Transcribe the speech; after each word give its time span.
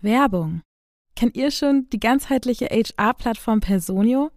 Werbung. 0.00 0.62
Kennt 1.16 1.36
ihr 1.36 1.50
schon 1.50 1.88
die 1.90 2.00
ganzheitliche 2.00 2.66
HR-Plattform 2.66 3.60
Personio? 3.60 4.30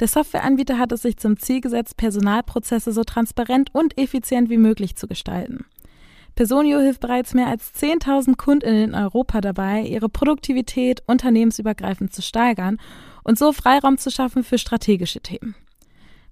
Der 0.00 0.08
Softwareanbieter 0.08 0.78
hat 0.78 0.92
es 0.92 1.02
sich 1.02 1.16
zum 1.16 1.38
Ziel 1.38 1.60
gesetzt, 1.60 1.96
Personalprozesse 1.96 2.92
so 2.92 3.04
transparent 3.04 3.74
und 3.74 3.98
effizient 3.98 4.50
wie 4.50 4.56
möglich 4.56 4.96
zu 4.96 5.06
gestalten. 5.06 5.64
Personio 6.34 6.80
hilft 6.80 7.00
bereits 7.00 7.34
mehr 7.34 7.48
als 7.48 7.74
10.000 7.74 8.36
Kundinnen 8.36 8.90
in 8.90 8.94
Europa 8.94 9.40
dabei, 9.40 9.82
ihre 9.82 10.08
Produktivität 10.08 11.02
unternehmensübergreifend 11.06 12.14
zu 12.14 12.22
steigern 12.22 12.78
und 13.22 13.38
so 13.38 13.52
Freiraum 13.52 13.98
zu 13.98 14.10
schaffen 14.10 14.42
für 14.42 14.58
strategische 14.58 15.20
Themen. 15.20 15.54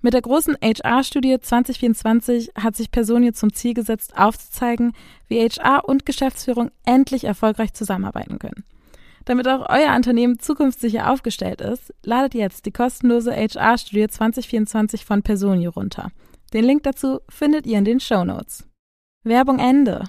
Mit 0.02 0.14
der 0.14 0.22
großen 0.22 0.56
HR-Studie 0.62 1.38
2024 1.40 2.52
hat 2.54 2.74
sich 2.74 2.90
Personio 2.90 3.32
zum 3.32 3.52
Ziel 3.52 3.74
gesetzt, 3.74 4.16
aufzuzeigen, 4.16 4.92
wie 5.28 5.46
HR 5.46 5.86
und 5.86 6.06
Geschäftsführung 6.06 6.70
endlich 6.86 7.24
erfolgreich 7.24 7.74
zusammenarbeiten 7.74 8.38
können. 8.38 8.64
Damit 9.26 9.46
auch 9.46 9.68
euer 9.68 9.94
Unternehmen 9.94 10.38
zukunftssicher 10.38 11.10
aufgestellt 11.10 11.60
ist, 11.60 11.92
ladet 12.02 12.34
jetzt 12.34 12.64
die 12.64 12.72
kostenlose 12.72 13.32
HR-Studie 13.32 14.08
2024 14.08 15.04
von 15.04 15.22
Personio 15.22 15.70
runter. 15.70 16.10
Den 16.54 16.64
Link 16.64 16.82
dazu 16.84 17.20
findet 17.28 17.66
ihr 17.66 17.78
in 17.78 17.84
den 17.84 18.00
Show 18.00 18.24
Notes. 18.24 18.66
Werbung 19.22 19.58
Ende. 19.58 20.04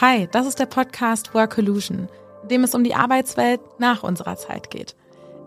Hi, 0.00 0.26
das 0.32 0.46
ist 0.46 0.58
der 0.58 0.66
Podcast 0.66 1.34
Work 1.34 1.58
Illusion, 1.58 2.08
in 2.42 2.48
dem 2.48 2.64
es 2.64 2.74
um 2.74 2.82
die 2.82 2.94
Arbeitswelt 2.94 3.60
nach 3.78 4.02
unserer 4.02 4.36
Zeit 4.36 4.70
geht. 4.70 4.96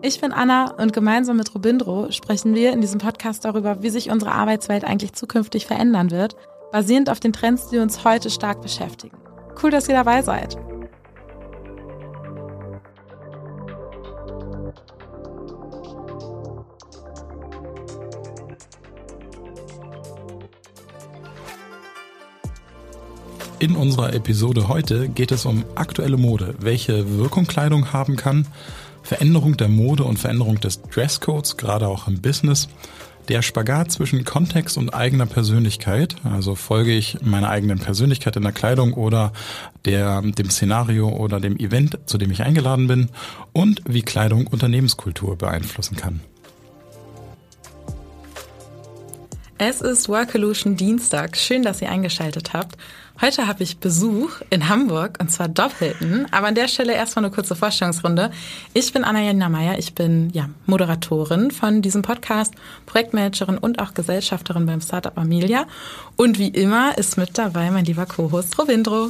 Ich 0.02 0.20
bin 0.20 0.32
Anna 0.32 0.70
und 0.70 0.92
gemeinsam 0.92 1.36
mit 1.36 1.52
Robindro 1.54 2.12
sprechen 2.12 2.54
wir 2.54 2.72
in 2.72 2.80
diesem 2.80 3.00
Podcast 3.00 3.44
darüber, 3.44 3.82
wie 3.82 3.90
sich 3.90 4.08
unsere 4.08 4.32
Arbeitswelt 4.32 4.84
eigentlich 4.84 5.14
zukünftig 5.14 5.66
verändern 5.66 6.12
wird, 6.12 6.36
basierend 6.70 7.10
auf 7.10 7.18
den 7.18 7.32
Trends, 7.32 7.68
die 7.68 7.78
uns 7.78 8.04
heute 8.04 8.30
stark 8.30 8.62
beschäftigen. 8.62 9.18
Cool, 9.60 9.70
dass 9.70 9.88
ihr 9.88 9.96
dabei 9.96 10.22
seid. 10.22 10.56
In 23.58 23.74
unserer 23.74 24.12
Episode 24.12 24.68
heute 24.68 25.08
geht 25.08 25.32
es 25.32 25.46
um 25.46 25.64
aktuelle 25.76 26.18
Mode, 26.18 26.54
welche 26.58 27.16
Wirkung 27.16 27.46
Kleidung 27.46 27.90
haben 27.90 28.16
kann, 28.16 28.46
Veränderung 29.02 29.56
der 29.56 29.68
Mode 29.68 30.04
und 30.04 30.18
Veränderung 30.18 30.60
des 30.60 30.82
Dresscodes, 30.82 31.56
gerade 31.56 31.88
auch 31.88 32.06
im 32.06 32.20
Business, 32.20 32.68
der 33.28 33.40
Spagat 33.40 33.90
zwischen 33.90 34.26
Kontext 34.26 34.76
und 34.76 34.92
eigener 34.92 35.24
Persönlichkeit, 35.24 36.16
also 36.22 36.54
folge 36.54 36.92
ich 36.92 37.22
meiner 37.22 37.48
eigenen 37.48 37.78
Persönlichkeit 37.78 38.36
in 38.36 38.42
der 38.42 38.52
Kleidung 38.52 38.92
oder 38.92 39.32
der, 39.86 40.20
dem 40.20 40.50
Szenario 40.50 41.08
oder 41.08 41.40
dem 41.40 41.56
Event, 41.56 41.98
zu 42.04 42.18
dem 42.18 42.30
ich 42.30 42.42
eingeladen 42.42 42.88
bin 42.88 43.08
und 43.54 43.80
wie 43.86 44.02
Kleidung 44.02 44.48
Unternehmenskultur 44.48 45.36
beeinflussen 45.38 45.96
kann. 45.96 46.20
Es 49.58 49.80
ist 49.80 50.10
Workolution 50.10 50.76
Dienstag. 50.76 51.38
Schön, 51.38 51.62
dass 51.62 51.80
ihr 51.80 51.90
eingeschaltet 51.90 52.52
habt. 52.52 52.76
Heute 53.18 53.46
habe 53.46 53.62
ich 53.62 53.78
Besuch 53.78 54.42
in 54.50 54.68
Hamburg 54.68 55.16
und 55.18 55.30
zwar 55.30 55.48
Doppelten. 55.48 56.26
Aber 56.32 56.48
an 56.48 56.54
der 56.54 56.68
Stelle 56.68 56.92
erstmal 56.92 57.24
eine 57.24 57.34
kurze 57.34 57.56
Vorstellungsrunde. 57.56 58.30
Ich 58.74 58.92
bin 58.92 59.04
Anna-Janina 59.04 59.48
Meyer. 59.48 59.78
Ich 59.78 59.94
bin 59.94 60.28
ja, 60.34 60.50
Moderatorin 60.66 61.50
von 61.50 61.80
diesem 61.80 62.02
Podcast, 62.02 62.52
Projektmanagerin 62.84 63.56
und 63.56 63.78
auch 63.78 63.94
Gesellschafterin 63.94 64.66
beim 64.66 64.82
Startup 64.82 65.16
Amelia. 65.16 65.66
Und 66.16 66.38
wie 66.38 66.48
immer 66.48 66.98
ist 66.98 67.16
mit 67.16 67.38
dabei 67.38 67.70
mein 67.70 67.86
lieber 67.86 68.04
Co-Host 68.04 68.58
Robindro. 68.58 69.08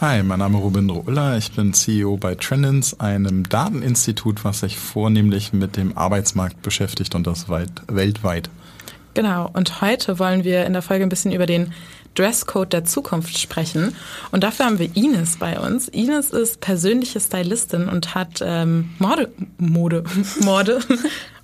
Hi, 0.00 0.24
mein 0.24 0.40
Name 0.40 0.58
ist 0.58 0.64
Robindro 0.64 1.04
Uller. 1.06 1.38
Ich 1.38 1.52
bin 1.52 1.72
CEO 1.72 2.16
bei 2.16 2.34
Trendins, 2.34 2.98
einem 2.98 3.48
Dateninstitut, 3.48 4.44
was 4.44 4.60
sich 4.60 4.76
vornehmlich 4.76 5.52
mit 5.52 5.76
dem 5.76 5.96
Arbeitsmarkt 5.96 6.60
beschäftigt 6.62 7.14
und 7.14 7.28
das 7.28 7.48
weit, 7.48 7.70
weltweit. 7.86 8.50
Genau, 9.14 9.48
und 9.52 9.80
heute 9.80 10.18
wollen 10.18 10.42
wir 10.42 10.66
in 10.66 10.72
der 10.72 10.82
Folge 10.82 11.04
ein 11.04 11.08
bisschen 11.08 11.30
über 11.30 11.46
den 11.46 11.72
Dresscode 12.14 12.72
der 12.72 12.84
Zukunft 12.84 13.38
sprechen. 13.38 13.94
Und 14.32 14.44
dafür 14.44 14.66
haben 14.66 14.78
wir 14.78 14.94
Ines 14.96 15.36
bei 15.36 15.58
uns. 15.58 15.88
Ines 15.88 16.30
ist 16.30 16.60
persönliche 16.60 17.20
Stylistin 17.20 17.88
und 17.88 18.14
hat 18.14 18.40
ähm, 18.42 18.90
Mode, 18.98 19.30
Mode, 19.58 20.04
Mode, 20.40 20.80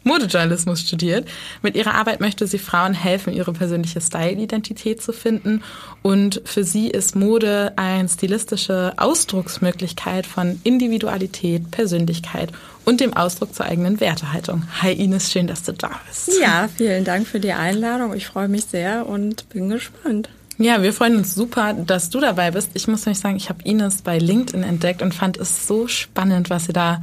Modejournalismus 0.05 0.81
studiert. 0.81 1.29
Mit 1.63 1.77
ihrer 1.77 1.95
Arbeit 1.95 2.21
möchte 2.21 2.47
sie 2.47 2.59
Frauen 2.59 2.95
helfen, 2.95 3.33
ihre 3.33 3.53
persönliche 3.53 4.01
Style-Identität 4.01 5.03
zu 5.03 5.13
finden. 5.13 5.63
Und 6.03 6.41
für 6.45 6.65
sie 6.65 6.89
ist 6.89 7.17
Mode 7.17 7.75
eine 7.77 8.09
stilistische 8.09 8.95
Ausdrucksmöglichkeit 8.97 10.27
von 10.27 10.61
Individualität, 10.65 11.71
Persönlichkeit 11.71 12.53
und 12.85 13.01
dem 13.01 13.15
Ausdruck 13.15 13.55
zur 13.55 13.67
eigenen 13.67 14.01
Wertehaltung. 14.01 14.65
Hi 14.81 14.93
Ines, 14.93 15.31
schön, 15.31 15.47
dass 15.47 15.63
du 15.63 15.73
da 15.73 15.91
bist. 16.09 16.33
Ja, 16.41 16.69
vielen 16.75 17.05
Dank 17.05 17.27
für 17.27 17.41
die 17.41 17.53
Einladung. 17.53 18.15
Ich 18.15 18.27
freue 18.27 18.49
mich 18.49 18.65
sehr 18.65 19.07
und 19.07 19.49
bin 19.51 19.69
gespannt. 19.69 20.31
Ja, 20.63 20.83
wir 20.83 20.93
freuen 20.93 21.17
uns 21.17 21.35
super, 21.35 21.73
dass 21.73 22.11
du 22.11 22.21
dabei 22.21 22.51
bist. 22.51 22.73
Ich 22.75 22.87
muss 22.87 23.07
nämlich 23.07 23.19
sagen, 23.19 23.35
ich 23.35 23.49
habe 23.49 23.63
Ines 23.65 24.03
bei 24.03 24.19
LinkedIn 24.19 24.63
entdeckt 24.63 25.01
und 25.01 25.15
fand 25.15 25.39
es 25.39 25.67
so 25.67 25.89
spannend, 25.89 26.51
was 26.51 26.67
sie 26.67 26.75
da 26.75 27.01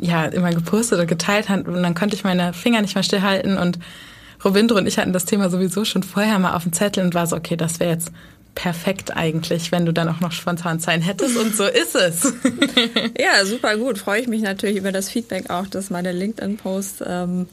ja 0.00 0.24
immer 0.24 0.50
gepostet 0.50 0.98
oder 0.98 1.06
geteilt 1.06 1.48
hat. 1.48 1.68
Und 1.68 1.80
dann 1.80 1.94
konnte 1.94 2.16
ich 2.16 2.24
meine 2.24 2.52
Finger 2.52 2.80
nicht 2.80 2.96
mehr 2.96 3.04
stillhalten 3.04 3.56
und 3.56 3.78
Robindro 4.44 4.78
und 4.78 4.88
ich 4.88 4.98
hatten 4.98 5.12
das 5.12 5.26
Thema 5.26 5.48
sowieso 5.48 5.84
schon 5.84 6.02
vorher 6.02 6.40
mal 6.40 6.54
auf 6.54 6.64
dem 6.64 6.72
Zettel 6.72 7.04
und 7.04 7.14
war 7.14 7.28
so, 7.28 7.36
okay, 7.36 7.56
das 7.56 7.78
wäre 7.78 7.92
jetzt 7.92 8.10
perfekt 8.56 9.16
eigentlich, 9.16 9.70
wenn 9.70 9.86
du 9.86 9.92
dann 9.92 10.08
auch 10.08 10.18
noch 10.18 10.32
spontan 10.32 10.80
sein 10.80 11.02
hättest. 11.02 11.36
Und 11.36 11.54
so 11.54 11.66
ist 11.66 11.94
es. 11.94 12.24
ja, 13.20 13.44
super 13.44 13.76
gut. 13.76 13.98
Freue 13.98 14.20
ich 14.20 14.26
mich 14.26 14.42
natürlich 14.42 14.78
über 14.78 14.90
das 14.90 15.08
Feedback 15.08 15.50
auch, 15.50 15.68
dass 15.68 15.90
meine 15.90 16.10
LinkedIn-Posts 16.10 17.04
ähm, 17.06 17.46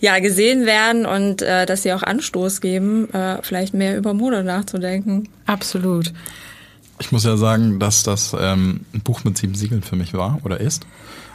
ja 0.00 0.20
gesehen 0.20 0.66
werden 0.66 1.06
und 1.06 1.42
äh, 1.42 1.66
dass 1.66 1.82
sie 1.82 1.92
auch 1.92 2.04
Anstoß 2.04 2.60
geben, 2.60 3.12
äh, 3.12 3.38
vielleicht 3.42 3.74
mehr 3.74 3.96
über 3.96 4.14
Mode 4.14 4.44
nachzudenken. 4.44 5.28
Absolut. 5.46 6.12
Ich 7.00 7.10
muss 7.10 7.24
ja 7.24 7.36
sagen, 7.36 7.80
dass 7.80 8.02
das 8.02 8.36
ähm, 8.38 8.80
ein 8.92 9.00
Buch 9.00 9.24
mit 9.24 9.38
sieben 9.38 9.54
Siegeln 9.54 9.82
für 9.82 9.96
mich 9.96 10.12
war 10.12 10.40
oder 10.44 10.60
ist. 10.60 10.86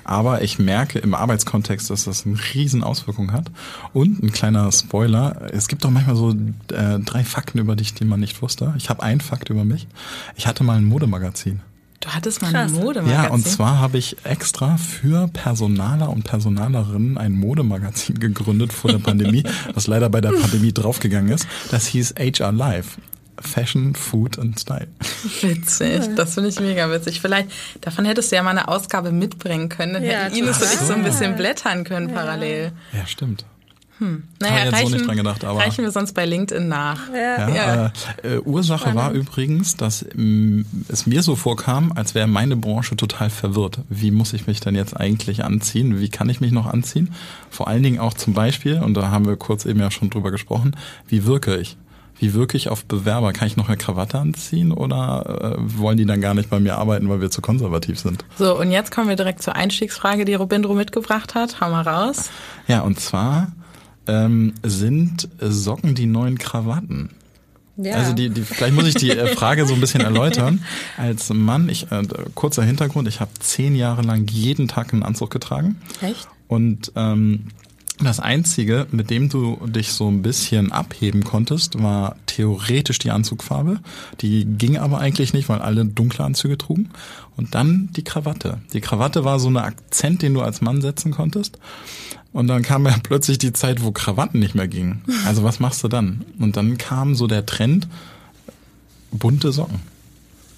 Aber 0.04 0.42
ich 0.42 0.60
merke 0.60 1.00
im 1.00 1.14
Arbeitskontext, 1.14 1.90
dass 1.90 2.06
das 2.06 2.26
eine 2.26 2.38
riesen 2.54 2.84
Auswirkung 2.84 3.32
hat. 3.32 3.52
Und 3.94 4.22
ein 4.22 4.32
kleiner 4.32 4.72
Spoiler, 4.72 5.50
es 5.52 5.68
gibt 5.68 5.84
doch 5.84 5.90
manchmal 5.90 6.16
so 6.16 6.32
äh, 6.32 7.00
drei 7.00 7.24
Fakten 7.24 7.60
über 7.60 7.76
dich, 7.76 7.94
die 7.94 8.06
man 8.06 8.20
nicht 8.20 8.42
wusste. 8.42 8.74
Ich 8.78 8.90
habe 8.90 9.04
einen 9.04 9.22
Fakt 9.22 9.50
über 9.50 9.66
mich. 9.66 9.88
Ich 10.36 10.48
hatte 10.48 10.64
mal 10.64 10.78
ein 10.78 10.86
Modemagazin. 10.86 11.62
Du 12.04 12.10
hattest 12.10 12.42
mal 12.42 12.54
ein 12.54 12.74
Modemagazin? 12.74 13.24
Ja, 13.24 13.30
und 13.30 13.48
zwar 13.48 13.80
habe 13.80 13.98
ich 13.98 14.18
extra 14.26 14.76
für 14.76 15.30
Personaler 15.30 16.10
und 16.10 16.24
Personalerinnen 16.24 17.18
ein 17.18 17.32
Modemagazin 17.32 18.20
gegründet 18.20 18.74
vor 18.74 18.92
der 18.92 18.98
Pandemie, 18.98 19.44
was 19.74 19.88
leider 19.88 20.10
bei 20.10 20.20
der 20.20 20.32
Pandemie 20.32 20.74
draufgegangen 20.74 21.32
ist. 21.32 21.48
Das 21.72 21.88
hieß 21.88 22.16
HR 22.20 22.52
Live. 22.52 22.98
Fashion, 23.40 23.96
Food 23.96 24.38
und 24.38 24.60
Style. 24.60 24.88
Witzig, 25.42 26.16
das 26.16 26.36
finde 26.36 26.50
ich 26.50 26.60
mega 26.60 26.90
witzig. 26.92 27.22
Vielleicht, 27.22 27.50
davon 27.82 28.06
hättest 28.06 28.32
du 28.32 28.36
ja 28.36 28.44
mal 28.44 28.52
eine 28.52 28.68
Ausgabe 28.68 29.12
mitbringen 29.12 29.70
können, 29.70 29.94
dann 29.94 30.04
ja, 30.04 30.12
hätten 30.24 30.36
Ines 30.36 30.62
und 30.62 30.74
ich 30.74 30.80
so 30.80 30.94
ein 30.94 31.04
bisschen 31.04 31.36
blättern 31.36 31.84
können 31.84 32.10
ja. 32.10 32.16
parallel. 32.16 32.72
Ja, 32.94 33.06
stimmt. 33.06 33.46
Hm. 34.00 34.24
Naja, 34.40 34.70
reichen, 34.70 34.90
so 34.90 34.96
nicht 34.96 35.08
dran 35.08 35.18
gedacht, 35.18 35.46
aber 35.46 35.60
reichen 35.60 35.84
wir 35.84 35.92
sonst 35.92 36.14
bei 36.14 36.26
LinkedIn 36.26 36.68
nach. 36.68 37.00
Ja. 37.14 37.50
ja 37.50 37.92
äh, 38.24 38.36
äh, 38.36 38.40
Ursache 38.40 38.90
Spannend. 38.90 38.98
war 38.98 39.12
übrigens, 39.12 39.78
dass 39.78 40.04
mh, 40.16 40.24
mm, 40.24 40.66
es 40.90 41.06
mir 41.06 41.22
so 41.22 41.36
vorkam, 41.36 41.94
als 41.96 42.16
wäre 42.16 42.28
meine 42.28 42.58
Branche 42.58 42.98
total 42.98 43.30
verwirrt. 43.30 43.80
Wie 43.90 44.10
muss 44.10 44.34
ich 44.34 44.48
mich 44.48 44.60
denn 44.60 44.76
jetzt 44.76 44.98
eigentlich 45.00 45.44
anziehen? 45.44 46.00
Wie 46.00 46.10
kann 46.10 46.28
ich 46.30 46.42
mich 46.42 46.52
noch 46.52 46.66
anziehen? 46.66 47.14
Vor 47.52 47.68
allen 47.68 47.84
Dingen 47.84 48.00
auch 48.00 48.16
zum 48.16 48.34
Beispiel, 48.34 48.80
und 48.80 48.96
da 48.96 49.12
haben 49.12 49.28
wir 49.28 49.38
kurz 49.38 49.66
eben 49.66 49.80
ja 49.80 49.92
schon 49.92 50.10
drüber 50.10 50.32
gesprochen, 50.32 50.76
wie 51.08 51.26
wirke 51.26 51.58
ich? 51.58 51.78
Wie 52.20 52.34
wirklich 52.34 52.70
auf 52.70 52.86
Bewerber? 52.86 53.34
Kann 53.34 53.48
ich 53.48 53.58
noch 53.58 53.68
eine 53.68 53.78
Krawatte 53.78 54.20
anziehen 54.20 54.72
oder 54.72 55.56
äh, 55.58 55.80
wollen 55.80 55.98
die 55.98 56.06
dann 56.06 56.22
gar 56.22 56.34
nicht 56.34 56.50
bei 56.50 56.60
mir 56.60 56.78
arbeiten, 56.78 57.10
weil 57.10 57.22
wir 57.22 57.32
zu 57.32 57.42
konservativ 57.42 58.00
sind? 58.00 58.26
So, 58.38 58.58
und 58.58 58.72
jetzt 58.72 58.92
kommen 58.92 59.10
wir 59.10 59.16
direkt 59.16 59.42
zur 59.42 59.56
Einstiegsfrage, 59.56 60.26
die 60.26 60.36
Robindro 60.36 60.74
mitgebracht 60.74 61.36
hat. 61.36 61.60
Hau 61.60 61.70
mal 61.70 61.82
raus. 61.82 62.30
Ja, 62.68 62.82
und 62.82 63.00
zwar 63.00 63.52
ähm, 64.08 64.54
sind 64.64 65.30
Socken 65.40 65.96
die 65.96 66.06
neuen 66.06 66.38
Krawatten? 66.38 67.10
Ja. 67.76 67.96
Also 67.96 68.14
die, 68.14 68.30
die, 68.30 68.42
vielleicht 68.42 68.76
muss 68.76 68.86
ich 68.86 68.96
die 68.96 69.10
äh, 69.10 69.28
Frage 69.36 69.66
so 69.66 69.74
ein 69.74 69.80
bisschen 69.80 70.02
erläutern. 70.02 70.64
Als 70.98 71.30
Mann, 71.34 71.70
ich 71.70 71.92
äh, 71.92 72.04
kurzer 72.36 72.64
Hintergrund, 72.64 73.08
ich 73.08 73.20
habe 73.20 73.32
zehn 73.40 73.76
Jahre 73.76 74.04
lang 74.04 74.28
jeden 74.30 74.68
Tag 74.68 74.94
einen 74.94 75.04
Anzug 75.04 75.32
getragen. 75.32 75.82
Echt? 76.02 76.28
Und 76.48 76.92
ähm, 76.96 77.48
Das 78.00 78.20
Einzige, 78.20 78.88
mit 78.92 79.12
dem 79.12 79.30
du 79.30 79.58
dich 79.68 79.94
so 79.94 80.10
ein 80.10 80.24
bisschen 80.24 80.72
abheben 80.72 81.24
konntest, 81.24 81.82
war 81.82 82.16
theoretisch 82.26 82.98
die 82.98 83.12
Anzugfarbe. 83.12 83.80
Die 84.22 84.46
ging 84.46 84.78
aber 84.78 84.98
eigentlich 84.98 85.34
nicht, 85.34 85.48
weil 85.48 85.60
alle 85.60 85.86
dunkle 85.86 86.26
Anzüge 86.26 86.58
trugen. 86.58 86.90
Und 87.38 87.54
dann 87.54 87.90
die 87.96 88.04
Krawatte. 88.04 88.60
Die 88.74 88.82
Krawatte 88.82 89.26
war 89.26 89.40
so 89.40 89.50
ein 89.50 89.58
Akzent, 89.58 90.24
den 90.24 90.34
du 90.34 90.42
als 90.42 90.62
Mann 90.62 90.82
setzen 90.82 91.12
konntest. 91.12 91.60
Und 92.32 92.48
dann 92.48 92.64
kam 92.64 92.86
ja 92.86 92.96
plötzlich 93.04 93.38
die 93.38 93.54
Zeit, 93.54 93.84
wo 93.84 93.92
Krawatten 93.92 94.40
nicht 94.40 94.56
mehr 94.56 94.68
gingen. 94.68 95.04
Also 95.26 95.44
was 95.44 95.60
machst 95.60 95.84
du 95.84 95.88
dann? 95.88 96.26
Und 96.40 96.58
dann 96.58 96.80
kam 96.80 97.14
so 97.14 97.28
der 97.28 97.46
Trend, 97.46 97.88
bunte 99.12 99.52
Socken. 99.52 99.93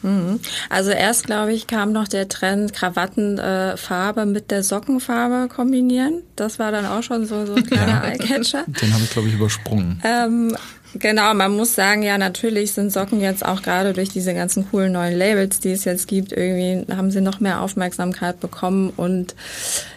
Mhm. 0.06 0.40
Also 0.70 0.92
erst, 0.92 1.26
glaube 1.26 1.54
ich, 1.54 1.68
kam 1.68 1.92
noch 1.92 2.08
der 2.08 2.30
Trend, 2.30 2.74
Krawattenfarbe 2.74 4.22
äh, 4.22 4.26
mit 4.26 4.52
der 4.52 4.64
Sockenfarbe 4.64 5.50
kombinieren. 5.54 6.22
Das 6.36 6.60
war 6.60 6.72
dann 6.72 6.86
auch 6.86 7.02
schon 7.02 7.26
so, 7.26 7.46
so 7.46 7.56
ein 7.56 7.66
kleiner 7.66 8.04
ja, 8.04 8.12
Eyecatcher. 8.12 8.66
Den 8.68 8.94
habe 8.94 9.04
ich, 9.04 9.10
glaube 9.10 9.28
ich, 9.28 9.34
übersprungen. 9.34 10.02
Ähm, 10.04 10.56
Genau, 10.98 11.34
man 11.34 11.52
muss 11.52 11.76
sagen, 11.76 12.04
ja, 12.04 12.18
natürlich 12.18 12.72
sind 12.72 12.92
Socken 12.92 13.20
jetzt 13.20 13.46
auch 13.46 13.62
gerade 13.62 13.92
durch 13.92 14.08
diese 14.08 14.34
ganzen 14.34 14.70
coolen 14.70 14.94
neuen 14.94 15.18
Labels, 15.18 15.60
die 15.60 15.72
es 15.72 15.84
jetzt 15.84 16.08
gibt, 16.08 16.32
irgendwie 16.32 16.90
haben 16.94 17.12
sie 17.12 17.20
noch 17.20 17.42
mehr 17.42 17.60
Aufmerksamkeit 17.60 18.40
bekommen 18.40 18.94
und 18.96 19.36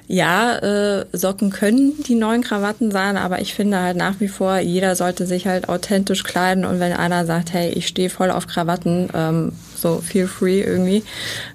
ja, 0.08 0.56
äh, 0.56 1.06
Socken 1.12 1.50
können 1.50 2.02
die 2.02 2.16
neuen 2.16 2.42
Krawatten 2.42 2.90
sein, 2.90 3.16
aber 3.16 3.40
ich 3.40 3.54
finde 3.54 3.78
halt 3.78 3.96
nach 3.96 4.18
wie 4.18 4.26
vor, 4.26 4.58
jeder 4.58 4.96
sollte 4.96 5.24
sich 5.26 5.46
halt 5.46 5.68
authentisch 5.68 6.24
kleiden 6.24 6.64
und 6.64 6.80
wenn 6.80 6.92
einer 6.92 7.26
sagt, 7.26 7.52
hey, 7.52 7.70
ich 7.70 7.86
stehe 7.86 8.10
voll 8.10 8.32
auf 8.32 8.48
Krawatten, 8.48 9.08
ähm, 9.14 9.52
so 9.80 10.00
feel 10.00 10.26
free 10.26 10.62
irgendwie, 10.62 11.02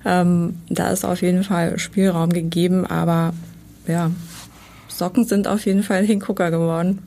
ähm, 0.06 0.58
da 0.70 0.90
ist 0.90 1.06
auf 1.06 1.22
jeden 1.22 1.44
Fall 1.44 1.80
Spielraum 1.80 2.32
gegeben, 2.32 2.86
aber 2.86 3.34
ja, 3.88 4.12
Socken 4.88 5.26
sind 5.26 5.48
auf 5.48 5.66
jeden 5.66 5.84
Fall 5.84 6.06
Hingucker 6.06 6.52
geworden. 6.52 7.06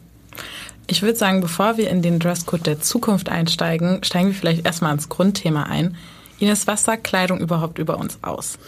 Ich 0.89 1.03
würde 1.03 1.17
sagen, 1.17 1.41
bevor 1.41 1.77
wir 1.77 1.91
in 1.91 2.03
den 2.03 2.19
Dresscode 2.19 2.67
der 2.67 2.81
Zukunft 2.81 3.29
einsteigen, 3.29 4.05
steigen 4.05 4.29
wir 4.29 4.35
vielleicht 4.35 4.65
erstmal 4.65 4.93
ins 4.93 5.09
Grundthema 5.09 5.65
ein. 5.65 5.97
Ines, 6.39 6.67
was 6.67 6.85
sagt 6.85 7.05
Kleidung 7.05 7.41
überhaupt 7.41 7.79
über 7.79 7.99
uns 7.99 8.19
aus? 8.23 8.59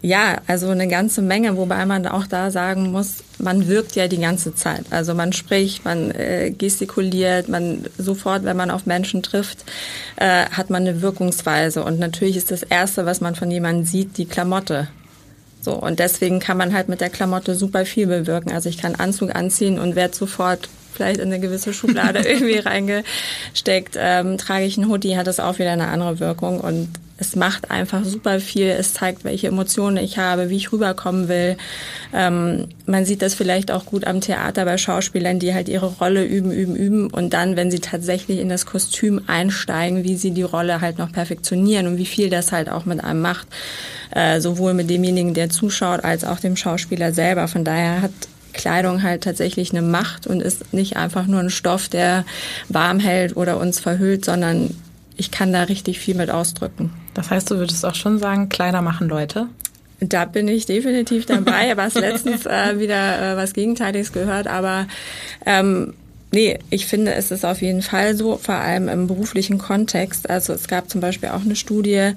Ja, 0.00 0.40
also 0.46 0.68
eine 0.68 0.86
ganze 0.86 1.22
Menge, 1.22 1.56
wobei 1.56 1.84
man 1.84 2.06
auch 2.06 2.26
da 2.26 2.52
sagen 2.52 2.92
muss, 2.92 3.16
man 3.38 3.66
wirkt 3.66 3.96
ja 3.96 4.06
die 4.06 4.20
ganze 4.20 4.54
Zeit. 4.54 4.84
Also 4.90 5.12
man 5.12 5.32
spricht, 5.32 5.84
man 5.84 6.12
äh, 6.12 6.52
gestikuliert, 6.56 7.48
man 7.48 7.84
sofort, 7.98 8.44
wenn 8.44 8.56
man 8.56 8.70
auf 8.70 8.86
Menschen 8.86 9.24
trifft, 9.24 9.64
äh, 10.16 10.46
hat 10.46 10.70
man 10.70 10.86
eine 10.86 11.02
Wirkungsweise. 11.02 11.82
Und 11.82 11.98
natürlich 11.98 12.36
ist 12.36 12.52
das 12.52 12.62
Erste, 12.62 13.06
was 13.06 13.20
man 13.20 13.34
von 13.34 13.50
jemandem 13.50 13.84
sieht, 13.84 14.18
die 14.18 14.26
Klamotte. 14.26 14.86
So, 15.60 15.74
und 15.74 15.98
deswegen 15.98 16.38
kann 16.38 16.56
man 16.56 16.72
halt 16.72 16.88
mit 16.88 17.00
der 17.00 17.10
Klamotte 17.10 17.56
super 17.56 17.84
viel 17.84 18.06
bewirken. 18.06 18.52
Also 18.52 18.68
ich 18.68 18.78
kann 18.78 18.94
Anzug 18.94 19.34
anziehen 19.34 19.80
und 19.80 19.96
werde 19.96 20.14
sofort 20.14 20.68
vielleicht 20.92 21.18
in 21.18 21.26
eine 21.32 21.40
gewisse 21.40 21.74
Schublade 21.74 22.20
irgendwie 22.24 22.58
reingesteckt. 22.58 23.96
Ähm, 23.98 24.38
trage 24.38 24.64
ich 24.64 24.78
einen 24.78 24.88
Hoodie, 24.88 25.16
hat 25.16 25.26
das 25.26 25.40
auch 25.40 25.58
wieder 25.58 25.72
eine 25.72 25.88
andere 25.88 26.20
Wirkung 26.20 26.60
und 26.60 26.88
es 27.20 27.34
macht 27.34 27.70
einfach 27.70 28.04
super 28.04 28.38
viel. 28.38 28.68
Es 28.68 28.94
zeigt, 28.94 29.24
welche 29.24 29.48
Emotionen 29.48 29.96
ich 29.96 30.18
habe, 30.18 30.50
wie 30.50 30.56
ich 30.56 30.72
rüberkommen 30.72 31.28
will. 31.28 31.56
Ähm, 32.14 32.68
man 32.86 33.04
sieht 33.04 33.22
das 33.22 33.34
vielleicht 33.34 33.72
auch 33.72 33.86
gut 33.86 34.06
am 34.06 34.20
Theater 34.20 34.64
bei 34.64 34.78
Schauspielern, 34.78 35.40
die 35.40 35.52
halt 35.52 35.68
ihre 35.68 35.86
Rolle 35.86 36.24
üben, 36.24 36.52
üben, 36.52 36.76
üben 36.76 37.10
und 37.10 37.34
dann, 37.34 37.56
wenn 37.56 37.72
sie 37.72 37.80
tatsächlich 37.80 38.38
in 38.38 38.48
das 38.48 38.66
Kostüm 38.66 39.22
einsteigen, 39.26 40.04
wie 40.04 40.16
sie 40.16 40.30
die 40.30 40.42
Rolle 40.42 40.80
halt 40.80 40.98
noch 40.98 41.10
perfektionieren 41.10 41.88
und 41.88 41.98
wie 41.98 42.06
viel 42.06 42.30
das 42.30 42.52
halt 42.52 42.68
auch 42.68 42.84
mit 42.84 43.02
einem 43.02 43.20
macht, 43.20 43.48
äh, 44.14 44.40
sowohl 44.40 44.72
mit 44.74 44.88
demjenigen, 44.88 45.34
der 45.34 45.50
zuschaut, 45.50 46.04
als 46.04 46.22
auch 46.24 46.38
dem 46.38 46.56
Schauspieler 46.56 47.12
selber. 47.12 47.48
Von 47.48 47.64
daher 47.64 48.00
hat 48.00 48.12
Kleidung 48.52 49.02
halt 49.02 49.24
tatsächlich 49.24 49.72
eine 49.72 49.82
Macht 49.82 50.28
und 50.28 50.40
ist 50.40 50.72
nicht 50.72 50.96
einfach 50.96 51.26
nur 51.26 51.40
ein 51.40 51.50
Stoff, 51.50 51.88
der 51.88 52.24
warm 52.68 53.00
hält 53.00 53.36
oder 53.36 53.58
uns 53.58 53.80
verhüllt, 53.80 54.24
sondern 54.24 54.74
ich 55.16 55.32
kann 55.32 55.52
da 55.52 55.64
richtig 55.64 55.98
viel 55.98 56.14
mit 56.14 56.30
ausdrücken. 56.30 56.92
Das 57.18 57.32
heißt, 57.32 57.50
du 57.50 57.56
würdest 57.56 57.84
auch 57.84 57.96
schon 57.96 58.20
sagen, 58.20 58.48
Kleider 58.48 58.80
machen 58.80 59.08
Leute? 59.08 59.48
Da 59.98 60.24
bin 60.24 60.46
ich 60.46 60.66
definitiv 60.66 61.26
dabei. 61.26 61.72
Was 61.76 61.94
letztens 61.94 62.46
äh, 62.46 62.78
wieder 62.78 63.32
äh, 63.32 63.36
was 63.36 63.54
Gegenteiliges 63.54 64.12
gehört, 64.12 64.46
aber 64.46 64.86
ähm, 65.44 65.94
Nee, 66.30 66.58
ich 66.68 66.84
finde, 66.84 67.14
es 67.14 67.30
ist 67.30 67.46
auf 67.46 67.62
jeden 67.62 67.80
Fall 67.80 68.14
so, 68.14 68.36
vor 68.36 68.56
allem 68.56 68.88
im 68.88 69.06
beruflichen 69.06 69.56
Kontext. 69.56 70.28
Also 70.28 70.52
es 70.52 70.68
gab 70.68 70.90
zum 70.90 71.00
Beispiel 71.00 71.30
auch 71.30 71.40
eine 71.40 71.56
Studie 71.56 72.12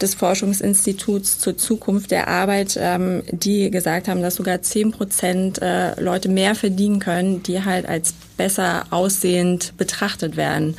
des 0.00 0.14
Forschungsinstituts 0.14 1.38
zur 1.38 1.58
Zukunft 1.58 2.10
der 2.10 2.28
Arbeit, 2.28 2.78
ähm, 2.80 3.22
die 3.30 3.70
gesagt 3.70 4.08
haben, 4.08 4.22
dass 4.22 4.36
sogar 4.36 4.62
zehn 4.62 4.92
Prozent 4.92 5.60
äh, 5.60 6.00
Leute 6.00 6.30
mehr 6.30 6.54
verdienen 6.54 7.00
können, 7.00 7.42
die 7.42 7.62
halt 7.62 7.86
als 7.86 8.14
besser 8.40 8.86
aussehend 8.88 9.76
betrachtet 9.76 10.34
werden. 10.38 10.74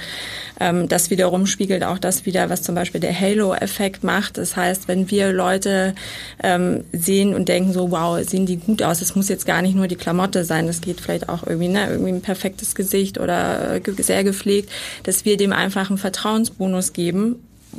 Ähm, 0.59 0.87
das 0.87 1.11
wiederum 1.11 1.45
spiegelt 1.45 1.83
auch 1.83 1.99
das 1.99 2.25
wieder, 2.25 2.49
was 2.49 2.63
zum 2.63 2.73
Beispiel 2.73 2.99
der 2.99 3.13
Halo-Effekt 3.13 4.03
macht. 4.03 4.39
Das 4.39 4.55
heißt, 4.55 4.87
wenn 4.87 5.11
wir 5.11 5.31
Leute 5.31 5.93
ähm, 6.41 6.83
sehen 6.91 7.35
und 7.35 7.49
denken 7.49 7.71
so, 7.71 7.91
wow, 7.91 8.19
sehen 8.27 8.47
die 8.47 8.57
gut 8.57 8.81
aus, 8.81 8.99
es 9.03 9.15
muss 9.15 9.29
jetzt 9.29 9.45
gar 9.45 9.61
nicht 9.61 9.75
nur 9.75 9.87
die 9.87 9.95
Klamotte 9.95 10.43
sein, 10.43 10.65
das 10.65 10.81
geht 10.81 10.99
vielleicht 10.99 11.29
auch 11.29 11.45
irgendwie, 11.45 11.67
ne, 11.67 11.87
irgendwie 11.87 12.13
ein 12.13 12.21
perfektes 12.21 12.73
Gesicht 12.73 13.19
oder 13.19 13.75
äh, 13.75 14.01
sehr 14.01 14.23
gepflegt, 14.23 14.71
dass 15.03 15.23
wir 15.23 15.37
dem 15.37 15.53
einfach 15.53 15.91
einen 15.91 15.99
Vertrauensbonus 15.99 16.93
geben 16.93 17.35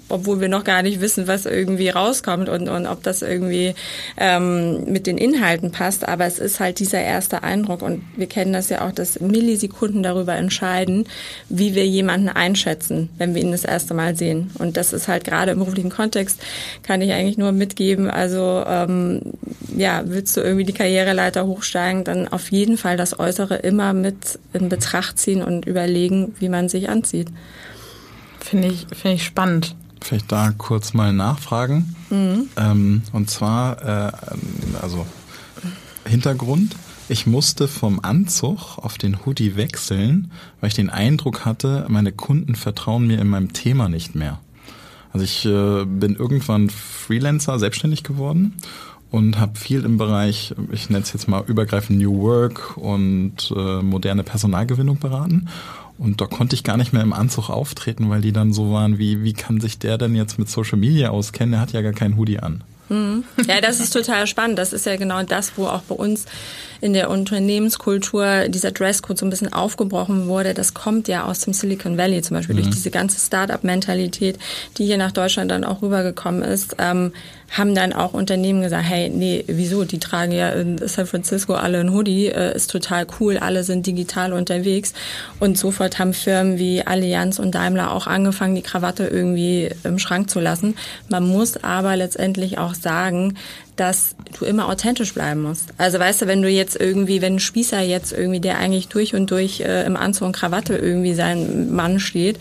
obwohl 0.09 0.41
wir 0.41 0.49
noch 0.49 0.65
gar 0.65 0.83
nicht 0.83 1.01
wissen, 1.01 1.27
was 1.27 1.47
irgendwie 1.47 1.89
rauskommt 1.89 2.49
und, 2.49 2.69
und 2.69 2.87
ob 2.87 3.03
das 3.03 3.23
irgendwie 3.23 3.75
ähm, 4.17 4.85
mit 4.85 5.07
den 5.07 5.19
Inhalten 5.19 5.71
passt. 5.71 6.07
Aber 6.09 6.27
es 6.27 6.39
ist 6.39 6.61
halt 6.61 6.79
dieser 6.79 7.01
erste 7.01 7.43
Eindruck 7.43 7.83
und 7.83 8.03
wir 8.17 8.27
kennen 8.27 8.53
das 8.53 8.69
ja 8.69 8.87
auch, 8.87 8.93
dass 8.93 9.21
Millisekunden 9.21 10.03
darüber 10.03 10.35
entscheiden, 10.35 11.07
wie 11.49 11.75
wir 11.75 11.87
jemanden 11.87 12.29
einschätzen, 12.29 13.11
wenn 13.19 13.35
wir 13.35 13.43
ihn 13.43 13.53
das 13.53 13.65
erste 13.65 13.95
Mal 13.95 14.17
sehen. 14.17 14.51
Und 14.59 14.77
das 14.77 14.93
ist 14.93 15.09
halt 15.09 15.25
gerade 15.25 15.53
im 15.53 15.59
beruflichen 15.59 15.91
Kontext, 15.91 16.41
kann 16.83 17.03
ich 17.03 17.13
eigentlich 17.13 17.39
nur 17.39 17.53
mitgeben. 17.53 18.11
Also 18.11 18.65
ähm, 18.67 19.21
ja, 19.77 20.03
willst 20.05 20.37
du 20.37 20.41
irgendwie 20.41 20.65
die 20.65 20.73
Karriereleiter 20.73 21.47
hochsteigen, 21.47 22.05
dann 22.05 22.29
auf 22.29 22.51
jeden 22.51 22.77
Fall 22.77 22.97
das 22.97 23.19
Äußere 23.19 23.57
immer 23.57 23.93
mit 23.93 24.39
in 24.53 24.69
Betracht 24.69 25.19
ziehen 25.19 25.43
und 25.43 25.67
überlegen, 25.67 26.35
wie 26.39 26.49
man 26.49 26.69
sich 26.69 26.89
anzieht. 26.89 27.29
Finde 28.41 28.69
ich, 28.69 28.87
finde 28.95 29.17
ich 29.17 29.25
spannend 29.25 29.77
vielleicht 30.05 30.31
da 30.31 30.53
kurz 30.57 30.95
mal 30.95 31.13
nachfragen. 31.13 31.95
Mhm. 32.11 32.49
Ähm, 32.57 33.03
und 33.13 33.31
zwar, 33.31 33.83
äh, 33.83 34.13
also 34.81 35.07
Hintergrund. 36.07 36.77
Ich 37.09 37.27
musste 37.27 37.69
vom 37.69 38.01
Anzug 38.03 38.79
auf 38.79 38.97
den 38.97 39.25
Hoodie 39.25 39.57
wechseln, 39.57 40.31
weil 40.61 40.69
ich 40.69 40.75
den 40.75 40.89
Eindruck 40.89 41.45
hatte, 41.45 41.87
meine 41.89 42.13
Kunden 42.13 42.55
vertrauen 42.55 43.07
mir 43.07 43.21
in 43.21 43.29
meinem 43.29 43.53
Thema 43.53 43.89
nicht 43.89 44.15
mehr. 44.15 44.41
Also 45.13 45.25
ich 45.25 45.45
äh, 45.45 45.85
bin 45.85 46.17
irgendwann 46.17 46.71
Freelancer, 46.71 47.59
selbstständig 47.59 48.03
geworden 48.03 48.55
und 49.11 49.39
habe 49.39 49.59
viel 49.59 49.85
im 49.85 49.99
Bereich, 49.99 50.55
ich 50.73 50.89
nenne 50.89 51.03
es 51.03 51.13
jetzt 51.13 51.29
mal 51.29 51.45
übergreifend 51.47 51.99
New 51.99 52.23
Work 52.23 52.79
und 52.79 53.53
äh, 53.55 53.83
moderne 53.83 54.23
Personalgewinnung 54.23 54.99
beraten. 54.99 55.49
Und 56.03 56.21
da 56.21 56.27
konnte 56.27 56.57
ich 56.57 56.65
gar 56.65 56.77
nicht 56.77 56.93
mehr 56.93 57.03
im 57.03 57.13
Anzug 57.13 57.49
auftreten, 57.49 58.11
weil 58.11 58.23
die 58.23 58.33
dann 58.33 58.53
so 58.53 58.73
waren 58.73 58.99
wie, 58.99 59.23
wie 59.23 59.35
kann 59.35 59.61
sich 59.61 59.79
der 59.79 59.99
denn 59.99 60.17
jetzt 60.17 60.37
mit 60.37 60.51
Social 60.51 60.77
Media 60.77 61.11
auskennen? 61.11 61.53
Der 61.53 61.61
hat 61.61 61.71
ja 61.71 61.81
gar 61.81 61.93
keinen 61.93 62.17
Hoodie 62.17 62.41
an. 62.41 62.65
Mhm. 62.93 63.25
Ja, 63.49 63.61
das 63.61 63.81
ist 63.81 63.93
total 63.93 64.27
spannend. 64.27 64.59
Das 64.59 64.73
ist 64.73 64.87
ja 64.87 64.97
genau 64.97 65.23
das, 65.23 65.53
wo 65.57 65.67
auch 65.67 65.83
bei 65.83 65.95
uns 65.95 66.27
in 66.83 66.93
der 66.93 67.11
Unternehmenskultur 67.11 68.49
dieser 68.49 68.73
Dresscode 68.73 69.17
so 69.17 69.25
ein 69.25 69.31
bisschen 69.31 69.53
aufgebrochen 69.53 70.27
wurde. 70.27 70.53
Das 70.53 70.75
kommt 70.75 71.07
ja 71.07 71.25
aus 71.25 71.41
dem 71.41 71.53
Silicon 71.53 71.97
Valley 71.97 72.23
zum 72.23 72.37
Beispiel 72.37 72.57
mhm. 72.57 72.63
durch 72.63 72.75
diese 72.75 72.91
ganze 72.91 73.25
Start-up-Mentalität, 73.25 74.39
die 74.77 74.87
hier 74.87 74.99
nach 74.99 75.13
Deutschland 75.13 75.51
dann 75.51 75.65
auch 75.65 75.81
rübergekommen 75.81 76.43
ist. 76.43 76.77
Ähm, 76.79 77.13
haben 77.57 77.75
dann 77.75 77.93
auch 77.93 78.15
Unternehmen 78.15 78.63
gesagt, 78.63 78.85
hey, 78.85 79.11
nee, 79.11 79.45
wieso? 79.47 79.85
Die 79.85 79.99
tragen 79.99 80.33
ja 80.33 80.51
in 80.51 80.79
San 80.89 81.07
Francisco 81.07 81.55
alle 81.55 81.81
ein 81.81 81.93
Hoodie, 81.93 82.29
äh, 82.29 82.57
ist 82.57 82.71
total 82.71 83.07
cool, 83.21 83.37
alle 83.37 83.63
sind 83.63 83.87
digital 83.87 84.33
unterwegs. 84.33 84.95
Und 85.39 85.59
sofort 85.59 85.99
haben 85.99 86.15
Firmen 86.15 86.59
wie 86.59 86.85
Allianz 86.85 87.39
und 87.39 87.55
Daimler 87.55 87.93
auch 87.93 88.07
angefangen, 88.07 88.55
die 88.55 88.63
Krawatte 88.63 89.07
irgendwie 89.07 89.71
im 89.85 89.99
Schrank 89.99 90.31
zu 90.31 90.41
lassen. 90.41 90.77
Man 91.09 91.29
muss 91.29 91.63
aber 91.63 91.95
letztendlich 91.95 92.59
auch 92.59 92.75
sagen, 92.83 93.37
dass 93.77 94.15
du 94.39 94.45
immer 94.45 94.69
authentisch 94.69 95.15
bleiben 95.15 95.43
musst. 95.43 95.71
Also 95.79 95.99
weißt 95.99 96.23
du, 96.23 96.27
wenn 96.27 96.43
du 96.43 96.49
jetzt 96.49 96.79
irgendwie, 96.79 97.23
wenn 97.23 97.37
ein 97.37 97.41
Spießer 97.41 97.81
jetzt 97.81 98.13
irgendwie, 98.13 98.41
der 98.41 98.59
eigentlich 98.59 98.89
durch 98.89 99.15
und 99.15 99.31
durch 99.31 99.61
äh, 99.61 99.85
im 99.85 99.97
Anzug 99.97 100.27
und 100.27 100.37
Krawatte 100.37 100.77
irgendwie 100.77 101.15
sein 101.15 101.73
Mann 101.73 102.01
steht 102.01 102.39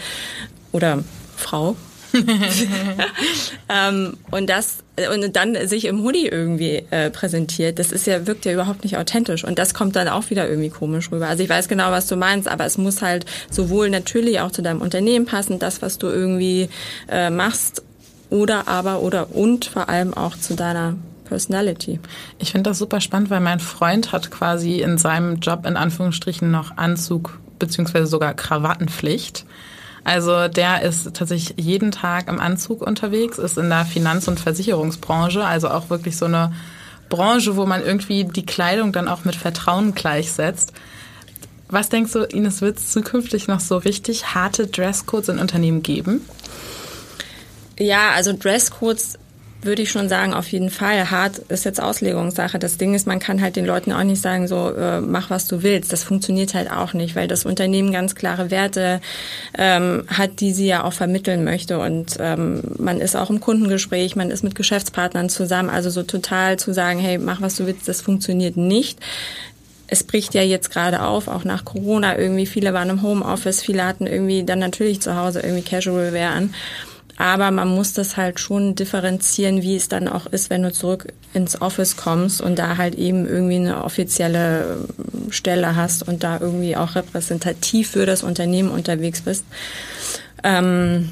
oder 0.72 1.04
Frau, 1.36 1.76
ähm, 3.70 4.18
und 4.32 4.50
das 4.50 4.80
und 5.14 5.36
dann 5.36 5.68
sich 5.68 5.86
im 5.86 6.04
Hoodie 6.04 6.28
irgendwie 6.28 6.84
äh, 6.92 7.10
präsentiert, 7.10 7.80
das 7.80 7.92
ist 7.92 8.06
ja 8.06 8.28
wirkt 8.28 8.46
ja 8.46 8.52
überhaupt 8.52 8.84
nicht 8.84 8.98
authentisch 8.98 9.44
und 9.44 9.58
das 9.58 9.74
kommt 9.74 9.96
dann 9.96 10.08
auch 10.08 10.30
wieder 10.30 10.48
irgendwie 10.48 10.70
komisch 10.70 11.12
rüber. 11.12 11.28
Also 11.28 11.44
ich 11.44 11.50
weiß 11.50 11.68
genau, 11.68 11.92
was 11.92 12.08
du 12.08 12.16
meinst, 12.16 12.48
aber 12.48 12.66
es 12.66 12.78
muss 12.78 13.02
halt 13.02 13.26
sowohl 13.50 13.90
natürlich 13.90 14.40
auch 14.42 14.52
zu 14.52 14.62
deinem 14.62 14.82
Unternehmen 14.82 15.26
passen, 15.26 15.60
das 15.60 15.82
was 15.82 15.98
du 15.98 16.08
irgendwie 16.08 16.70
äh, 17.10 17.30
machst, 17.30 17.84
oder 18.32 18.68
aber 18.68 19.02
oder 19.02 19.36
und 19.36 19.66
vor 19.66 19.90
allem 19.90 20.16
auch 20.16 20.36
zu 20.36 20.56
deiner 20.56 20.96
Personality. 21.26 22.00
Ich 22.40 22.52
finde 22.52 22.72
das 22.72 22.80
super 22.80 23.00
spannend, 23.00 23.30
weil 23.30 23.40
mein 23.40 23.60
Freund 23.60 24.12
hat 24.12 24.32
quasi 24.32 24.82
in 24.82 24.98
seinem 24.98 25.40
Job 25.40 25.66
in 25.68 25.78
Anführungsstrichen 25.78 26.50
noch 26.50 26.78
Anzug 26.78 27.40
beziehungsweise 27.60 28.08
sogar 28.08 28.34
Krawattenpflicht. 28.34 29.46
Also 30.04 30.48
der 30.48 30.82
ist 30.82 31.14
tatsächlich 31.14 31.64
jeden 31.64 31.92
Tag 31.92 32.28
im 32.28 32.40
Anzug 32.40 32.82
unterwegs, 32.82 33.38
ist 33.38 33.58
in 33.58 33.70
der 33.70 33.86
Finanz- 33.86 34.28
und 34.28 34.40
Versicherungsbranche, 34.40 35.46
also 35.46 35.70
auch 35.70 35.92
wirklich 35.92 36.18
so 36.18 36.26
eine 36.26 36.52
Branche, 37.10 37.56
wo 37.56 37.66
man 37.66 37.86
irgendwie 37.86 38.24
die 38.24 38.46
Kleidung 38.46 38.94
dann 38.94 39.08
auch 39.08 39.26
mit 39.26 39.36
Vertrauen 39.36 39.94
gleichsetzt. 39.94 40.74
Was 41.70 41.90
denkst 41.90 42.14
du, 42.14 42.24
Ines, 42.24 42.62
wird 42.62 42.78
es 42.78 42.92
zukünftig 42.92 43.48
noch 43.48 43.60
so 43.60 43.78
richtig 43.78 44.34
harte 44.34 44.68
Dresscodes 44.68 45.30
in 45.30 45.40
Unternehmen 45.40 45.84
geben? 45.84 46.22
Ja, 47.82 48.12
also 48.12 48.32
Dresscodes 48.34 49.18
würde 49.64 49.82
ich 49.82 49.92
schon 49.92 50.08
sagen, 50.08 50.34
auf 50.34 50.48
jeden 50.48 50.70
Fall. 50.70 51.10
Hart 51.10 51.40
ist 51.50 51.66
jetzt 51.66 51.82
Auslegungssache. 51.82 52.60
Das 52.60 52.78
Ding 52.78 52.94
ist, 52.94 53.08
man 53.08 53.20
kann 53.20 53.42
halt 53.42 53.56
den 53.56 53.66
Leuten 53.66 53.92
auch 53.92 54.04
nicht 54.04 54.22
sagen, 54.22 54.48
so 54.48 54.72
äh, 54.72 55.02
mach 55.02 55.30
was 55.30 55.48
du 55.48 55.64
willst. 55.64 55.92
Das 55.92 56.04
funktioniert 56.04 56.54
halt 56.54 56.72
auch 56.72 56.94
nicht, 56.94 57.16
weil 57.16 57.28
das 57.28 57.46
Unternehmen 57.46 57.92
ganz 57.92 58.16
klare 58.16 58.52
Werte 58.52 59.02
ähm, 59.58 60.04
hat, 60.08 60.40
die 60.42 60.52
sie 60.52 60.68
ja 60.68 60.84
auch 60.84 60.94
vermitteln 60.94 61.44
möchte. 61.44 61.80
Und 61.80 62.18
ähm, 62.20 62.62
man 62.78 63.02
ist 63.02 63.16
auch 63.16 63.30
im 63.30 63.40
Kundengespräch, 63.40 64.16
man 64.16 64.32
ist 64.32 64.44
mit 64.44 64.56
Geschäftspartnern 64.56 65.30
zusammen. 65.30 65.70
Also 65.70 65.90
so 65.90 66.04
total 66.04 66.58
zu 66.58 66.74
sagen, 66.74 67.00
hey, 67.00 67.18
mach 67.18 67.42
was 67.42 67.56
du 67.56 67.66
willst, 67.66 67.88
das 67.88 68.02
funktioniert 68.02 68.58
nicht 68.58 69.00
es 69.94 70.06
bricht 70.06 70.34
ja 70.34 70.42
jetzt 70.42 70.72
gerade 70.72 71.04
auf, 71.04 71.28
auch 71.28 71.44
nach 71.44 71.66
Corona 71.66 72.18
irgendwie. 72.18 72.46
Viele 72.46 72.74
waren 72.74 72.90
im 72.90 73.02
Homeoffice, 73.02 73.62
viele 73.62 73.86
hatten 73.86 74.08
irgendwie 74.08 74.46
dann 74.46 74.60
natürlich 74.60 75.02
zu 75.02 75.18
Hause 75.18 75.42
irgendwie 75.42 75.64
Casual 75.64 76.14
Wear 76.14 76.32
an. 76.32 76.54
Aber 77.22 77.52
man 77.52 77.68
muss 77.68 77.94
das 77.94 78.18
halt 78.18 78.40
schon 78.40 78.74
differenzieren, 78.74 79.62
wie 79.62 79.76
es 79.76 79.88
dann 79.88 80.08
auch 80.08 80.26
ist, 80.26 80.50
wenn 80.50 80.64
du 80.64 80.72
zurück 80.72 81.14
ins 81.36 81.62
Office 81.62 81.96
kommst 81.96 82.42
und 82.42 82.58
da 82.58 82.78
halt 82.78 82.96
eben 82.96 83.28
irgendwie 83.28 83.58
eine 83.58 83.84
offizielle 83.84 84.80
ähm, 85.14 85.32
Stelle 85.32 85.76
hast 85.76 86.02
und 86.08 86.24
da 86.24 86.40
irgendwie 86.40 86.76
auch 86.76 86.96
repräsentativ 86.96 87.92
für 87.92 88.08
das 88.08 88.24
Unternehmen 88.24 88.72
unterwegs 88.72 89.22
bist. 89.22 89.46
Ähm, 90.44 91.12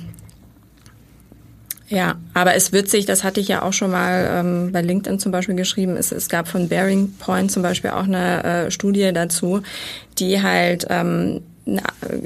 ja, 1.90 2.16
aber 2.34 2.56
es 2.56 2.72
wird 2.72 2.90
sich, 2.90 3.06
das 3.06 3.24
hatte 3.24 3.40
ich 3.40 3.48
ja 3.48 3.62
auch 3.62 3.74
schon 3.74 3.92
mal 3.92 4.32
ähm, 4.34 4.72
bei 4.72 4.82
LinkedIn 4.82 5.20
zum 5.20 5.32
Beispiel 5.32 5.54
geschrieben, 5.54 5.96
es, 5.96 6.12
es 6.12 6.28
gab 6.28 6.48
von 6.48 6.70
Bearing 6.70 7.14
Point 7.20 7.52
zum 7.52 7.62
Beispiel 7.62 7.92
auch 7.92 8.06
eine 8.06 8.44
äh, 8.44 8.72
Studie 8.72 9.12
dazu, 9.14 9.62
die 10.18 10.42
halt 10.42 10.88
ähm, 10.90 11.42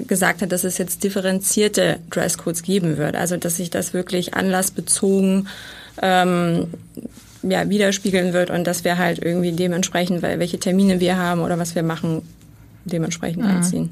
gesagt 0.07 0.41
hat, 0.41 0.51
dass 0.51 0.63
es 0.63 0.77
jetzt 0.77 1.03
differenzierte 1.03 1.99
Dresscodes 2.09 2.63
geben 2.63 2.97
wird. 2.97 3.15
Also 3.15 3.37
dass 3.37 3.57
sich 3.57 3.69
das 3.69 3.93
wirklich 3.93 4.33
anlassbezogen 4.33 5.47
ähm, 6.01 6.67
ja, 7.43 7.69
widerspiegeln 7.69 8.33
wird 8.33 8.49
und 8.49 8.65
dass 8.65 8.83
wir 8.83 8.97
halt 8.97 9.19
irgendwie 9.19 9.51
dementsprechend, 9.51 10.21
weil 10.21 10.39
welche 10.39 10.59
Termine 10.59 10.99
wir 10.99 11.17
haben 11.17 11.41
oder 11.41 11.59
was 11.59 11.75
wir 11.75 11.83
machen, 11.83 12.21
dementsprechend 12.85 13.43
mhm. 13.43 13.49
anziehen. 13.49 13.89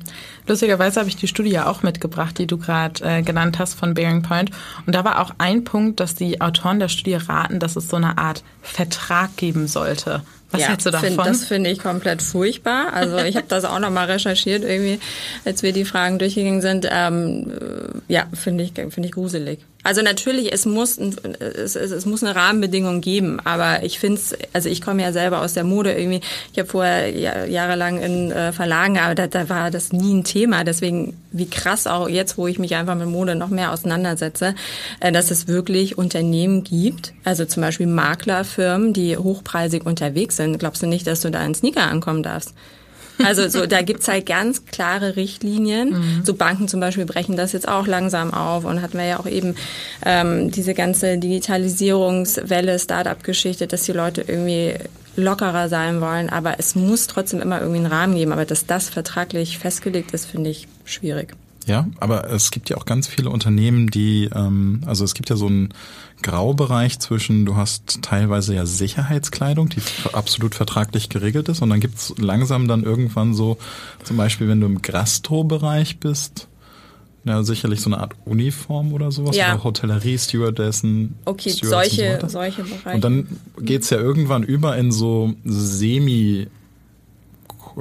Lustigerweise 0.48 1.00
habe 1.00 1.10
ich 1.10 1.16
die 1.16 1.28
Studie 1.28 1.52
ja 1.52 1.68
auch 1.68 1.84
mitgebracht, 1.84 2.38
die 2.38 2.48
du 2.48 2.58
gerade 2.58 3.04
äh, 3.04 3.22
genannt 3.22 3.60
hast 3.60 3.76
von 3.76 3.94
Bearing 3.94 4.22
Point. 4.22 4.52
Und 4.86 4.94
da 4.94 5.04
war 5.06 5.22
auch 5.22 5.32
ein 5.38 5.64
Punkt, 5.64 6.00
dass 6.00 6.16
die 6.16 6.42
Autoren 6.42 6.80
der 6.80 6.90
Studie 6.90 7.16
raten, 7.16 7.60
dass 7.60 7.76
es 7.76 7.88
so 7.88 7.96
eine 7.96 8.18
Art 8.18 8.44
Vertrag 8.62 9.36
geben 9.38 9.68
sollte 9.68 10.24
was 10.52 10.62
ja, 10.62 10.68
hältst 10.68 10.86
du 10.86 10.92
davon? 10.92 11.10
Find, 11.10 11.26
das 11.26 11.46
finde 11.46 11.70
ich 11.70 11.80
komplett 11.80 12.22
furchtbar. 12.22 12.94
Also 12.94 13.18
ich 13.18 13.36
habe 13.36 13.48
das 13.48 13.66
auch 13.66 13.80
nochmal 13.80 14.12
recherchiert, 14.12 14.64
irgendwie, 14.64 15.00
als 15.46 15.64
wir 15.64 15.72
die 15.72 15.86
Fragen 15.86 16.20
durchgegangen 16.20 16.62
sind. 16.62 16.88
Ähm, 16.90 17.52
ja, 18.08 18.26
finde 18.34 18.64
ich, 18.64 18.74
finde 18.74 19.06
ich 19.06 19.12
gruselig. 19.12 19.60
Also 19.84 20.02
natürlich, 20.02 20.54
es 20.54 20.66
muss, 20.66 20.98
es, 20.98 21.76
es, 21.76 21.92
es 21.92 22.06
muss 22.06 22.24
eine 22.24 22.36
Rahmenbedingung 22.36 23.02
geben, 23.02 23.40
aber 23.44 23.84
ich 23.84 24.00
finde 24.00 24.20
es, 24.20 24.36
also 24.54 24.70
ich 24.70 24.82
komme 24.82 25.02
ja 25.02 25.12
selber 25.12 25.42
aus 25.42 25.54
der 25.54 25.64
Mode 25.64 25.94
irgendwie. 25.94 26.22
Ich 26.52 26.60
habe 26.60 26.70
vorher 26.70 27.48
jahrelang 27.50 28.00
in 28.00 28.32
äh, 28.32 28.52
Verlagen 28.52 28.96
gearbeitet, 28.96 29.34
da, 29.34 29.50
war 29.50 29.72
das 29.72 29.92
nie 29.92 30.14
ein 30.14 30.24
Thema. 30.24 30.64
Deswegen, 30.64 31.18
wie 31.32 31.50
krass 31.50 31.88
auch 31.88 32.08
jetzt, 32.08 32.38
wo 32.38 32.48
ich 32.48 32.60
mich 32.60 32.76
einfach 32.76 32.96
mit 32.96 33.08
Mode 33.08 33.36
noch 33.36 33.50
mehr 33.50 33.72
auseinandersetze, 33.72 34.56
äh, 35.00 35.12
dass 35.12 35.32
es 35.32 35.48
wirklich 35.48 35.98
Unternehmen 35.98 36.64
gibt, 36.64 37.14
also 37.24 37.46
zum 37.46 37.62
Beispiel 37.62 37.88
Maklerfirmen, 37.88 38.94
die 38.94 39.18
hochpreisig 39.18 39.86
unterwegs 39.86 40.38
sind. 40.38 40.60
Glaubst 40.60 40.84
du 40.84 40.88
nicht, 40.88 41.08
dass 41.08 41.22
du 41.22 41.32
da 41.32 41.44
in 41.44 41.56
Sneaker 41.56 41.84
ankommen 41.84 42.24
darfst? 42.24 42.54
Also 43.24 43.48
so, 43.48 43.66
da 43.66 43.82
gibt's 43.82 44.08
halt 44.08 44.26
ganz 44.26 44.66
klare 44.66 45.16
Richtlinien. 45.16 45.90
Mhm. 45.92 46.26
So 46.26 46.34
Banken 46.34 46.68
zum 46.68 46.80
Beispiel 46.80 47.06
brechen 47.06 47.36
das 47.36 47.54
jetzt 47.54 47.68
auch 47.68 47.88
langsam 47.88 48.34
auf 48.34 48.66
und 48.66 48.82
hatten 48.82 48.98
wir 48.98 49.06
ja 49.06 49.20
auch 49.20 49.28
eben 49.28 49.56
ähm, 50.06 50.52
diese 50.52 50.74
ganze 50.74 51.18
Digitalisierungswelle, 51.18 52.80
Start-up-Geschichte, 52.80 53.68
dass 53.68 53.84
die 53.84 53.94
Leute 53.94 54.24
irgendwie 54.28 54.76
lockerer 55.16 55.68
sein 55.70 56.00
wollen, 56.02 56.30
aber 56.30 56.56
es 56.58 56.76
muss 56.76 57.08
trotzdem 57.08 57.42
immer 57.42 57.60
irgendwie 57.60 57.80
einen 57.80 57.92
Rahmen 57.92 58.16
geben. 58.16 58.32
Aber 58.32 58.46
dass 58.46 58.66
das 58.66 58.90
vertraglich 58.90 59.58
festgelegt 59.60 60.12
ist, 60.12 60.26
finde 60.26 60.50
ich 60.50 60.68
schwierig. 60.86 61.34
Ja, 61.68 61.88
aber 62.00 62.30
es 62.30 62.50
gibt 62.50 62.70
ja 62.70 62.78
auch 62.78 62.86
ganz 62.86 63.08
viele 63.08 63.30
Unternehmen, 63.30 63.90
die, 63.92 64.30
ähm, 64.34 64.82
also 64.86 65.04
es 65.04 65.14
gibt 65.14 65.30
ja 65.30 65.36
so 65.36 65.46
einen 65.46 65.70
Graubereich 66.24 67.00
zwischen, 67.00 67.46
du 67.46 67.56
hast 67.56 68.02
teilweise 68.02 68.56
ja 68.56 68.66
Sicherheitskleidung, 68.66 69.70
die 69.70 69.82
absolut 70.14 70.56
vertraglich 70.56 71.10
geregelt 71.10 71.50
ist, 71.50 71.62
und 71.62 71.70
dann 71.70 71.80
gibt's 71.80 72.14
langsam 72.18 72.68
dann 72.68 72.84
irgendwann 72.84 73.34
so, 73.34 73.58
zum 74.04 74.18
Beispiel, 74.18 74.48
wenn 74.48 74.60
du 74.60 74.68
im 74.68 74.82
Gastro-Bereich 74.82 76.00
bist, 76.00 76.48
ja, 77.24 77.44
sicherlich 77.44 77.82
so 77.82 77.90
eine 77.90 78.00
Art 78.00 78.16
Uniform 78.26 78.94
oder 78.94 79.12
sowas. 79.12 79.36
Ja. 79.36 79.54
Oder 79.54 79.64
Hotellerie, 79.64 80.18
Stewardessen. 80.18 81.16
Okay, 81.26 81.52
solche, 81.52 82.18
so 82.20 82.28
solche 82.28 82.64
Bereiche. 82.64 82.96
Und 82.96 83.04
dann 83.04 83.28
geht's 83.60 83.92
ja 83.92 84.00
irgendwann 84.00 84.42
über 84.42 84.76
in 84.76 84.92
so 84.92 85.36
semi 85.46 86.48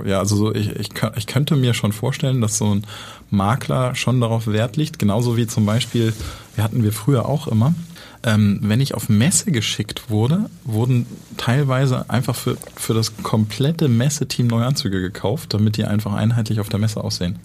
ja, 0.04 0.18
also 0.20 0.36
so 0.36 0.54
ich, 0.54 0.70
ich, 0.76 0.90
ich 1.16 1.26
könnte 1.26 1.56
mir 1.56 1.74
schon 1.74 1.92
vorstellen, 1.92 2.40
dass 2.40 2.58
so 2.58 2.74
ein 2.74 2.84
Makler 3.30 3.94
schon 3.94 4.20
darauf 4.20 4.46
Wert 4.46 4.76
legt, 4.76 4.98
genauso 4.98 5.36
wie 5.36 5.46
zum 5.46 5.66
Beispiel, 5.66 6.12
wir 6.54 6.64
hatten 6.64 6.82
wir 6.82 6.92
früher 6.92 7.26
auch 7.26 7.46
immer, 7.48 7.74
ähm, 8.22 8.58
wenn 8.62 8.80
ich 8.80 8.94
auf 8.94 9.08
Messe 9.08 9.50
geschickt 9.50 10.10
wurde, 10.10 10.50
wurden 10.64 11.06
teilweise 11.36 12.10
einfach 12.10 12.36
für, 12.36 12.56
für 12.76 12.92
das 12.92 13.16
komplette 13.22 13.88
Messeteam 13.88 14.46
neue 14.46 14.66
Anzüge 14.66 15.00
gekauft, 15.00 15.54
damit 15.54 15.76
die 15.76 15.84
einfach 15.84 16.12
einheitlich 16.12 16.60
auf 16.60 16.68
der 16.68 16.80
Messe 16.80 17.02
aussehen. 17.02 17.38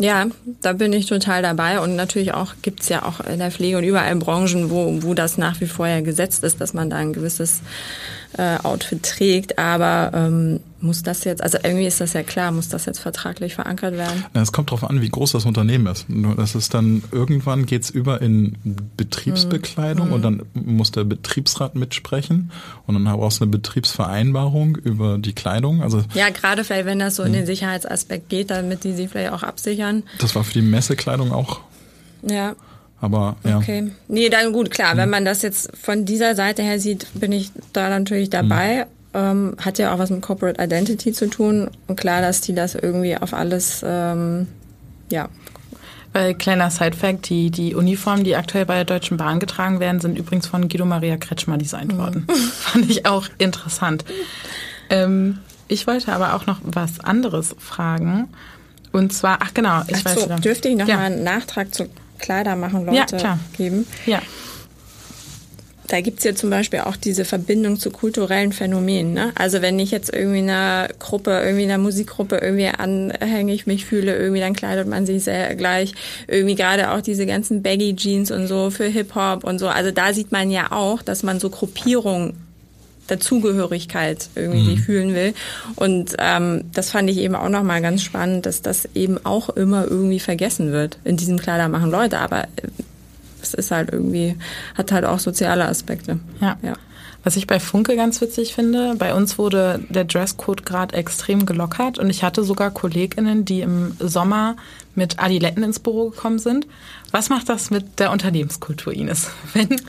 Ja, 0.00 0.26
da 0.60 0.72
bin 0.72 0.92
ich 0.92 1.06
total 1.06 1.42
dabei. 1.42 1.80
Und 1.80 1.96
natürlich 1.96 2.34
auch 2.34 2.54
gibt's 2.62 2.88
ja 2.88 3.04
auch 3.04 3.20
in 3.20 3.38
der 3.38 3.50
Pflege 3.50 3.78
und 3.78 3.84
überall 3.84 4.14
Branchen, 4.16 4.70
wo, 4.70 5.02
wo 5.02 5.14
das 5.14 5.38
nach 5.38 5.60
wie 5.60 5.66
vor 5.66 5.86
ja 5.86 6.00
gesetzt 6.00 6.42
ist, 6.42 6.60
dass 6.60 6.74
man 6.74 6.90
da 6.90 6.96
ein 6.96 7.12
gewisses 7.12 7.60
äh, 8.38 8.58
Outfit 8.62 9.02
trägt. 9.02 9.58
Aber 9.58 10.10
ähm, 10.14 10.60
muss 10.80 11.02
das 11.02 11.24
jetzt, 11.24 11.42
also 11.42 11.58
irgendwie 11.62 11.86
ist 11.86 12.00
das 12.00 12.12
ja 12.12 12.22
klar, 12.22 12.52
muss 12.52 12.68
das 12.68 12.84
jetzt 12.84 13.00
vertraglich 13.00 13.54
verankert 13.54 13.96
werden? 13.96 14.24
Es 14.34 14.52
kommt 14.52 14.70
darauf 14.70 14.84
an, 14.84 15.00
wie 15.00 15.08
groß 15.08 15.32
das 15.32 15.46
Unternehmen 15.46 15.86
ist. 15.86 16.06
Das 16.36 16.54
ist 16.54 16.74
dann, 16.74 17.02
irgendwann 17.10 17.66
geht's 17.66 17.90
über 17.90 18.20
in 18.20 18.56
Betriebsbekleidung 18.96 20.08
mhm. 20.08 20.12
und 20.12 20.22
dann 20.22 20.42
muss 20.52 20.92
der 20.92 21.04
Betriebsrat 21.04 21.74
mitsprechen 21.74 22.50
und 22.86 22.94
dann 22.94 23.04
brauchst 23.04 23.40
du 23.40 23.44
eine 23.44 23.50
Betriebsvereinbarung 23.52 24.76
über 24.76 25.18
die 25.18 25.32
Kleidung. 25.32 25.82
Also 25.82 26.02
Ja, 26.12 26.28
gerade 26.28 26.64
vielleicht, 26.64 26.86
wenn 26.86 26.98
das 26.98 27.16
so 27.16 27.22
in 27.22 27.32
den 27.32 27.46
Sicherheitsaspekt 27.46 28.28
geht, 28.28 28.50
damit 28.50 28.84
die 28.84 28.92
sie 28.92 29.08
vielleicht 29.08 29.32
auch 29.32 29.42
absichern. 29.42 30.02
Das 30.18 30.34
war 30.34 30.44
für 30.44 30.52
die 30.52 30.62
Messekleidung 30.62 31.32
auch. 31.32 31.60
Ja. 32.22 32.54
Aber 33.00 33.36
ja. 33.44 33.58
Okay. 33.58 33.90
Nee, 34.08 34.28
dann 34.28 34.52
gut, 34.52 34.70
klar. 34.70 34.94
Mhm. 34.94 34.98
Wenn 34.98 35.10
man 35.10 35.24
das 35.24 35.42
jetzt 35.42 35.76
von 35.76 36.04
dieser 36.04 36.34
Seite 36.34 36.62
her 36.62 36.78
sieht, 36.78 37.06
bin 37.14 37.32
ich 37.32 37.50
da 37.72 37.88
natürlich 37.88 38.30
dabei. 38.30 38.84
Mhm 38.84 38.94
ähm, 39.14 39.56
hat 39.64 39.78
ja 39.78 39.94
auch 39.94 39.98
was 39.98 40.10
mit 40.10 40.20
Corporate 40.20 40.62
Identity 40.62 41.12
zu 41.12 41.30
tun. 41.30 41.70
Und 41.86 41.96
klar, 41.96 42.20
dass 42.20 42.40
die 42.40 42.54
das 42.54 42.74
irgendwie 42.74 43.16
auf 43.16 43.32
alles, 43.32 43.82
ähm, 43.86 44.48
ja. 45.10 45.28
Weil 46.12 46.34
kleiner 46.34 46.70
Side-Fact, 46.70 47.28
die, 47.28 47.50
die 47.50 47.74
Uniformen, 47.74 48.24
die 48.24 48.36
aktuell 48.36 48.66
bei 48.66 48.74
der 48.74 48.84
Deutschen 48.84 49.16
Bahn 49.16 49.40
getragen 49.40 49.80
werden, 49.80 50.00
sind 50.00 50.18
übrigens 50.18 50.46
von 50.46 50.68
Guido 50.68 50.84
Maria 50.84 51.16
Kretschmer 51.16 51.58
designt 51.58 51.94
mhm. 51.94 51.98
worden. 51.98 52.26
Fand 52.58 52.90
ich 52.90 53.06
auch 53.06 53.26
interessant. 53.38 54.04
Ähm, 54.90 55.38
ich 55.68 55.86
wollte 55.86 56.12
aber 56.12 56.34
auch 56.34 56.46
noch 56.46 56.58
was 56.62 57.00
anderes 57.00 57.54
fragen. 57.58 58.28
Und 58.92 59.12
zwar, 59.12 59.38
ach 59.40 59.54
genau, 59.54 59.82
ich 59.88 59.96
ach 59.96 60.04
weiß 60.04 60.24
so, 60.24 60.36
Dürfte 60.36 60.68
ich 60.68 60.76
noch 60.76 60.86
ja. 60.86 60.96
mal 60.96 61.04
einen 61.04 61.24
Nachtrag 61.24 61.74
zu 61.74 61.88
Kleider 62.24 62.56
machen, 62.56 62.86
Leute 62.86 63.16
ja, 63.18 63.38
geben? 63.56 63.86
Ja 64.06 64.20
da 65.88 66.00
gibt's 66.00 66.24
ja 66.24 66.34
zum 66.34 66.50
Beispiel 66.50 66.80
auch 66.80 66.96
diese 66.96 67.24
Verbindung 67.24 67.78
zu 67.78 67.90
kulturellen 67.90 68.52
Phänomenen. 68.52 69.12
Ne? 69.12 69.32
Also 69.34 69.60
wenn 69.62 69.78
ich 69.78 69.90
jetzt 69.90 70.12
irgendwie 70.12 70.38
einer 70.38 70.88
Gruppe, 70.98 71.42
irgendwie 71.44 71.64
einer 71.64 71.78
Musikgruppe 71.78 72.36
irgendwie 72.36 72.66
anhängig 72.66 73.66
mich 73.66 73.84
fühle, 73.84 74.16
irgendwie 74.16 74.40
dann 74.40 74.54
kleidet 74.54 74.88
man 74.88 75.06
sich 75.06 75.24
sehr 75.24 75.54
gleich. 75.54 75.94
Irgendwie 76.26 76.54
gerade 76.54 76.90
auch 76.92 77.00
diese 77.00 77.26
ganzen 77.26 77.62
Baggy 77.62 77.94
Jeans 77.96 78.30
und 78.30 78.46
so 78.46 78.70
für 78.70 78.86
Hip-Hop 78.86 79.44
und 79.44 79.58
so. 79.58 79.68
Also 79.68 79.90
da 79.90 80.12
sieht 80.12 80.32
man 80.32 80.50
ja 80.50 80.72
auch, 80.72 81.02
dass 81.02 81.22
man 81.22 81.38
so 81.38 81.50
Gruppierungen 81.50 82.34
Dazugehörigkeit 83.06 84.28
irgendwie 84.34 84.76
mhm. 84.76 84.82
fühlen 84.82 85.14
will. 85.14 85.34
Und 85.76 86.14
ähm, 86.18 86.64
das 86.72 86.90
fand 86.90 87.10
ich 87.10 87.18
eben 87.18 87.34
auch 87.34 87.48
nochmal 87.48 87.82
ganz 87.82 88.02
spannend, 88.02 88.46
dass 88.46 88.62
das 88.62 88.88
eben 88.94 89.24
auch 89.24 89.50
immer 89.50 89.84
irgendwie 89.84 90.20
vergessen 90.20 90.72
wird 90.72 90.98
in 91.04 91.16
diesem 91.16 91.38
Kleider 91.38 91.68
machen 91.68 91.90
Leute. 91.90 92.18
Aber 92.18 92.46
es 93.42 93.54
ist 93.54 93.70
halt 93.70 93.92
irgendwie, 93.92 94.36
hat 94.74 94.92
halt 94.92 95.04
auch 95.04 95.18
soziale 95.18 95.66
Aspekte. 95.66 96.18
Ja. 96.40 96.56
ja. 96.62 96.74
Was 97.24 97.36
ich 97.36 97.46
bei 97.46 97.58
Funke 97.58 97.96
ganz 97.96 98.20
witzig 98.20 98.54
finde, 98.54 98.96
bei 98.98 99.14
uns 99.14 99.38
wurde 99.38 99.80
der 99.88 100.04
Dresscode 100.04 100.66
gerade 100.66 100.94
extrem 100.94 101.46
gelockert 101.46 101.98
und 101.98 102.10
ich 102.10 102.22
hatte 102.22 102.44
sogar 102.44 102.70
KollegInnen, 102.70 103.46
die 103.46 103.62
im 103.62 103.96
Sommer 103.98 104.56
mit 104.94 105.18
Adiletten 105.18 105.62
ins 105.62 105.80
Büro 105.80 106.10
gekommen 106.10 106.38
sind. 106.38 106.66
Was 107.10 107.28
macht 107.28 107.48
das 107.48 107.70
mit 107.70 107.98
der 108.00 108.10
Unternehmenskultur, 108.10 108.92
Ines, 108.92 109.28
wenn, 109.54 109.80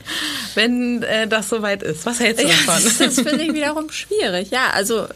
wenn 0.54 1.02
äh, 1.02 1.28
das 1.28 1.48
soweit 1.48 1.82
ist? 1.82 2.06
Was 2.06 2.20
hältst 2.20 2.44
du 2.44 2.48
davon? 2.48 2.74
Ja, 2.74 2.80
das, 2.80 2.98
das 2.98 3.14
finde 3.14 3.44
ich 3.44 3.52
wiederum 3.54 3.90
schwierig. 3.90 4.50
Ja, 4.50 4.70
also 4.72 5.06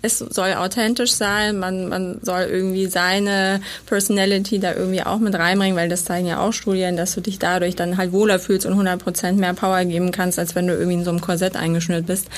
es 0.00 0.18
soll 0.18 0.54
authentisch 0.54 1.12
sein, 1.12 1.58
man, 1.58 1.88
man 1.88 2.20
soll 2.22 2.42
irgendwie 2.42 2.86
seine 2.86 3.60
Personality 3.86 4.60
da 4.60 4.74
irgendwie 4.74 5.02
auch 5.02 5.18
mit 5.18 5.34
reinbringen, 5.34 5.76
weil 5.76 5.88
das 5.88 6.04
zeigen 6.04 6.26
ja 6.26 6.40
auch 6.40 6.52
Studien, 6.52 6.96
dass 6.96 7.14
du 7.14 7.20
dich 7.20 7.38
dadurch 7.38 7.74
dann 7.74 7.96
halt 7.96 8.12
wohler 8.12 8.38
fühlst 8.38 8.64
und 8.66 8.72
100 8.72 9.02
Prozent 9.02 9.38
mehr 9.38 9.54
Power 9.54 9.84
geben 9.84 10.12
kannst, 10.12 10.38
als 10.38 10.54
wenn 10.54 10.68
du 10.68 10.74
irgendwie 10.74 10.98
in 10.98 11.04
so 11.04 11.10
einem 11.10 11.20
Korsett 11.20 11.56
eingeschnürt 11.56 12.06
bist. 12.06 12.28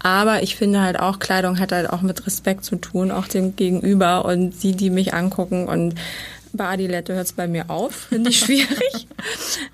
Aber 0.00 0.42
ich 0.42 0.56
finde 0.56 0.82
halt 0.82 0.98
auch, 0.98 1.18
Kleidung 1.20 1.60
hat 1.60 1.72
halt 1.72 1.88
auch 1.88 2.02
mit 2.02 2.26
Respekt 2.26 2.64
zu 2.64 2.76
tun, 2.76 3.10
auch 3.10 3.28
dem 3.28 3.54
Gegenüber 3.54 4.24
und 4.24 4.62
die, 4.62 4.72
die 4.72 4.90
mich 4.90 5.14
angucken 5.14 5.66
und 5.66 5.94
bei 6.54 6.66
Adilette 6.66 7.14
hört 7.14 7.26
es 7.26 7.32
bei 7.32 7.46
mir 7.46 7.70
auf, 7.70 7.94
finde 8.08 8.30
ich 8.30 8.38
schwierig. 8.38 9.06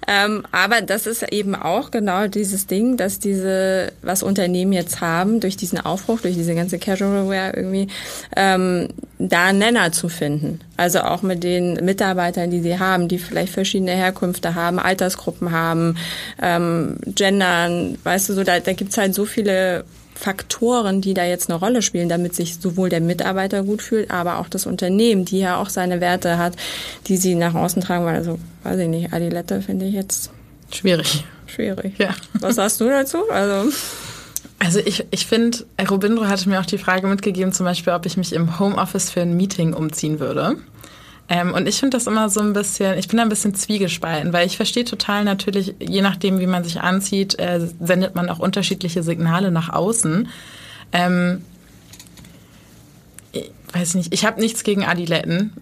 ähm, 0.08 0.44
aber 0.50 0.80
das 0.80 1.06
ist 1.06 1.22
eben 1.32 1.54
auch 1.54 1.90
genau 1.90 2.26
dieses 2.26 2.66
Ding, 2.66 2.96
dass 2.96 3.18
diese, 3.18 3.92
was 4.02 4.22
Unternehmen 4.22 4.72
jetzt 4.72 5.00
haben, 5.00 5.40
durch 5.40 5.56
diesen 5.56 5.80
Aufbruch, 5.80 6.20
durch 6.20 6.34
diese 6.34 6.54
ganze 6.54 6.78
Casual 6.78 7.28
Wear 7.28 7.56
irgendwie, 7.56 7.88
ähm, 8.37 8.88
da 9.18 9.52
Nenner 9.52 9.92
zu 9.92 10.08
finden. 10.08 10.60
Also 10.76 11.00
auch 11.00 11.22
mit 11.22 11.44
den 11.44 11.75
Mitarbeitern, 11.75 12.50
die 12.50 12.60
sie 12.60 12.78
haben, 12.78 13.08
die 13.08 13.18
vielleicht 13.18 13.52
verschiedene 13.52 13.92
Herkünfte 13.92 14.54
haben, 14.54 14.78
Altersgruppen 14.78 15.52
haben, 15.52 15.96
ähm, 16.40 16.96
Gendern, 17.06 17.99
weißt 18.02 18.30
du, 18.30 18.34
so 18.34 18.44
da, 18.44 18.60
da 18.60 18.72
gibt's 18.72 18.96
halt 18.96 19.14
so 19.14 19.26
viele 19.26 19.84
Faktoren, 20.21 21.00
die 21.00 21.15
da 21.15 21.25
jetzt 21.25 21.49
eine 21.49 21.59
Rolle 21.59 21.81
spielen, 21.81 22.11
damit 22.11 22.35
sich 22.35 22.57
sowohl 22.61 22.91
der 22.91 23.00
Mitarbeiter 23.00 23.62
gut 23.62 23.81
fühlt, 23.81 24.11
aber 24.11 24.39
auch 24.39 24.49
das 24.49 24.67
Unternehmen, 24.67 25.25
die 25.25 25.39
ja 25.39 25.57
auch 25.57 25.71
seine 25.71 26.00
Werte 26.03 26.37
hat, 26.37 26.55
die 27.07 27.17
sie 27.17 27.35
nach 27.35 27.55
außen 27.55 27.83
tragen. 27.83 28.05
Weil 28.05 28.17
also, 28.17 28.39
weiß 28.62 28.79
ich 28.81 28.89
nicht, 28.89 29.12
Adilette 29.15 29.62
finde 29.62 29.87
ich 29.87 29.95
jetzt 29.95 30.31
schwierig. 30.71 31.25
Schwierig. 31.47 31.99
Ja. 31.99 32.15
Was 32.35 32.57
sagst 32.57 32.81
du 32.81 32.89
dazu? 32.89 33.19
Also 33.31 33.71
also 34.62 34.79
ich, 34.79 35.07
ich 35.11 35.27
finde, 35.27 35.65
Robindro 35.89 36.27
hatte 36.27 36.49
mir 36.49 36.61
auch 36.61 36.67
die 36.67 36.77
Frage 36.77 37.07
mitgegeben, 37.07 37.53
zum 37.53 37.65
Beispiel, 37.65 37.95
ob 37.95 38.05
ich 38.05 38.19
mich 38.19 38.35
im 38.35 38.59
Homeoffice 38.59 39.09
für 39.09 39.23
ein 39.23 39.35
Meeting 39.35 39.73
umziehen 39.73 40.21
würde. 40.21 40.57
Ähm, 41.32 41.54
und 41.54 41.68
ich 41.68 41.78
finde 41.78 41.96
das 41.96 42.08
immer 42.08 42.28
so 42.28 42.40
ein 42.40 42.52
bisschen, 42.52 42.99
ich 42.99 43.06
bin 43.06 43.18
da 43.18 43.22
ein 43.22 43.28
bisschen 43.28 43.54
zwiegespalten, 43.54 44.32
weil 44.32 44.49
ich 44.49 44.56
verstehe 44.56 44.84
total 44.84 45.22
natürlich, 45.22 45.76
je 45.78 46.02
nachdem, 46.02 46.40
wie 46.40 46.46
man 46.49 46.64
sich 46.64 46.80
anzieht, 46.80 47.38
äh, 47.38 47.60
sendet 47.80 48.16
man 48.16 48.28
auch 48.28 48.40
unterschiedliche 48.40 49.04
Signale 49.04 49.52
nach 49.52 49.68
außen. 49.68 50.28
Ähm, 50.92 51.44
ich 53.30 53.52
weiß 53.72 53.94
nicht, 53.94 54.12
ich 54.12 54.25
habe 54.25 54.40
nichts 54.40 54.64
gegen 54.64 54.84
Adiletten. 54.84 55.52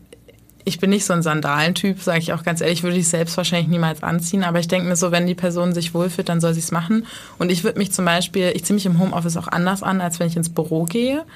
Ich 0.64 0.80
bin 0.80 0.88
nicht 0.88 1.04
so 1.04 1.12
ein 1.12 1.22
Sandalentyp, 1.22 2.00
sage 2.00 2.20
ich 2.20 2.32
auch 2.32 2.44
ganz 2.44 2.62
ehrlich, 2.62 2.82
würde 2.82 2.96
ich 2.96 3.08
selbst 3.08 3.37
wahrscheinlich 3.37 3.68
niemals 3.68 4.02
anziehen. 4.02 4.44
Aber 4.44 4.60
ich 4.60 4.68
denke 4.68 4.88
mir 4.88 4.96
so, 4.96 5.12
wenn 5.12 5.26
die 5.26 5.34
Person 5.34 5.75
sich 5.75 5.92
wohlfühlt, 5.92 6.30
dann 6.30 6.40
soll 6.40 6.54
sie 6.54 6.60
es 6.60 6.72
machen. 6.72 7.04
Und 7.38 7.52
ich 7.52 7.62
würde 7.62 7.78
mich 7.78 7.92
zum 7.92 8.06
Beispiel, 8.06 8.52
ich 8.54 8.64
ziehe 8.64 8.75
mich 8.75 8.87
im 8.87 8.98
Homeoffice 8.98 9.37
auch 9.37 9.48
anders 9.48 9.82
an, 9.82 10.00
als 10.00 10.18
wenn 10.18 10.28
ich 10.28 10.37
ins 10.37 10.48
Büro 10.48 10.84
gehe. 10.84 11.26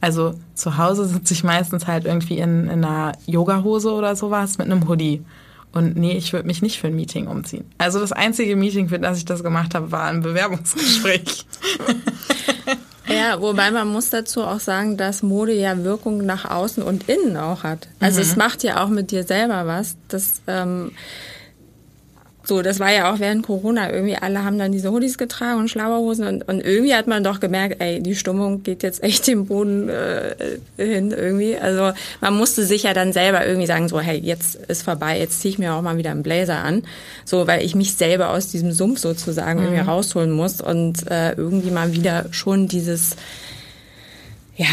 Also 0.00 0.34
zu 0.54 0.78
Hause 0.78 1.06
sitze 1.06 1.34
ich 1.34 1.44
meistens 1.44 1.86
halt 1.86 2.06
irgendwie 2.06 2.38
in, 2.38 2.68
in 2.68 2.84
einer 2.84 3.12
Yogahose 3.26 3.92
oder 3.92 4.16
sowas 4.16 4.58
mit 4.58 4.66
einem 4.66 4.88
Hoodie. 4.88 5.22
Und 5.72 5.96
nee, 5.96 6.16
ich 6.16 6.32
würde 6.32 6.46
mich 6.46 6.62
nicht 6.62 6.80
für 6.80 6.88
ein 6.88 6.96
Meeting 6.96 7.28
umziehen. 7.28 7.64
Also 7.78 8.00
das 8.00 8.12
einzige 8.12 8.56
Meeting, 8.56 8.88
für 8.88 8.98
das 8.98 9.18
ich 9.18 9.24
das 9.24 9.42
gemacht 9.42 9.74
habe, 9.74 9.92
war 9.92 10.04
ein 10.04 10.20
Bewerbungsgespräch. 10.20 11.46
Ja, 13.10 13.40
wobei 13.40 13.70
man 13.70 13.88
muss 13.88 14.10
dazu 14.10 14.42
auch 14.42 14.60
sagen, 14.60 14.96
dass 14.96 15.22
Mode 15.22 15.52
ja 15.52 15.82
Wirkung 15.82 16.24
nach 16.24 16.44
außen 16.44 16.82
und 16.82 17.08
innen 17.08 17.36
auch 17.36 17.64
hat. 17.64 17.88
Also 17.98 18.20
mhm. 18.20 18.26
es 18.26 18.36
macht 18.36 18.62
ja 18.62 18.84
auch 18.84 18.88
mit 18.88 19.10
dir 19.10 19.24
selber 19.24 19.66
was. 19.66 19.96
Das 20.08 20.40
ähm, 20.46 20.92
so, 22.42 22.62
das 22.62 22.80
war 22.80 22.90
ja 22.90 23.12
auch 23.12 23.20
während 23.20 23.46
Corona. 23.46 23.92
Irgendwie 23.92 24.16
alle 24.16 24.44
haben 24.44 24.58
dann 24.58 24.72
diese 24.72 24.90
Hoodies 24.90 25.18
getragen 25.18 25.60
und 25.60 25.68
Schlauerhosen 25.68 26.26
und, 26.26 26.48
und 26.48 26.60
irgendwie 26.60 26.94
hat 26.94 27.06
man 27.06 27.22
doch 27.22 27.38
gemerkt, 27.38 27.80
ey, 27.80 28.02
die 28.02 28.16
Stimmung 28.16 28.62
geht 28.62 28.82
jetzt 28.82 29.02
echt 29.02 29.26
den 29.26 29.46
Boden 29.46 29.88
äh, 29.88 30.34
hin 30.76 31.12
irgendwie. 31.12 31.56
Also 31.56 31.92
man 32.20 32.34
musste 32.34 32.64
sich 32.64 32.84
ja 32.84 32.94
dann 32.94 33.12
selber 33.12 33.46
irgendwie 33.46 33.66
sagen, 33.66 33.88
so, 33.88 34.00
hey, 34.00 34.18
jetzt 34.18 34.56
ist 34.56 34.82
vorbei, 34.82 35.18
jetzt 35.18 35.40
ziehe 35.40 35.52
ich 35.52 35.58
mir 35.58 35.74
auch 35.74 35.82
mal 35.82 35.98
wieder 35.98 36.10
einen 36.10 36.22
Blazer 36.22 36.64
an. 36.64 36.82
So, 37.24 37.46
weil 37.46 37.64
ich 37.64 37.74
mich 37.74 37.94
selber 37.94 38.30
aus 38.30 38.48
diesem 38.48 38.72
Sumpf 38.72 38.98
sozusagen 38.98 39.60
mhm. 39.60 39.66
irgendwie 39.66 39.82
rausholen 39.82 40.30
muss 40.30 40.60
und 40.60 41.10
äh, 41.10 41.32
irgendwie 41.32 41.70
mal 41.70 41.92
wieder 41.92 42.26
schon 42.30 42.68
dieses, 42.68 43.16
ja, 44.56 44.66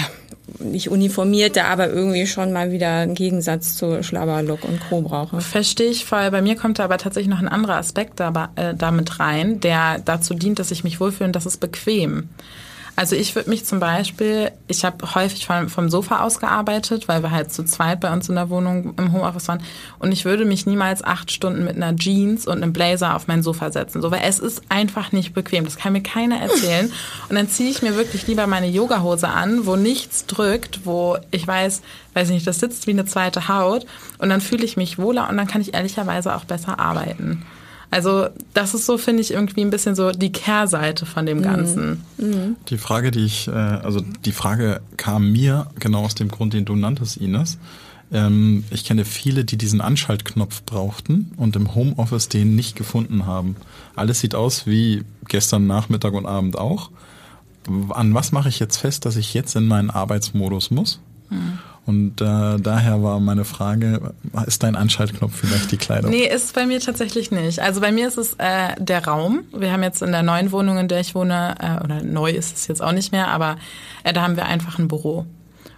nicht 0.59 0.89
uniformierte, 0.89 1.65
aber 1.65 1.89
irgendwie 1.89 2.25
schon 2.27 2.53
mal 2.53 2.71
wieder 2.71 2.89
einen 2.89 3.15
Gegensatz 3.15 3.75
zu 3.75 4.01
Schlabberlook 4.03 4.63
und 4.63 4.79
Co. 4.89 5.01
brauche. 5.01 5.41
Verstehe 5.41 5.89
ich 5.89 6.05
voll. 6.05 6.31
Bei 6.31 6.41
mir 6.41 6.55
kommt 6.55 6.79
da 6.79 6.85
aber 6.85 6.97
tatsächlich 6.97 7.29
noch 7.29 7.41
ein 7.41 7.47
anderer 7.47 7.75
Aspekt 7.75 8.19
da, 8.19 8.49
äh, 8.55 8.73
damit 8.73 9.19
rein, 9.19 9.59
der 9.59 9.99
dazu 9.99 10.33
dient, 10.33 10.59
dass 10.59 10.71
ich 10.71 10.83
mich 10.83 10.99
wohlfühle 10.99 11.27
und 11.27 11.35
das 11.35 11.45
ist 11.45 11.57
bequem. 11.57 12.29
Also 12.97 13.15
ich 13.15 13.35
würde 13.35 13.51
mich 13.51 13.63
zum 13.63 13.79
Beispiel, 13.79 14.51
ich 14.67 14.83
habe 14.83 15.13
häufig 15.13 15.45
vom, 15.45 15.69
vom 15.69 15.87
Sofa 15.87 16.23
aus 16.23 16.39
gearbeitet, 16.39 17.07
weil 17.07 17.21
wir 17.21 17.29
halt 17.29 17.53
zu 17.53 17.63
zweit 17.63 17.99
bei 17.99 18.11
uns 18.11 18.27
in 18.27 18.33
der 18.33 18.49
Wohnung 18.49 18.95
im 18.97 19.13
Homeoffice 19.13 19.47
waren. 19.49 19.61
Und 19.99 20.11
ich 20.11 20.25
würde 20.25 20.45
mich 20.45 20.65
niemals 20.65 21.03
acht 21.03 21.31
Stunden 21.31 21.63
mit 21.63 21.75
einer 21.75 21.95
Jeans 21.95 22.47
und 22.47 22.57
einem 22.57 22.73
Blazer 22.73 23.15
auf 23.15 23.27
mein 23.27 23.43
Sofa 23.43 23.69
setzen. 23.69 24.01
So, 24.01 24.09
weil 24.09 24.21
es 24.23 24.39
ist 24.39 24.63
einfach 24.69 25.11
nicht 25.11 25.35
bequem. 25.35 25.65
Das 25.65 25.77
kann 25.77 25.93
mir 25.93 26.01
keiner 26.01 26.41
erzählen. 26.41 26.91
Und 27.29 27.35
dann 27.35 27.47
ziehe 27.47 27.69
ich 27.69 27.83
mir 27.83 27.95
wirklich 27.95 28.25
lieber 28.25 28.47
meine 28.47 28.67
Yogahose 28.67 29.27
an, 29.27 29.67
wo 29.67 29.75
nichts 29.75 30.25
drückt, 30.25 30.87
wo 30.87 31.19
ich 31.29 31.45
weiß, 31.45 31.83
weiß 32.15 32.29
nicht, 32.29 32.47
das 32.47 32.59
sitzt 32.59 32.87
wie 32.87 32.91
eine 32.91 33.05
zweite 33.05 33.47
Haut. 33.47 33.85
Und 34.17 34.29
dann 34.29 34.41
fühle 34.41 34.65
ich 34.65 34.75
mich 34.75 34.97
wohler 34.97 35.29
und 35.29 35.37
dann 35.37 35.45
kann 35.45 35.61
ich 35.61 35.75
ehrlicherweise 35.75 36.35
auch 36.35 36.45
besser 36.45 36.79
arbeiten. 36.79 37.45
Also 37.89 38.27
das 38.53 38.73
ist 38.73 38.85
so, 38.85 38.97
finde 38.97 39.21
ich, 39.21 39.31
irgendwie 39.31 39.61
ein 39.61 39.69
bisschen 39.69 39.95
so 39.95 40.11
die 40.11 40.31
Kehrseite 40.31 41.05
von 41.05 41.25
dem 41.25 41.41
Ganzen. 41.41 42.03
Mhm. 42.17 42.57
Die 42.67 42.77
Frage, 42.77 43.11
die 43.11 43.25
ich, 43.25 43.47
äh, 43.47 43.51
also 43.51 44.01
die 44.25 44.33
Frage 44.33 44.81
kam 44.97 45.31
mir 45.31 45.67
genau 45.79 46.03
aus 46.03 46.15
dem 46.15 46.27
Grund, 46.27 46.53
den 46.53 46.65
du 46.65 46.75
nanntest, 46.75 47.17
Ines. 47.17 47.57
Ähm, 48.11 48.65
ich 48.71 48.83
kenne 48.83 49.05
viele, 49.05 49.45
die 49.45 49.57
diesen 49.57 49.79
Anschaltknopf 49.79 50.63
brauchten 50.63 51.31
und 51.37 51.55
im 51.55 51.75
Homeoffice 51.75 52.27
den 52.29 52.55
nicht 52.55 52.75
gefunden 52.75 53.25
haben. 53.25 53.55
Alles 53.95 54.19
sieht 54.19 54.35
aus 54.35 54.67
wie 54.67 55.03
gestern 55.27 55.65
Nachmittag 55.67 56.13
und 56.13 56.25
Abend 56.25 56.57
auch. 56.57 56.91
An 57.89 58.13
was 58.13 58.31
mache 58.31 58.49
ich 58.49 58.59
jetzt 58.59 58.77
fest, 58.77 59.05
dass 59.05 59.15
ich 59.17 59.33
jetzt 59.33 59.55
in 59.55 59.67
meinen 59.67 59.89
Arbeitsmodus 59.89 60.71
muss? 60.71 60.99
Mhm. 61.29 61.59
Und 61.87 62.19
äh, 62.19 62.59
daher 62.59 63.01
war 63.01 63.21
meine 63.21 63.45
Frage, 63.45 64.13
ist 64.45 64.61
dein 64.61 64.75
Anschaltknopf 64.75 65.33
vielleicht 65.33 65.71
die 65.71 65.77
Kleidung? 65.77 66.11
Nee, 66.11 66.27
ist 66.27 66.53
bei 66.53 66.65
mir 66.65 66.81
tatsächlich 66.81 67.31
nicht. 67.31 67.59
Also 67.59 67.79
bei 67.79 67.93
mir 67.93 68.09
ist 68.09 68.17
es 68.17 68.33
äh, 68.39 68.75
der 68.77 69.05
Raum. 69.05 69.45
Wir 69.57 69.71
haben 69.71 69.83
jetzt 69.83 70.01
in 70.01 70.11
der 70.11 70.21
neuen 70.21 70.51
Wohnung, 70.51 70.77
in 70.77 70.89
der 70.89 70.99
ich 70.99 71.15
wohne, 71.15 71.55
äh, 71.61 71.81
oder 71.81 72.03
neu 72.03 72.31
ist 72.31 72.57
es 72.57 72.67
jetzt 72.67 72.83
auch 72.83 72.91
nicht 72.91 73.13
mehr, 73.13 73.29
aber 73.29 73.55
äh, 74.03 74.11
da 74.11 74.23
haben 74.23 74.35
wir 74.35 74.47
einfach 74.47 74.77
ein 74.79 74.89
Büro. 74.89 75.25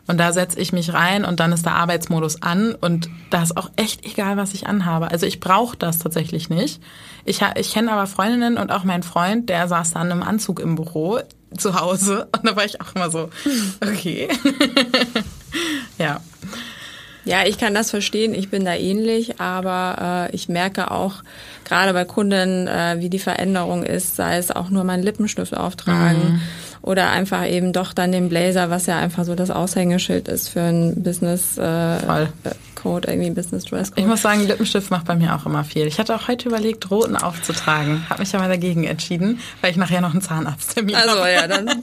Und 0.08 0.18
da 0.18 0.34
setze 0.34 0.60
ich 0.60 0.74
mich 0.74 0.92
rein 0.94 1.24
und 1.26 1.40
dann 1.40 1.52
ist 1.52 1.68
der 1.68 1.76
Arbeitsmodus 1.76 2.42
an 2.42 2.74
und 2.74 3.08
da 3.30 3.44
ist 3.44 3.56
auch 3.56 3.70
echt 3.76 4.04
egal, 4.04 4.36
was 4.38 4.56
ich 4.56 4.66
anhabe. 4.66 5.12
Also 5.12 5.28
ich 5.28 5.40
brauche 5.40 5.78
das 5.78 6.00
tatsächlich 6.00 6.50
nicht. 6.50 6.82
Ich, 7.24 7.42
ich 7.56 7.72
kenne 7.72 7.92
aber 7.92 8.08
Freundinnen 8.08 8.58
und 8.58 8.72
auch 8.72 8.84
mein 8.84 9.04
Freund, 9.04 9.48
der 9.50 9.68
saß 9.68 9.92
dann 9.92 10.10
im 10.10 10.24
Anzug 10.24 10.60
im 10.60 10.74
Büro 10.74 11.20
zu 11.56 11.80
Hause 11.80 12.28
und 12.32 12.48
da 12.50 12.56
war 12.56 12.66
ich 12.66 12.82
auch 12.82 12.96
immer 12.96 13.12
so, 13.12 13.30
okay. 13.82 14.30
ja. 15.98 16.22
Ja, 17.26 17.46
ich 17.46 17.58
kann 17.58 17.74
das 17.74 17.92
verstehen. 17.92 18.34
Ich 18.34 18.50
bin 18.50 18.66
da 18.66 18.74
ähnlich, 18.74 19.40
aber 19.40 20.30
äh, 20.32 20.36
ich 20.36 20.50
merke 20.50 20.90
auch 20.90 21.16
gerade 21.64 21.94
bei 21.94 22.06
Kunden, 22.06 22.68
äh, 22.68 22.96
wie 23.00 23.10
die 23.10 23.20
Veränderung 23.20 23.84
ist, 23.84 24.16
sei 24.16 24.38
es 24.38 24.50
auch 24.52 24.70
nur 24.70 24.84
mein 24.84 25.04
Lippenstift 25.04 25.56
auftragen 25.56 26.34
mhm. 26.34 26.42
Oder 26.82 27.10
einfach 27.10 27.48
eben 27.48 27.74
doch 27.74 27.94
dann 27.94 28.12
den 28.12 28.30
Blazer, 28.30 28.70
was 28.70 28.86
ja 28.86 28.98
einfach 28.98 29.26
so 29.26 29.36
das 29.36 29.52
Aushängeschild 29.52 30.28
ist 30.28 30.50
für 30.50 30.62
ein 30.62 31.04
Business 31.04 31.58
äh, 31.58 32.00
Voll. 32.00 32.30
Code, 32.76 33.10
irgendwie 33.10 33.32
Business 33.32 33.66
Dress 33.66 33.92
Code. 33.92 34.02
Ich 34.02 34.08
muss 34.08 34.22
sagen, 34.22 34.46
Lippenstift 34.48 34.90
macht 34.90 35.06
bei 35.06 35.16
mir 35.16 35.36
auch 35.36 35.46
immer 35.46 35.64
viel. 35.64 35.86
Ich 35.88 36.00
hatte 36.00 36.16
auch 36.16 36.28
heute 36.28 36.48
überlegt, 36.48 36.90
roten 36.90 37.18
aufzutragen, 37.18 38.10
habe 38.10 38.22
mich 38.22 38.34
aber 38.36 38.48
dagegen 38.48 38.86
entschieden, 38.86 39.40
weil 39.62 39.72
ich 39.72 39.78
nachher 39.78 40.02
noch 40.02 40.12
einen 40.12 40.22
Zahnarzttermin 40.22 40.96
habe. 40.96 41.10
Also 41.10 41.26
ja, 41.26 41.48
dann. 41.48 41.70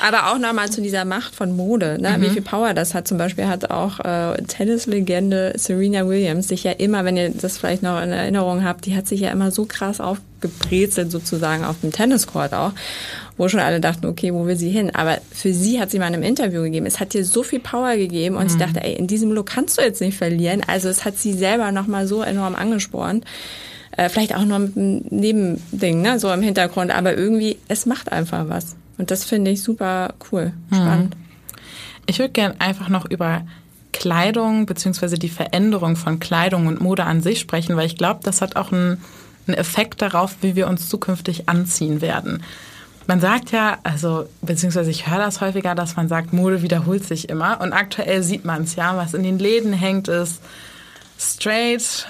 Aber 0.00 0.30
auch 0.32 0.38
nochmal 0.38 0.70
zu 0.70 0.80
dieser 0.80 1.04
Macht 1.04 1.34
von 1.34 1.56
Mode, 1.56 1.98
ne? 2.00 2.16
Mhm. 2.16 2.22
wie 2.22 2.30
viel 2.30 2.42
Power 2.42 2.74
das 2.74 2.94
hat. 2.94 3.08
Zum 3.08 3.18
Beispiel 3.18 3.46
hat 3.46 3.70
auch 3.70 4.00
äh, 4.00 4.40
Tennislegende 4.42 5.52
Serena 5.56 6.06
Williams 6.06 6.48
sich 6.48 6.64
ja 6.64 6.72
immer, 6.72 7.04
wenn 7.04 7.16
ihr 7.16 7.30
das 7.30 7.58
vielleicht 7.58 7.82
noch 7.82 8.00
in 8.00 8.10
Erinnerung 8.10 8.64
habt, 8.64 8.86
die 8.86 8.96
hat 8.96 9.06
sich 9.06 9.20
ja 9.20 9.30
immer 9.30 9.50
so 9.50 9.64
krass 9.66 10.00
aufgebrezelt 10.38 11.10
sozusagen 11.10 11.64
auf 11.64 11.80
dem 11.80 11.92
Tenniscourt 11.92 12.54
auch, 12.54 12.72
wo 13.36 13.48
schon 13.48 13.60
alle 13.60 13.80
dachten, 13.80 14.06
okay, 14.06 14.32
wo 14.32 14.46
will 14.46 14.56
sie 14.56 14.70
hin? 14.70 14.94
Aber 14.94 15.18
für 15.32 15.52
sie 15.52 15.80
hat 15.80 15.90
sie 15.90 15.98
mal 15.98 16.08
in 16.08 16.14
einem 16.14 16.22
Interview 16.22 16.62
gegeben, 16.62 16.86
es 16.86 17.00
hat 17.00 17.14
ihr 17.14 17.24
so 17.24 17.42
viel 17.42 17.60
Power 17.60 17.96
gegeben 17.96 18.36
und 18.36 18.44
mhm. 18.44 18.50
ich 18.50 18.56
dachte, 18.56 18.82
ey, 18.82 18.94
in 18.94 19.06
diesem 19.06 19.32
Look 19.32 19.46
kannst 19.46 19.78
du 19.78 19.82
jetzt 19.82 20.00
nicht 20.00 20.16
verlieren. 20.16 20.62
Also 20.66 20.88
es 20.88 21.04
hat 21.04 21.16
sie 21.16 21.32
selber 21.32 21.72
nochmal 21.72 22.06
so 22.06 22.22
enorm 22.22 22.54
angespornt. 22.54 23.24
Äh, 23.96 24.08
vielleicht 24.08 24.34
auch 24.34 24.44
nur 24.44 24.58
ein 24.58 25.04
Nebending, 25.10 26.02
ne, 26.02 26.18
so 26.18 26.32
im 26.32 26.42
Hintergrund, 26.42 26.90
aber 26.90 27.16
irgendwie, 27.16 27.58
es 27.68 27.86
macht 27.86 28.12
einfach 28.12 28.48
was. 28.48 28.76
Und 28.96 29.10
das 29.10 29.24
finde 29.24 29.50
ich 29.50 29.62
super 29.62 30.14
cool, 30.30 30.52
mhm. 30.70 30.74
spannend. 30.74 31.16
Ich 32.06 32.18
würde 32.18 32.32
gerne 32.32 32.54
einfach 32.60 32.88
noch 32.88 33.10
über 33.10 33.42
Kleidung 33.92 34.66
beziehungsweise 34.66 35.18
die 35.18 35.28
Veränderung 35.28 35.96
von 35.96 36.20
Kleidung 36.20 36.66
und 36.68 36.80
Mode 36.80 37.04
an 37.04 37.20
sich 37.20 37.40
sprechen, 37.40 37.76
weil 37.76 37.86
ich 37.86 37.96
glaube, 37.96 38.20
das 38.22 38.40
hat 38.40 38.56
auch 38.56 38.70
einen, 38.70 39.02
einen 39.48 39.56
Effekt 39.56 40.02
darauf, 40.02 40.36
wie 40.40 40.56
wir 40.56 40.68
uns 40.68 40.88
zukünftig 40.88 41.48
anziehen 41.48 42.00
werden. 42.00 42.42
Man 43.06 43.20
sagt 43.20 43.52
ja, 43.52 43.78
also 43.84 44.28
beziehungsweise 44.42 44.90
ich 44.90 45.08
höre 45.08 45.18
das 45.18 45.40
häufiger, 45.40 45.74
dass 45.74 45.96
man 45.96 46.08
sagt, 46.08 46.34
Mode 46.34 46.60
wiederholt 46.60 47.04
sich 47.04 47.30
immer. 47.30 47.60
Und 47.60 47.72
aktuell 47.72 48.22
sieht 48.22 48.44
man 48.44 48.64
es 48.64 48.76
ja, 48.76 48.96
was 48.96 49.14
in 49.14 49.22
den 49.22 49.38
Läden 49.38 49.72
hängt, 49.72 50.08
ist 50.08 50.42
straight 51.18 52.06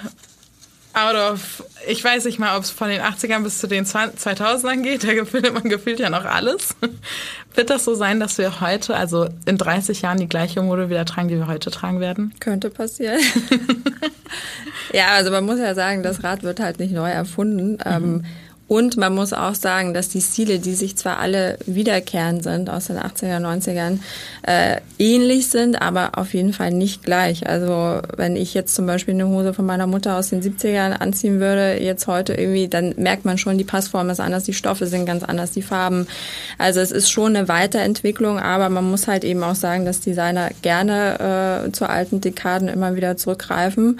out 0.98 1.14
of, 1.14 1.64
ich 1.86 2.02
weiß 2.02 2.24
nicht 2.24 2.38
mal, 2.38 2.56
ob 2.56 2.64
es 2.64 2.70
von 2.70 2.88
den 2.88 3.00
80ern 3.00 3.42
bis 3.42 3.58
zu 3.58 3.66
den 3.66 3.84
2000ern 3.84 4.82
geht, 4.82 5.04
da 5.18 5.24
findet 5.24 5.54
man 5.54 5.64
gefühlt 5.64 6.00
ja 6.00 6.10
noch 6.10 6.24
alles. 6.24 6.76
Wird 7.54 7.70
das 7.70 7.84
so 7.84 7.94
sein, 7.94 8.20
dass 8.20 8.38
wir 8.38 8.60
heute, 8.60 8.96
also 8.96 9.28
in 9.46 9.58
30 9.58 10.02
Jahren, 10.02 10.18
die 10.18 10.28
gleiche 10.28 10.62
Mode 10.62 10.90
wieder 10.90 11.04
tragen, 11.04 11.28
die 11.28 11.36
wir 11.36 11.46
heute 11.46 11.70
tragen 11.70 12.00
werden? 12.00 12.34
Könnte 12.40 12.70
passieren. 12.70 13.20
ja, 14.92 15.08
also 15.14 15.30
man 15.30 15.44
muss 15.44 15.58
ja 15.58 15.74
sagen, 15.74 16.02
das 16.02 16.22
Rad 16.22 16.42
wird 16.42 16.60
halt 16.60 16.78
nicht 16.78 16.92
neu 16.92 17.10
erfunden. 17.10 17.72
Mhm. 17.72 17.78
Ähm, 17.84 18.24
und 18.68 18.98
man 18.98 19.14
muss 19.14 19.32
auch 19.32 19.54
sagen, 19.54 19.94
dass 19.94 20.10
die 20.10 20.20
Stile, 20.20 20.58
die 20.58 20.74
sich 20.74 20.94
zwar 20.94 21.18
alle 21.18 21.58
wiederkehrend 21.64 22.42
sind 22.42 22.68
aus 22.68 22.88
den 22.88 22.98
80er, 22.98 23.40
90ern, 23.40 23.98
äh, 24.42 24.82
ähnlich 24.98 25.48
sind, 25.48 25.80
aber 25.80 26.18
auf 26.18 26.34
jeden 26.34 26.52
Fall 26.52 26.70
nicht 26.70 27.02
gleich. 27.02 27.48
Also 27.48 28.02
wenn 28.16 28.36
ich 28.36 28.52
jetzt 28.52 28.74
zum 28.74 28.86
Beispiel 28.86 29.14
eine 29.14 29.26
Hose 29.26 29.54
von 29.54 29.64
meiner 29.64 29.86
Mutter 29.86 30.16
aus 30.16 30.28
den 30.28 30.42
70ern 30.42 30.92
anziehen 30.92 31.40
würde, 31.40 31.82
jetzt 31.82 32.06
heute 32.06 32.34
irgendwie, 32.34 32.68
dann 32.68 32.92
merkt 32.98 33.24
man 33.24 33.38
schon, 33.38 33.56
die 33.56 33.64
Passform 33.64 34.10
ist 34.10 34.20
anders, 34.20 34.44
die 34.44 34.52
Stoffe 34.52 34.86
sind 34.86 35.06
ganz 35.06 35.24
anders, 35.24 35.52
die 35.52 35.62
Farben. 35.62 36.06
Also 36.58 36.80
es 36.80 36.90
ist 36.90 37.10
schon 37.10 37.34
eine 37.34 37.48
Weiterentwicklung, 37.48 38.38
aber 38.38 38.68
man 38.68 38.88
muss 38.90 39.08
halt 39.08 39.24
eben 39.24 39.42
auch 39.44 39.54
sagen, 39.54 39.86
dass 39.86 40.00
Designer 40.00 40.50
gerne 40.60 41.64
äh, 41.68 41.72
zu 41.72 41.88
alten 41.88 42.20
Dekaden 42.20 42.68
immer 42.68 42.96
wieder 42.96 43.16
zurückgreifen. 43.16 43.98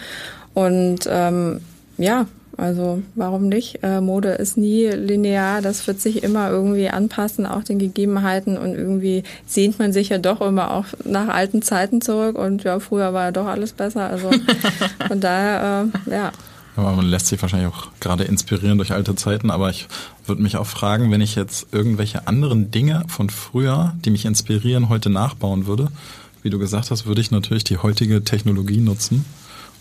Und 0.52 1.08
ähm, 1.10 1.60
ja, 1.96 2.26
also 2.58 3.04
warum 3.14 3.48
nicht? 3.48 3.84
Äh, 3.84 4.00
Mode 4.00 4.30
ist 4.30 4.56
nie 4.56 4.88
linear, 4.88 5.62
das 5.62 5.86
wird 5.86 6.00
sich 6.00 6.24
immer 6.24 6.50
irgendwie 6.50 6.88
anpassen, 6.88 7.46
auch 7.46 7.62
den 7.62 7.78
Gegebenheiten 7.78 8.58
und 8.58 8.74
irgendwie 8.74 9.22
sehnt 9.46 9.78
man 9.78 9.92
sich 9.92 10.08
ja 10.08 10.18
doch 10.18 10.40
immer 10.40 10.72
auch 10.72 10.86
nach 11.04 11.28
alten 11.28 11.62
Zeiten 11.62 12.00
zurück 12.00 12.36
und 12.36 12.64
ja, 12.64 12.80
früher 12.80 13.14
war 13.14 13.26
ja 13.26 13.30
doch 13.30 13.46
alles 13.46 13.72
besser. 13.72 14.10
Also 14.10 14.30
von 15.06 15.20
daher, 15.20 15.88
äh, 16.06 16.10
ja. 16.10 16.32
Aber 16.74 16.92
man 16.92 17.06
lässt 17.06 17.28
sich 17.28 17.40
wahrscheinlich 17.40 17.72
auch 17.72 17.92
gerade 18.00 18.24
inspirieren 18.24 18.76
durch 18.76 18.90
alte 18.90 19.14
Zeiten, 19.14 19.52
aber 19.52 19.70
ich 19.70 19.86
würde 20.26 20.42
mich 20.42 20.56
auch 20.56 20.66
fragen, 20.66 21.12
wenn 21.12 21.20
ich 21.20 21.36
jetzt 21.36 21.68
irgendwelche 21.70 22.26
anderen 22.26 22.72
Dinge 22.72 23.04
von 23.06 23.30
früher, 23.30 23.94
die 24.04 24.10
mich 24.10 24.24
inspirieren, 24.24 24.88
heute 24.88 25.10
nachbauen 25.10 25.68
würde, 25.68 25.88
wie 26.42 26.50
du 26.50 26.58
gesagt 26.58 26.90
hast, 26.90 27.06
würde 27.06 27.20
ich 27.20 27.30
natürlich 27.30 27.62
die 27.62 27.78
heutige 27.78 28.24
Technologie 28.24 28.80
nutzen 28.80 29.24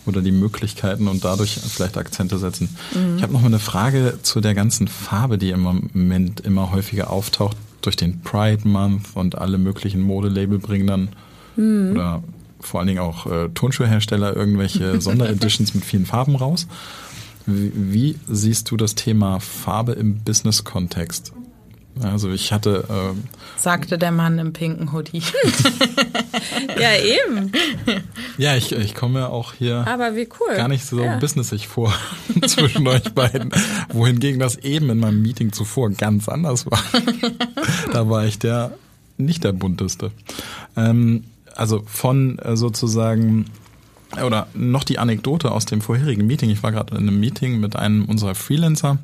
oder 0.08 0.22
die 0.22 0.32
Möglichkeiten 0.32 1.08
und 1.08 1.24
dadurch 1.24 1.58
vielleicht 1.58 1.96
Akzente 1.96 2.38
setzen. 2.38 2.68
Mhm. 2.94 3.16
Ich 3.16 3.22
habe 3.22 3.32
noch 3.32 3.40
mal 3.40 3.46
eine 3.46 3.58
Frage 3.58 4.18
zu 4.22 4.40
der 4.40 4.54
ganzen 4.54 4.88
Farbe, 4.88 5.38
die 5.38 5.50
im 5.50 5.60
Moment 5.60 6.40
immer 6.40 6.72
häufiger 6.72 7.10
auftaucht 7.10 7.56
durch 7.82 7.96
den 7.96 8.20
Pride 8.22 8.66
Month 8.66 9.08
und 9.14 9.38
alle 9.38 9.58
möglichen 9.58 10.00
Modelabel 10.00 10.58
bringen 10.58 10.86
dann 10.86 11.08
mhm. 11.56 11.92
oder 11.92 12.22
vor 12.60 12.80
allen 12.80 12.88
Dingen 12.88 13.00
auch 13.00 13.26
äh, 13.26 13.48
Turnschuhhersteller 13.50 14.34
irgendwelche 14.34 15.00
Sondereditions 15.00 15.74
mit 15.74 15.84
vielen 15.84 16.06
Farben 16.06 16.36
raus. 16.36 16.66
Wie, 17.46 17.72
wie, 17.74 18.16
siehst 18.28 18.70
du 18.70 18.76
das 18.76 18.94
Thema 18.94 19.40
Farbe 19.40 19.92
im 19.92 20.16
Business-Kontext? 20.16 21.32
Also 22.02 22.30
ich 22.30 22.52
hatte. 22.52 22.84
Ähm, 22.88 23.24
Sagte 23.56 23.98
der 23.98 24.12
Mann 24.12 24.38
im 24.38 24.52
pinken 24.52 24.92
Hoodie. 24.92 25.22
ja, 26.80 26.94
eben. 26.96 27.52
Ja, 28.36 28.56
ich, 28.56 28.72
ich 28.72 28.94
komme 28.94 29.28
auch 29.28 29.54
hier 29.54 29.86
Aber 29.86 30.14
wie 30.14 30.28
cool. 30.40 30.56
gar 30.56 30.68
nicht 30.68 30.84
so 30.84 31.00
ja. 31.00 31.16
businessig 31.16 31.68
vor 31.68 31.92
zwischen 32.46 32.86
euch 32.86 33.12
beiden. 33.14 33.50
Wohingegen 33.92 34.38
das 34.38 34.56
eben 34.56 34.90
in 34.90 34.98
meinem 34.98 35.22
Meeting 35.22 35.52
zuvor 35.52 35.90
ganz 35.90 36.28
anders 36.28 36.66
war. 36.70 36.82
da 37.92 38.08
war 38.08 38.24
ich 38.26 38.38
der 38.38 38.72
nicht 39.16 39.44
der 39.44 39.52
bunteste. 39.52 40.12
Ähm, 40.76 41.24
also 41.56 41.82
von 41.86 42.38
äh, 42.38 42.56
sozusagen 42.56 43.46
oder 44.24 44.46
noch 44.54 44.84
die 44.84 44.98
Anekdote 44.98 45.50
aus 45.50 45.66
dem 45.66 45.80
vorherigen 45.80 46.26
Meeting. 46.26 46.50
Ich 46.50 46.62
war 46.62 46.72
gerade 46.72 46.96
in 46.96 47.02
einem 47.02 47.20
Meeting 47.20 47.60
mit 47.60 47.76
einem 47.76 48.04
unserer 48.06 48.34
Freelancer 48.34 48.98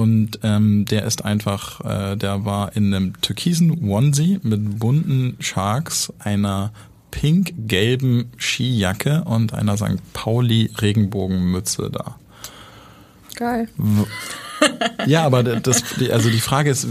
und 0.00 0.40
ähm, 0.42 0.86
der 0.86 1.04
ist 1.04 1.26
einfach, 1.26 1.84
äh, 1.84 2.16
der 2.16 2.46
war 2.46 2.74
in 2.74 2.94
einem 2.94 3.20
türkisen 3.20 3.86
Onesie 3.86 4.40
mit 4.42 4.78
bunten 4.78 5.36
Sharks, 5.40 6.10
einer 6.18 6.72
pink-gelben 7.10 8.32
Skijacke 8.38 9.24
und 9.24 9.52
einer 9.52 9.76
St. 9.76 10.00
Pauli 10.14 10.70
Regenbogenmütze 10.80 11.90
da. 11.90 12.16
Geil. 13.34 13.68
Ja, 15.06 15.24
aber 15.24 15.42
das, 15.42 15.82
also 16.10 16.30
die 16.30 16.40
Frage 16.40 16.70
ist, 16.70 16.86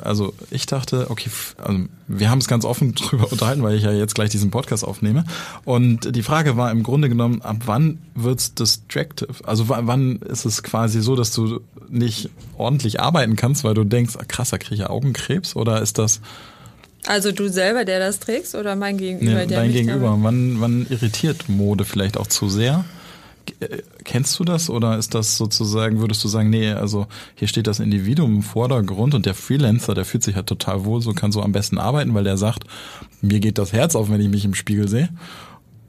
also 0.00 0.32
ich 0.50 0.66
dachte, 0.66 1.10
okay, 1.10 1.30
also 1.58 1.80
wir 2.06 2.30
haben 2.30 2.38
es 2.38 2.48
ganz 2.48 2.64
offen 2.64 2.94
drüber 2.96 3.30
unterhalten, 3.30 3.62
weil 3.62 3.76
ich 3.76 3.82
ja 3.82 3.92
jetzt 3.92 4.14
gleich 4.14 4.30
diesen 4.30 4.50
Podcast 4.50 4.84
aufnehme. 4.84 5.24
Und 5.64 6.14
die 6.14 6.22
Frage 6.22 6.56
war 6.56 6.70
im 6.70 6.82
Grunde 6.82 7.08
genommen, 7.08 7.42
ab 7.42 7.56
wann 7.66 7.98
wird's 8.14 8.54
distractive? 8.54 9.34
Also 9.44 9.68
wann 9.68 10.16
ist 10.16 10.44
es 10.44 10.62
quasi 10.62 11.00
so, 11.00 11.16
dass 11.16 11.32
du 11.32 11.60
nicht 11.88 12.30
ordentlich 12.56 13.00
arbeiten 13.00 13.36
kannst, 13.36 13.64
weil 13.64 13.74
du 13.74 13.84
denkst, 13.84 14.16
ah, 14.18 14.24
krass, 14.26 14.50
da 14.50 14.58
kriege 14.58 14.74
ich 14.74 14.80
ja 14.80 14.90
Augenkrebs? 14.90 15.56
Oder 15.56 15.82
ist 15.82 15.98
das 15.98 16.20
also 17.06 17.32
du 17.32 17.48
selber, 17.48 17.84
der 17.84 18.00
das 18.00 18.18
trägst, 18.18 18.54
oder 18.54 18.76
mein 18.76 18.98
Gegenüber, 18.98 19.40
nee, 19.40 19.46
der 19.46 19.60
dein 19.60 19.72
Gegenüber. 19.72 20.18
Wann, 20.20 20.60
wann 20.60 20.86
irritiert 20.90 21.48
Mode 21.48 21.84
vielleicht 21.84 22.18
auch 22.18 22.26
zu 22.26 22.50
sehr? 22.50 22.84
Kennst 24.04 24.38
du 24.38 24.44
das 24.44 24.70
oder 24.70 24.98
ist 24.98 25.14
das 25.14 25.36
sozusagen, 25.36 26.00
würdest 26.00 26.22
du 26.24 26.28
sagen, 26.28 26.50
nee, 26.50 26.70
also 26.70 27.06
hier 27.34 27.48
steht 27.48 27.66
das 27.66 27.80
Individuum 27.80 28.36
im 28.36 28.42
Vordergrund 28.42 29.14
und 29.14 29.26
der 29.26 29.34
Freelancer, 29.34 29.94
der 29.94 30.04
fühlt 30.04 30.22
sich 30.22 30.36
ja 30.36 30.42
total 30.42 30.84
wohl, 30.84 31.00
so 31.00 31.12
kann 31.12 31.32
so 31.32 31.42
am 31.42 31.52
besten 31.52 31.78
arbeiten, 31.78 32.14
weil 32.14 32.24
der 32.24 32.36
sagt, 32.36 32.64
mir 33.20 33.40
geht 33.40 33.58
das 33.58 33.72
Herz 33.72 33.94
auf, 33.94 34.10
wenn 34.10 34.20
ich 34.20 34.28
mich 34.28 34.44
im 34.44 34.54
Spiegel 34.54 34.88
sehe. 34.88 35.08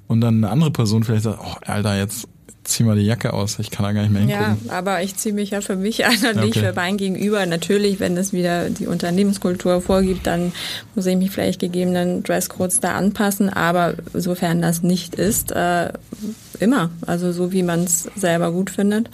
Und 0.08 0.22
dann 0.22 0.38
eine 0.38 0.50
andere 0.50 0.72
Person 0.72 1.04
vielleicht 1.04 1.24
sagt, 1.24 1.40
oh, 1.42 1.56
Alter, 1.66 1.98
jetzt 1.98 2.28
zieh 2.70 2.84
mal 2.84 2.96
die 2.96 3.06
Jacke 3.06 3.34
aus, 3.34 3.60
ich 3.60 3.72
kann 3.72 3.86
da 3.86 3.92
gar 3.92 4.02
nicht 4.02 4.12
mehr 4.12 4.22
hingucken. 4.22 4.68
Ja, 4.68 4.74
aber 4.74 5.02
ich 5.02 5.16
ziehe 5.16 5.34
mich 5.34 5.52
ja 5.52 5.62
für 5.62 5.76
mich 5.76 6.06
an 6.06 6.16
und 6.34 6.46
nicht 6.46 6.58
für 6.58 6.74
mein 6.74 6.98
Gegenüber. 6.98 7.46
Natürlich, 7.46 8.00
wenn 8.00 8.16
es 8.18 8.34
wieder 8.34 8.70
die 8.70 8.88
Unternehmenskultur 8.88 9.82
vorgibt, 9.82 10.28
dann 10.28 10.52
muss 10.96 11.06
ich 11.06 11.18
mich 11.18 11.32
vielleicht 11.32 11.60
gegebenen 11.60 12.24
Dresscodes 12.24 12.80
da 12.80 12.96
anpassen. 12.96 13.50
Aber 13.50 13.96
sofern 14.14 14.62
das 14.62 14.84
nicht 14.84 15.16
ist, 15.16 15.52
äh, 15.52 15.90
immer. 16.60 16.90
Also 17.06 17.32
so, 17.32 17.52
wie 17.52 17.64
man 17.64 17.84
es 17.84 18.10
selber 18.16 18.52
gut 18.52 18.70
findet. 18.70 19.10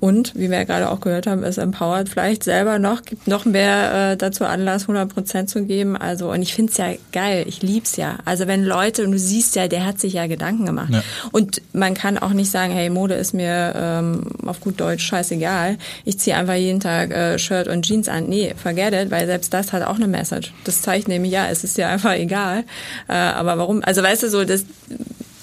Und, 0.00 0.34
wie 0.34 0.50
wir 0.50 0.58
ja 0.58 0.64
gerade 0.64 0.90
auch 0.90 1.00
gehört 1.00 1.26
haben, 1.26 1.44
es 1.44 1.58
empowert 1.58 2.08
vielleicht 2.08 2.42
selber 2.42 2.78
noch, 2.78 3.02
gibt 3.02 3.28
noch 3.28 3.44
mehr 3.44 4.12
äh, 4.12 4.16
dazu 4.16 4.46
Anlass, 4.46 4.82
100 4.82 5.12
Prozent 5.12 5.50
zu 5.50 5.64
geben. 5.64 5.94
Also, 5.94 6.32
und 6.32 6.40
ich 6.40 6.54
find's 6.54 6.78
ja 6.78 6.94
geil, 7.12 7.44
ich 7.46 7.62
lieb's 7.62 7.96
ja. 7.96 8.16
Also 8.24 8.46
wenn 8.46 8.64
Leute, 8.64 9.04
und 9.04 9.12
du 9.12 9.18
siehst 9.18 9.56
ja, 9.56 9.68
der 9.68 9.84
hat 9.84 10.00
sich 10.00 10.14
ja 10.14 10.26
Gedanken 10.26 10.64
gemacht. 10.64 10.90
Ja. 10.90 11.02
Und 11.32 11.60
man 11.74 11.92
kann 11.92 12.16
auch 12.16 12.30
nicht 12.30 12.50
sagen, 12.50 12.72
hey, 12.72 12.88
Mode 12.88 13.14
ist 13.14 13.34
mir 13.34 13.74
ähm, 13.76 14.22
auf 14.46 14.60
gut 14.60 14.80
Deutsch 14.80 15.04
scheißegal. 15.04 15.76
Ich 16.06 16.18
ziehe 16.18 16.34
einfach 16.34 16.54
jeden 16.54 16.80
Tag 16.80 17.10
äh, 17.10 17.38
Shirt 17.38 17.68
und 17.68 17.84
Jeans 17.84 18.08
an. 18.08 18.26
Nee, 18.26 18.54
forget 18.60 18.94
it, 18.94 19.10
weil 19.10 19.26
selbst 19.26 19.52
das 19.52 19.74
hat 19.74 19.82
auch 19.82 19.96
eine 19.96 20.08
Message. 20.08 20.54
Das 20.64 20.80
zeigt 20.80 21.08
nämlich, 21.08 21.32
ja, 21.32 21.48
es 21.48 21.62
ist 21.62 21.76
ja 21.76 21.90
einfach 21.90 22.14
egal. 22.14 22.64
Äh, 23.06 23.12
aber 23.12 23.58
warum? 23.58 23.82
Also 23.84 24.02
weißt 24.02 24.22
du 24.22 24.30
so, 24.30 24.44
das 24.44 24.64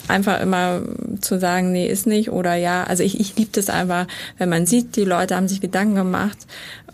einfach 0.07 0.41
immer 0.41 0.81
zu 1.21 1.39
sagen, 1.39 1.71
nee, 1.71 1.87
ist 1.87 2.07
nicht 2.07 2.31
oder 2.31 2.55
ja. 2.55 2.83
Also 2.83 3.03
ich, 3.03 3.19
ich 3.19 3.35
liebe 3.35 3.51
das 3.53 3.69
einfach, 3.69 4.07
wenn 4.37 4.49
man 4.49 4.65
sieht, 4.65 4.95
die 4.95 5.05
Leute 5.05 5.35
haben 5.35 5.47
sich 5.47 5.61
Gedanken 5.61 5.95
gemacht. 5.95 6.37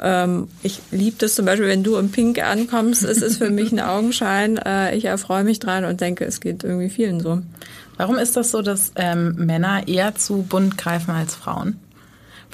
Ähm, 0.01 0.47
ich 0.61 0.81
liebe 0.91 1.17
das 1.19 1.35
zum 1.35 1.45
Beispiel, 1.45 1.67
wenn 1.67 1.83
du 1.83 1.97
im 1.97 2.11
Pink 2.11 2.43
ankommst, 2.43 3.03
es 3.03 3.21
ist 3.21 3.37
für 3.37 3.49
mich 3.49 3.71
ein 3.71 3.79
Augenschein. 3.81 4.57
Äh, 4.57 4.95
ich 4.95 5.05
erfreue 5.05 5.43
mich 5.43 5.59
dran 5.59 5.85
und 5.85 6.01
denke, 6.01 6.25
es 6.25 6.41
geht 6.41 6.63
irgendwie 6.63 6.89
vielen 6.89 7.19
so. 7.19 7.41
Warum 7.97 8.17
ist 8.17 8.35
das 8.35 8.51
so, 8.51 8.61
dass 8.61 8.91
ähm, 8.95 9.35
Männer 9.37 9.87
eher 9.87 10.15
zu 10.15 10.43
bunt 10.43 10.77
greifen 10.77 11.11
als 11.11 11.35
Frauen? 11.35 11.79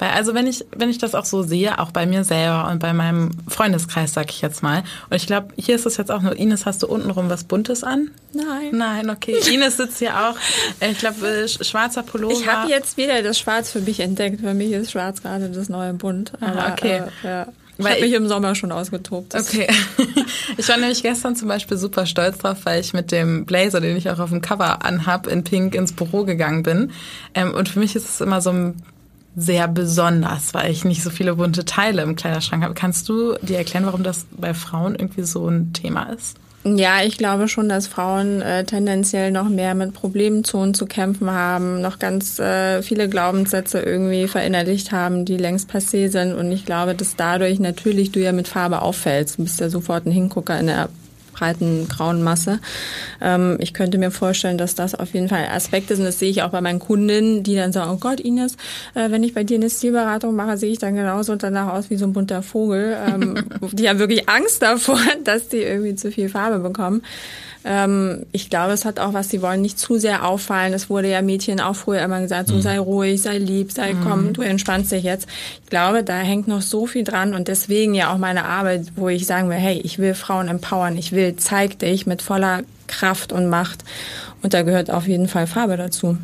Weil 0.00 0.10
also 0.12 0.32
wenn 0.32 0.46
ich, 0.46 0.64
wenn 0.74 0.88
ich 0.88 0.96
das 0.96 1.14
auch 1.14 1.26
so 1.26 1.42
sehe, 1.42 1.78
auch 1.78 1.90
bei 1.90 2.06
mir 2.06 2.24
selber 2.24 2.68
und 2.70 2.78
bei 2.78 2.94
meinem 2.94 3.30
Freundeskreis, 3.46 4.14
sag 4.14 4.30
ich 4.30 4.40
jetzt 4.40 4.62
mal. 4.62 4.82
Und 5.10 5.16
ich 5.16 5.26
glaube, 5.26 5.48
hier 5.56 5.74
ist 5.74 5.84
es 5.84 5.98
jetzt 5.98 6.10
auch 6.10 6.22
nur, 6.22 6.34
Ines, 6.34 6.64
hast 6.64 6.82
du 6.82 6.86
untenrum 6.86 7.28
was 7.28 7.44
Buntes 7.44 7.84
an? 7.84 8.10
Nein. 8.32 8.70
Nein, 8.72 9.10
okay. 9.10 9.36
Ines 9.52 9.76
sitzt 9.76 9.98
hier 9.98 10.18
auch, 10.18 10.36
ich 10.80 10.98
glaube, 10.98 11.26
äh, 11.26 11.46
schwarzer 11.46 12.02
Pullover. 12.02 12.32
Ich 12.32 12.48
habe 12.48 12.70
jetzt 12.70 12.96
wieder 12.96 13.22
das 13.22 13.38
Schwarz 13.38 13.70
für 13.70 13.80
mich 13.80 14.00
entdeckt. 14.00 14.40
Für 14.40 14.54
mich 14.54 14.72
ist 14.72 14.92
Schwarz 14.92 15.20
gerade 15.20 15.50
das 15.50 15.68
neue 15.68 15.92
Bunt. 15.92 16.32
Aber, 16.40 16.66
ah, 16.66 16.72
okay. 16.72 17.02
Äh, 17.22 17.26
ja. 17.26 17.46
Ich 17.76 17.86
habe 17.86 18.00
mich 18.00 18.12
im 18.12 18.28
Sommer 18.28 18.54
schon 18.54 18.72
ausgetobt. 18.72 19.34
Okay. 19.34 19.68
Ich 20.56 20.68
war 20.68 20.76
nämlich 20.76 21.02
gestern 21.02 21.36
zum 21.36 21.48
Beispiel 21.48 21.76
super 21.76 22.04
stolz 22.06 22.38
drauf, 22.38 22.58
weil 22.64 22.80
ich 22.80 22.92
mit 22.92 23.12
dem 23.12 23.46
Blazer, 23.46 23.80
den 23.80 23.96
ich 23.96 24.10
auch 24.10 24.18
auf 24.18 24.30
dem 24.30 24.42
Cover 24.42 24.84
anhab, 24.84 25.26
in 25.26 25.44
Pink 25.44 25.74
ins 25.74 25.92
Büro 25.92 26.24
gegangen 26.24 26.62
bin. 26.62 26.92
Ähm, 27.34 27.54
und 27.54 27.68
für 27.68 27.78
mich 27.78 27.96
ist 27.96 28.08
es 28.08 28.20
immer 28.20 28.40
so 28.40 28.50
ein 28.50 28.82
sehr 29.36 29.68
besonders, 29.68 30.54
weil 30.54 30.70
ich 30.70 30.84
nicht 30.84 31.02
so 31.02 31.10
viele 31.10 31.36
bunte 31.36 31.64
Teile 31.64 32.02
im 32.02 32.16
Kleiderschrank 32.16 32.62
habe. 32.64 32.74
Kannst 32.74 33.08
du 33.08 33.34
dir 33.42 33.58
erklären, 33.58 33.86
warum 33.86 34.02
das 34.02 34.26
bei 34.32 34.54
Frauen 34.54 34.94
irgendwie 34.94 35.22
so 35.22 35.46
ein 35.48 35.72
Thema 35.72 36.04
ist? 36.04 36.36
Ja, 36.62 37.02
ich 37.02 37.16
glaube 37.16 37.48
schon, 37.48 37.70
dass 37.70 37.86
Frauen 37.86 38.42
äh, 38.42 38.64
tendenziell 38.64 39.30
noch 39.30 39.48
mehr 39.48 39.74
mit 39.74 39.94
Problemzonen 39.94 40.74
zu 40.74 40.84
kämpfen 40.84 41.30
haben, 41.30 41.80
noch 41.80 41.98
ganz 41.98 42.38
äh, 42.38 42.82
viele 42.82 43.08
Glaubenssätze 43.08 43.80
irgendwie 43.80 44.28
verinnerlicht 44.28 44.92
haben, 44.92 45.24
die 45.24 45.38
längst 45.38 45.70
passé 45.70 46.10
sind. 46.10 46.34
Und 46.34 46.52
ich 46.52 46.66
glaube, 46.66 46.94
dass 46.94 47.16
dadurch 47.16 47.60
natürlich 47.60 48.12
du 48.12 48.20
ja 48.20 48.32
mit 48.32 48.46
Farbe 48.46 48.82
auffällst. 48.82 49.38
Du 49.38 49.44
bist 49.44 49.58
ja 49.58 49.70
sofort 49.70 50.04
ein 50.04 50.12
Hingucker 50.12 50.60
in 50.60 50.66
der 50.66 50.90
breiten 51.40 51.88
grauen 51.88 52.22
Masse. 52.22 52.60
Ähm, 53.20 53.56
ich 53.58 53.74
könnte 53.74 53.98
mir 53.98 54.10
vorstellen, 54.10 54.58
dass 54.58 54.74
das 54.74 54.94
auf 54.94 55.14
jeden 55.14 55.28
Fall 55.28 55.38
ein 55.38 55.50
Aspekt 55.50 55.90
ist 55.90 55.98
und 55.98 56.04
das 56.04 56.18
sehe 56.18 56.30
ich 56.30 56.42
auch 56.42 56.50
bei 56.50 56.60
meinen 56.60 56.78
Kundinnen, 56.78 57.42
die 57.42 57.56
dann 57.56 57.72
sagen, 57.72 57.90
oh 57.92 57.96
Gott, 57.96 58.20
Ines, 58.20 58.54
äh, 58.94 59.10
wenn 59.10 59.24
ich 59.24 59.34
bei 59.34 59.42
dir 59.42 59.56
eine 59.56 59.70
Stilberatung 59.70 60.36
mache, 60.36 60.58
sehe 60.58 60.70
ich 60.70 60.78
dann 60.78 60.94
genauso 60.94 61.34
danach 61.36 61.72
aus 61.72 61.90
wie 61.90 61.96
so 61.96 62.04
ein 62.04 62.12
bunter 62.12 62.42
Vogel. 62.42 62.96
Ähm, 63.08 63.44
die 63.72 63.88
haben 63.88 63.98
wirklich 63.98 64.28
Angst 64.28 64.62
davor, 64.62 65.00
dass 65.24 65.48
die 65.48 65.62
irgendwie 65.62 65.94
zu 65.94 66.12
viel 66.12 66.28
Farbe 66.28 66.58
bekommen. 66.58 67.02
Ähm, 67.64 68.24
ich 68.32 68.48
glaube, 68.48 68.72
es 68.72 68.84
hat 68.84 68.98
auch 68.98 69.12
was, 69.12 69.28
sie 69.28 69.42
wollen 69.42 69.60
nicht 69.60 69.78
zu 69.78 69.98
sehr 69.98 70.26
auffallen. 70.26 70.72
Es 70.72 70.88
wurde 70.88 71.10
ja 71.10 71.20
Mädchen 71.20 71.60
auch 71.60 71.76
früher 71.76 72.02
immer 72.02 72.20
gesagt, 72.20 72.48
so 72.48 72.54
mhm. 72.54 72.62
sei 72.62 72.78
ruhig, 72.78 73.20
sei 73.20 73.38
lieb, 73.38 73.72
sei 73.72 73.92
mhm. 73.92 74.00
komm, 74.02 74.32
du 74.32 74.42
entspannst 74.42 74.92
dich 74.92 75.04
jetzt. 75.04 75.28
Ich 75.62 75.70
glaube, 75.70 76.02
da 76.02 76.16
hängt 76.16 76.48
noch 76.48 76.62
so 76.62 76.86
viel 76.86 77.04
dran 77.04 77.34
und 77.34 77.48
deswegen 77.48 77.94
ja 77.94 78.12
auch 78.12 78.18
meine 78.18 78.44
Arbeit, 78.44 78.86
wo 78.96 79.08
ich 79.08 79.26
sagen 79.26 79.50
will, 79.50 79.56
hey, 79.56 79.80
ich 79.84 79.98
will 79.98 80.14
Frauen 80.14 80.48
empowern, 80.48 80.96
ich 80.96 81.12
will, 81.12 81.36
zeig 81.36 81.78
dich 81.78 82.06
mit 82.06 82.22
voller 82.22 82.62
Kraft 82.86 83.32
und 83.32 83.48
Macht. 83.48 83.84
Und 84.42 84.54
da 84.54 84.62
gehört 84.62 84.90
auf 84.90 85.06
jeden 85.06 85.28
Fall 85.28 85.46
Farbe 85.46 85.76
dazu. 85.76 86.16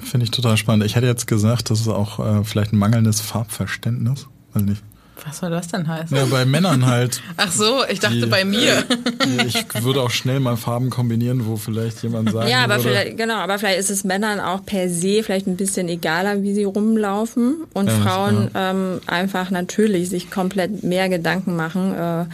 Finde 0.00 0.24
ich 0.24 0.30
total 0.30 0.56
spannend. 0.56 0.84
Ich 0.84 0.96
hätte 0.96 1.06
jetzt 1.06 1.26
gesagt, 1.26 1.70
das 1.70 1.80
ist 1.80 1.88
auch 1.88 2.18
äh, 2.18 2.44
vielleicht 2.44 2.72
ein 2.72 2.78
mangelndes 2.78 3.20
Farbverständnis. 3.20 4.26
Weiß 4.52 4.62
nicht. 4.62 4.82
Was 5.24 5.38
soll 5.38 5.50
das 5.50 5.68
denn 5.68 5.86
heißen? 5.86 6.16
Ja, 6.16 6.24
bei 6.24 6.44
Männern 6.44 6.86
halt. 6.86 7.22
Ach 7.36 7.50
so, 7.50 7.82
ich 7.88 8.00
dachte 8.00 8.22
die, 8.22 8.26
bei 8.26 8.44
mir. 8.44 8.82
Die, 9.24 9.46
ich 9.46 9.84
würde 9.84 10.00
auch 10.02 10.10
schnell 10.10 10.40
mal 10.40 10.56
Farben 10.56 10.90
kombinieren, 10.90 11.46
wo 11.46 11.56
vielleicht 11.56 12.02
jemand 12.02 12.32
sagt. 12.32 12.48
Ja, 12.48 12.64
aber 12.64 12.76
würde, 12.76 12.88
vielleicht, 12.88 13.16
genau, 13.16 13.36
aber 13.36 13.58
vielleicht 13.58 13.78
ist 13.78 13.90
es 13.90 14.04
Männern 14.04 14.40
auch 14.40 14.64
per 14.64 14.88
se 14.88 15.22
vielleicht 15.22 15.46
ein 15.46 15.56
bisschen 15.56 15.88
egaler, 15.88 16.42
wie 16.42 16.54
sie 16.54 16.64
rumlaufen 16.64 17.56
und 17.72 17.86
ja, 17.86 17.94
Frauen 17.98 18.50
ja. 18.52 18.70
ähm, 18.70 19.00
einfach 19.06 19.50
natürlich 19.50 20.08
sich 20.08 20.30
komplett 20.30 20.82
mehr 20.82 21.08
Gedanken 21.08 21.54
machen. 21.54 21.94
Äh, 21.94 22.24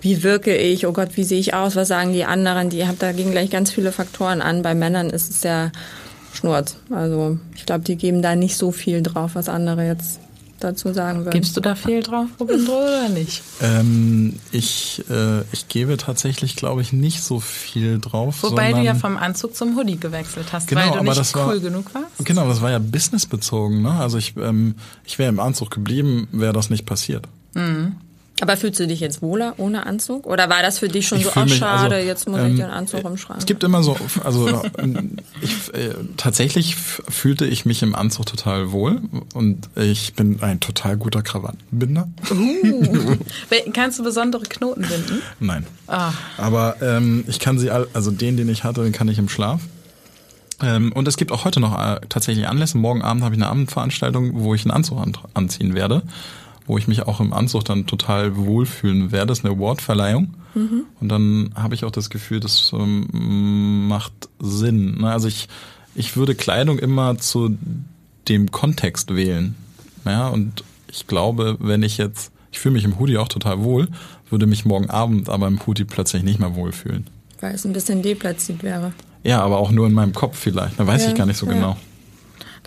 wie 0.00 0.22
wirke 0.22 0.56
ich? 0.56 0.86
Oh 0.86 0.92
Gott, 0.92 1.10
wie 1.16 1.24
sehe 1.24 1.40
ich 1.40 1.54
aus? 1.54 1.76
Was 1.76 1.88
sagen 1.88 2.12
die 2.12 2.24
anderen? 2.24 2.70
Die 2.70 2.86
haben 2.86 2.98
dagegen 2.98 3.30
gleich 3.30 3.50
ganz 3.50 3.70
viele 3.70 3.92
Faktoren 3.92 4.40
an. 4.40 4.62
Bei 4.62 4.74
Männern 4.74 5.10
ist 5.10 5.30
es 5.30 5.42
ja 5.42 5.70
Schnurz. 6.32 6.76
Also 6.90 7.38
ich 7.56 7.66
glaube, 7.66 7.84
die 7.84 7.96
geben 7.96 8.22
da 8.22 8.36
nicht 8.36 8.56
so 8.56 8.72
viel 8.72 9.02
drauf, 9.02 9.32
was 9.34 9.48
andere 9.48 9.86
jetzt 9.86 10.20
dazu 10.60 10.92
sagen 10.92 11.20
würden. 11.20 11.30
Gibst 11.30 11.56
du 11.56 11.60
da 11.60 11.74
viel 11.74 12.02
drauf, 12.02 12.28
Robindro, 12.38 12.72
oder 12.72 13.08
nicht? 13.08 13.42
Ähm, 13.60 14.38
ich, 14.50 15.04
äh, 15.10 15.42
ich 15.52 15.68
gebe 15.68 15.96
tatsächlich, 15.96 16.56
glaube 16.56 16.82
ich, 16.82 16.92
nicht 16.92 17.22
so 17.22 17.40
viel 17.40 17.98
drauf. 17.98 18.42
Wobei 18.42 18.72
du 18.72 18.82
ja 18.82 18.94
vom 18.94 19.16
Anzug 19.16 19.54
zum 19.54 19.76
Hoodie 19.76 19.98
gewechselt 19.98 20.52
hast, 20.52 20.68
genau, 20.68 20.80
weil 20.80 20.88
du 20.88 20.94
aber 20.94 21.04
nicht 21.04 21.18
das 21.18 21.34
cool 21.34 21.42
war, 21.42 21.58
genug 21.58 21.94
warst. 21.94 22.24
Genau, 22.24 22.46
das 22.48 22.60
war 22.60 22.70
ja 22.70 22.78
businessbezogen. 22.78 23.82
Ne? 23.82 23.92
Also 23.92 24.18
ich, 24.18 24.36
ähm, 24.36 24.74
ich 25.04 25.18
wäre 25.18 25.28
im 25.28 25.40
Anzug 25.40 25.70
geblieben, 25.70 26.28
wäre 26.32 26.52
das 26.52 26.70
nicht 26.70 26.86
passiert. 26.86 27.26
Mhm. 27.54 27.96
Aber 28.40 28.56
fühlst 28.56 28.78
du 28.78 28.86
dich 28.86 29.00
jetzt 29.00 29.20
wohler 29.20 29.54
ohne 29.56 29.86
Anzug? 29.86 30.26
Oder 30.26 30.48
war 30.48 30.62
das 30.62 30.78
für 30.78 30.88
dich 30.88 31.08
schon 31.08 31.18
ich 31.18 31.24
so, 31.24 31.32
oh 31.34 31.46
schade, 31.48 31.96
also, 31.96 32.06
jetzt 32.06 32.28
muss 32.28 32.40
ähm, 32.40 32.52
ich 32.52 32.56
den 32.56 32.70
Anzug 32.70 33.04
umschreiben? 33.04 33.38
Es 33.38 33.46
gibt 33.46 33.64
immer 33.64 33.82
so, 33.82 33.96
also 34.24 34.62
ich, 35.40 35.74
äh, 35.74 35.94
tatsächlich 36.16 36.76
fühlte 36.76 37.46
ich 37.46 37.66
mich 37.66 37.82
im 37.82 37.94
Anzug 37.94 38.26
total 38.26 38.70
wohl 38.70 39.00
und 39.34 39.68
ich 39.74 40.14
bin 40.14 40.40
ein 40.40 40.60
total 40.60 40.96
guter 40.96 41.22
Krawattenbinder. 41.22 42.08
Uh. 42.30 43.16
Kannst 43.72 43.98
du 43.98 44.04
besondere 44.04 44.44
Knoten 44.44 44.82
binden? 44.82 45.22
Nein. 45.40 45.66
Ah. 45.88 46.12
Aber 46.36 46.76
ähm, 46.80 47.24
ich 47.26 47.40
kann 47.40 47.58
sie, 47.58 47.70
also 47.70 48.10
den, 48.10 48.36
den 48.36 48.48
ich 48.48 48.62
hatte, 48.62 48.84
den 48.84 48.92
kann 48.92 49.08
ich 49.08 49.18
im 49.18 49.28
Schlaf. 49.28 49.62
Ähm, 50.60 50.92
und 50.92 51.06
es 51.08 51.16
gibt 51.16 51.32
auch 51.32 51.44
heute 51.44 51.60
noch 51.60 51.78
äh, 51.78 52.00
tatsächlich 52.08 52.46
Anlässe. 52.48 52.78
Morgen 52.78 53.02
Abend 53.02 53.22
habe 53.22 53.34
ich 53.34 53.40
eine 53.40 53.50
Abendveranstaltung, 53.50 54.32
wo 54.34 54.54
ich 54.54 54.64
einen 54.64 54.72
Anzug 54.72 54.98
an, 54.98 55.16
anziehen 55.34 55.74
werde 55.74 56.02
wo 56.68 56.78
ich 56.78 56.86
mich 56.86 57.02
auch 57.02 57.18
im 57.18 57.32
Anzug 57.32 57.64
dann 57.64 57.86
total 57.86 58.36
wohlfühlen 58.36 59.10
werde. 59.10 59.26
Das 59.26 59.40
ist 59.40 59.44
eine 59.44 59.54
Awardverleihung. 59.54 60.34
Mhm. 60.54 60.84
Und 61.00 61.08
dann 61.08 61.50
habe 61.54 61.74
ich 61.74 61.84
auch 61.84 61.90
das 61.90 62.10
Gefühl, 62.10 62.40
das 62.40 62.70
ähm, 62.72 63.88
macht 63.88 64.12
Sinn. 64.38 64.98
Ne? 65.00 65.10
Also 65.10 65.26
ich, 65.28 65.48
ich 65.94 66.16
würde 66.16 66.34
Kleidung 66.34 66.78
immer 66.78 67.18
zu 67.18 67.56
dem 68.28 68.50
Kontext 68.50 69.16
wählen. 69.16 69.56
Ja, 70.04 70.28
und 70.28 70.62
ich 70.90 71.06
glaube, 71.06 71.56
wenn 71.58 71.82
ich 71.82 71.98
jetzt, 71.98 72.30
ich 72.52 72.60
fühle 72.60 72.74
mich 72.74 72.84
im 72.84 72.98
Hoodie 72.98 73.18
auch 73.18 73.28
total 73.28 73.62
wohl, 73.62 73.88
würde 74.30 74.46
mich 74.46 74.64
morgen 74.64 74.90
Abend 74.90 75.28
aber 75.28 75.46
im 75.46 75.66
Hoodie 75.66 75.84
plötzlich 75.84 76.22
nicht 76.22 76.38
mehr 76.38 76.54
wohlfühlen. 76.54 77.06
Weil 77.40 77.54
es 77.54 77.64
ein 77.64 77.72
bisschen 77.72 78.02
deplatziert 78.02 78.62
wäre. 78.62 78.92
Ja, 79.22 79.42
aber 79.42 79.58
auch 79.58 79.70
nur 79.70 79.86
in 79.86 79.94
meinem 79.94 80.12
Kopf 80.12 80.38
vielleicht. 80.38 80.78
Da 80.78 80.86
weiß 80.86 81.04
ja, 81.04 81.08
ich 81.10 81.14
gar 81.14 81.26
nicht 81.26 81.38
so 81.38 81.46
ja. 81.46 81.52
genau. 81.52 81.76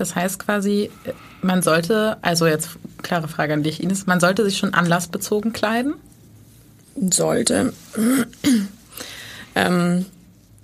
Das 0.01 0.15
heißt 0.15 0.39
quasi, 0.39 0.89
man 1.43 1.61
sollte, 1.61 2.17
also 2.23 2.47
jetzt 2.47 2.69
klare 3.03 3.27
Frage 3.27 3.53
an 3.53 3.61
dich, 3.61 3.83
Ines, 3.83 4.07
man 4.07 4.19
sollte 4.19 4.43
sich 4.43 4.57
schon 4.57 4.73
anlassbezogen 4.73 5.53
kleiden? 5.53 5.93
Sollte. 6.95 7.71
ähm, 9.55 10.07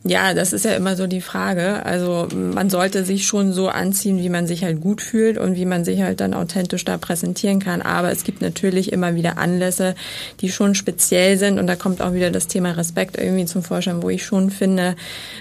ja, 0.09 0.33
das 0.33 0.53
ist 0.53 0.65
ja 0.65 0.73
immer 0.73 0.95
so 0.95 1.07
die 1.07 1.21
Frage. 1.21 1.85
Also 1.85 2.27
man 2.33 2.69
sollte 2.69 3.03
sich 3.03 3.25
schon 3.25 3.53
so 3.53 3.69
anziehen, 3.69 4.19
wie 4.19 4.29
man 4.29 4.47
sich 4.47 4.63
halt 4.63 4.81
gut 4.81 5.01
fühlt 5.01 5.37
und 5.37 5.55
wie 5.55 5.65
man 5.65 5.85
sich 5.85 6.01
halt 6.01 6.19
dann 6.19 6.33
authentisch 6.33 6.85
da 6.85 6.97
präsentieren 6.97 7.59
kann. 7.59 7.81
Aber 7.81 8.11
es 8.11 8.23
gibt 8.23 8.41
natürlich 8.41 8.91
immer 8.91 9.15
wieder 9.15 9.37
Anlässe, 9.37 9.95
die 10.41 10.49
schon 10.49 10.75
speziell 10.75 11.37
sind. 11.37 11.59
Und 11.59 11.67
da 11.67 11.75
kommt 11.75 12.01
auch 12.01 12.13
wieder 12.13 12.31
das 12.31 12.47
Thema 12.47 12.71
Respekt 12.71 13.17
irgendwie 13.17 13.45
zum 13.45 13.63
Vorschein, 13.63 14.03
wo 14.03 14.09
ich 14.09 14.25
schon 14.25 14.49
finde, 14.49 14.95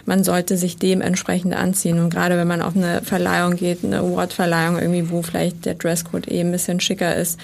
man 0.05 0.25
sollte 0.25 0.57
sich 0.57 0.77
dementsprechend 0.77 1.55
anziehen. 1.55 1.99
Und 1.99 2.11
gerade 2.11 2.37
wenn 2.37 2.49
man 2.49 2.63
auf 2.63 2.77
eine 2.77 3.03
Verleihung 3.03 3.57
geht, 3.57 3.85
eine 3.85 3.99
Awardverleihung 3.99 4.79
irgendwie, 4.79 5.11
wo 5.11 5.23
vielleicht 5.23 5.65
der 5.67 5.75
Dresscode 5.75 6.31
eh 6.31 6.41
ein 6.41 6.53
bisschen 6.53 6.81
schicker 6.81 7.15
ist, 7.15 7.39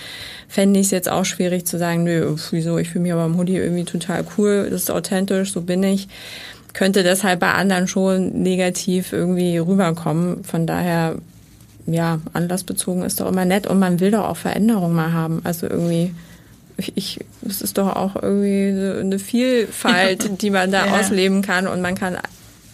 fände 0.52 0.78
ich 0.78 0.86
es 0.86 0.92
jetzt 0.92 1.08
auch 1.08 1.24
schwierig 1.24 1.64
zu 1.66 1.78
sagen, 1.78 2.04
nö, 2.04 2.36
wieso, 2.50 2.76
ich 2.76 2.90
fühle 2.90 3.02
mich 3.02 3.12
aber 3.12 3.24
im 3.24 3.38
Hoodie 3.38 3.56
irgendwie 3.56 3.84
total 3.84 4.24
cool, 4.36 4.68
das 4.70 4.82
ist 4.82 4.90
authentisch, 4.90 5.52
so 5.52 5.62
bin 5.62 5.82
ich 5.82 6.08
könnte 6.72 7.02
das 7.02 7.24
halt 7.24 7.40
bei 7.40 7.52
anderen 7.52 7.86
schon 7.86 8.42
negativ 8.42 9.12
irgendwie 9.12 9.58
rüberkommen. 9.58 10.44
Von 10.44 10.66
daher, 10.66 11.16
ja, 11.86 12.20
anlassbezogen 12.32 13.02
ist 13.02 13.20
doch 13.20 13.28
immer 13.28 13.44
nett 13.44 13.66
und 13.66 13.78
man 13.78 14.00
will 14.00 14.10
doch 14.10 14.24
auch 14.28 14.36
Veränderungen 14.36 14.94
mal 14.94 15.12
haben. 15.12 15.40
Also 15.44 15.66
irgendwie, 15.68 16.14
ich, 16.76 16.92
ich 16.96 17.20
es 17.46 17.60
ist 17.60 17.78
doch 17.78 17.94
auch 17.94 18.16
irgendwie 18.16 19.00
eine 19.00 19.18
Vielfalt, 19.18 20.42
die 20.42 20.50
man 20.50 20.70
da 20.70 20.86
ja. 20.86 20.98
ausleben 20.98 21.42
kann 21.42 21.66
und 21.66 21.80
man 21.80 21.94
kann 21.94 22.16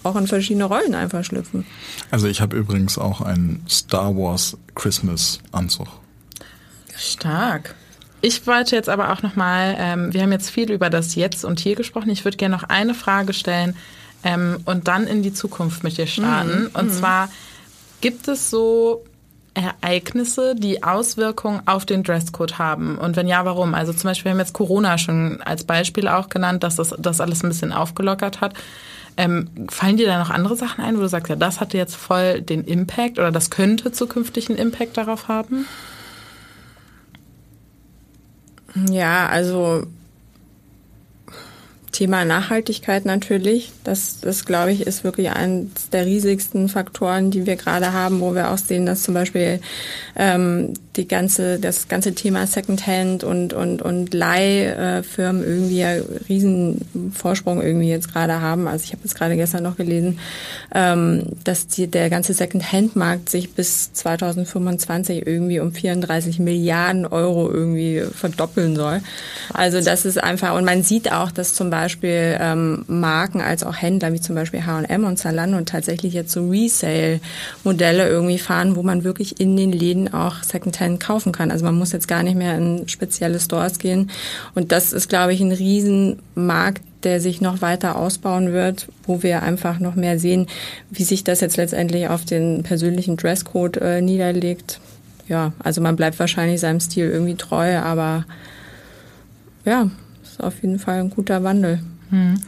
auch 0.05 0.17
in 0.17 0.27
verschiedene 0.27 0.65
Rollen 0.65 0.95
einfach 0.95 1.25
schlüpfen. 1.25 1.67
Also 2.11 2.29
ich 2.29 2.41
habe 2.41 2.57
übrigens 2.57 2.99
auch 2.99 3.21
einen 3.21 3.65
Star 3.69 4.17
Wars 4.17 4.57
Christmas 4.75 5.41
Anzug. 5.53 5.89
Stark. 6.97 7.75
Ich 8.20 8.46
wollte 8.46 8.74
jetzt 8.74 8.88
aber 8.88 9.12
auch 9.12 9.22
nochmal, 9.22 9.76
ähm, 9.78 10.12
wir 10.12 10.22
haben 10.22 10.33
jetzt 10.33 10.50
viel 10.50 10.72
über 10.72 10.90
das 10.90 11.14
Jetzt 11.14 11.44
und 11.44 11.61
Hier 11.61 11.76
gesprochen. 11.76 12.11
Ich 12.11 12.24
würde 12.24 12.37
gerne 12.37 12.57
noch 12.57 12.64
eine 12.64 12.94
Frage 12.94 13.33
stellen 13.33 13.76
ähm, 14.24 14.59
und 14.64 14.88
dann 14.88 15.07
in 15.07 15.22
die 15.22 15.33
Zukunft 15.33 15.85
mit 15.85 15.96
dir 15.98 16.07
starten. 16.07 16.62
Mhm. 16.62 16.70
Und 16.74 16.87
mhm. 16.87 16.92
zwar, 16.92 17.31
gibt 18.00 18.26
es 18.26 18.50
so 18.50 19.04
Ereignisse, 19.54 20.54
die 20.57 20.83
Auswirkungen 20.83 21.62
auf 21.66 21.87
den 21.87 22.02
Dresscode 22.02 22.59
haben? 22.59 22.98
Und 22.98 23.16
wenn 23.16 23.28
ja, 23.28 23.44
warum? 23.44 23.74
Also 23.74 23.92
zum 23.92 24.11
Beispiel, 24.11 24.26
wir 24.26 24.33
haben 24.33 24.40
jetzt 24.40 24.52
Corona 24.52 24.98
schon 24.98 25.40
als 25.42 25.64
Beispiel 25.64 26.09
auch 26.09 26.28
genannt, 26.28 26.64
dass 26.64 26.76
das, 26.76 26.94
das 26.98 27.20
alles 27.20 27.44
ein 27.44 27.48
bisschen 27.48 27.72
aufgelockert 27.72 28.40
hat. 28.40 28.54
Ähm, 29.16 29.48
fallen 29.68 29.96
dir 29.96 30.07
da 30.07 30.18
noch 30.18 30.31
andere 30.31 30.54
Sachen 30.57 30.83
ein, 30.83 30.96
wo 30.96 31.00
du 31.00 31.09
sagst, 31.09 31.28
ja, 31.28 31.37
das 31.37 31.61
hatte 31.61 31.76
jetzt 31.76 31.96
voll 31.96 32.40
den 32.40 32.62
Impact 32.64 33.18
oder 33.18 33.33
das 33.33 33.50
könnte 33.50 33.90
zukünftig 33.90 34.48
einen 34.48 34.59
Impact 34.59 34.96
darauf 34.96 35.26
haben? 35.26 35.66
Ja, 38.74 39.28
also 39.28 39.87
Thema 41.99 42.25
Nachhaltigkeit 42.25 43.05
natürlich. 43.07 43.73
Das, 43.83 44.21
das 44.21 44.45
glaube 44.45 44.71
ich, 44.71 44.87
ist 44.87 45.03
wirklich 45.03 45.31
eines 45.31 45.91
der 45.91 46.07
riesigsten 46.07 46.69
Faktoren, 46.69 47.33
die 47.33 47.45
wir 47.45 47.57
gerade 47.57 47.93
haben, 47.93 48.21
wo 48.21 48.37
wir 48.37 48.53
auch 48.53 48.59
sehen, 48.59 48.87
dass 48.87 49.03
zum 49.03 49.15
Beispiel 49.15 49.59
ähm, 50.15 50.75
die 50.95 51.09
ganze, 51.09 51.59
das 51.59 51.89
ganze 51.89 52.15
Thema 52.15 52.47
Secondhand 52.47 53.25
und, 53.25 53.53
und, 53.53 53.83
und 53.83 54.15
Leihfirmen 54.15 55.43
irgendwie 55.43 55.79
ja 55.79 55.95
riesen 56.29 57.13
Vorsprung 57.13 57.61
irgendwie 57.61 57.89
jetzt 57.89 58.13
gerade 58.13 58.41
haben. 58.41 58.69
Also 58.69 58.85
ich 58.85 58.93
habe 58.93 59.03
jetzt 59.03 59.17
gerade 59.17 59.35
gestern 59.35 59.65
noch 59.65 59.77
gelesen, 59.77 60.21
ähm, 60.73 61.25
dass 61.43 61.67
die, 61.67 61.89
der 61.89 62.11
ganze 62.11 62.33
Secondhand-Markt 62.33 63.29
sich 63.29 63.55
bis 63.55 63.93
2025 63.93 65.27
irgendwie 65.27 65.59
um 65.59 65.73
34 65.73 66.39
Milliarden 66.39 67.07
Euro 67.07 67.51
irgendwie 67.51 68.03
verdoppeln 68.13 68.77
soll. 68.77 69.01
Also 69.53 69.81
das 69.81 70.05
ist 70.05 70.23
einfach, 70.23 70.57
und 70.57 70.65
man 70.65 70.85
sieht 70.85 71.11
auch, 71.11 71.33
dass 71.33 71.55
zum 71.55 71.71
Beispiel 71.71 71.88
Beispiel 71.88 72.37
ähm, 72.38 72.85
Marken 72.87 73.40
als 73.40 73.64
auch 73.64 73.74
Händler 73.74 74.12
wie 74.12 74.20
zum 74.20 74.35
Beispiel 74.35 74.66
H&M 74.66 75.05
und 75.05 75.16
Zalando 75.16 75.57
und 75.57 75.70
tatsächlich 75.70 76.12
jetzt 76.12 76.33
so 76.33 76.51
Resale-Modelle 76.51 78.07
irgendwie 78.07 78.38
fahren, 78.38 78.77
wo 78.77 78.83
man 78.83 79.05
wirklich 79.05 79.40
in 79.40 79.57
den 79.57 79.72
Läden 79.72 80.12
auch 80.12 80.42
Secondhand 80.42 81.01
kaufen 81.01 81.33
kann. 81.33 81.51
Also 81.51 81.64
man 81.64 81.79
muss 81.79 81.92
jetzt 81.92 82.07
gar 82.07 82.22
nicht 82.22 82.37
mehr 82.37 82.59
in 82.59 82.87
spezielle 82.88 83.40
Stores 83.40 83.79
gehen. 83.79 84.11
Und 84.55 84.70
das 84.70 84.92
ist, 84.92 85.09
glaube 85.09 85.33
ich, 85.33 85.40
ein 85.40 85.51
Riesenmarkt, 85.51 86.83
der 87.05 87.22
sich 87.22 87.40
noch 87.40 87.62
weiter 87.62 87.96
ausbauen 87.96 88.53
wird, 88.53 88.88
wo 89.05 89.22
wir 89.22 89.42
einfach 89.42 89.79
noch 89.79 89.94
mehr 89.94 90.18
sehen, 90.18 90.46
wie 90.90 91.05
sich 91.05 91.24
das 91.24 91.40
jetzt 91.40 91.57
letztendlich 91.57 92.09
auf 92.09 92.27
den 92.27 92.64
persönlichen 92.64 93.16
Dresscode 93.16 93.79
äh, 93.79 94.03
niederlegt. 94.03 94.79
Ja, 95.27 95.53
also 95.59 95.81
man 95.81 95.96
bleibt 95.96 96.18
wahrscheinlich 96.18 96.61
seinem 96.61 96.81
Stil 96.81 97.09
irgendwie 97.09 97.37
treu, 97.37 97.79
aber 97.79 98.27
ja, 99.64 99.90
ist 100.38 100.44
auf 100.44 100.62
jeden 100.62 100.79
Fall 100.79 101.01
ein 101.01 101.11
guter 101.11 101.42
Wandel. 101.44 101.81
Hm. 102.11 102.40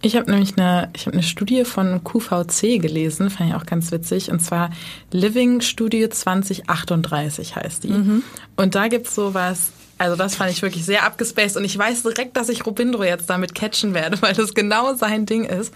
Ich 0.00 0.14
habe 0.14 0.30
nämlich 0.30 0.56
eine, 0.56 0.90
ich 0.94 1.06
habe 1.06 1.14
eine 1.14 1.24
Studie 1.24 1.64
von 1.64 2.04
QVC 2.04 2.80
gelesen, 2.80 3.30
fand 3.30 3.50
ich 3.50 3.56
auch 3.56 3.66
ganz 3.66 3.90
witzig, 3.90 4.30
und 4.30 4.40
zwar 4.40 4.70
Living 5.10 5.60
Studio 5.60 6.08
2038 6.08 7.56
heißt 7.56 7.82
die. 7.82 7.88
Mhm. 7.88 8.22
Und 8.54 8.76
da 8.76 8.86
gibt's 8.86 9.16
sowas, 9.16 9.72
also 9.98 10.14
das 10.14 10.36
fand 10.36 10.52
ich 10.52 10.62
wirklich 10.62 10.84
sehr 10.84 11.04
abgespaced 11.04 11.56
und 11.56 11.64
ich 11.64 11.76
weiß 11.76 12.04
direkt, 12.04 12.36
dass 12.36 12.48
ich 12.48 12.64
Robindro 12.64 13.02
jetzt 13.02 13.28
damit 13.28 13.56
catchen 13.56 13.92
werde, 13.92 14.22
weil 14.22 14.34
das 14.34 14.54
genau 14.54 14.94
sein 14.94 15.26
Ding 15.26 15.44
ist. 15.44 15.74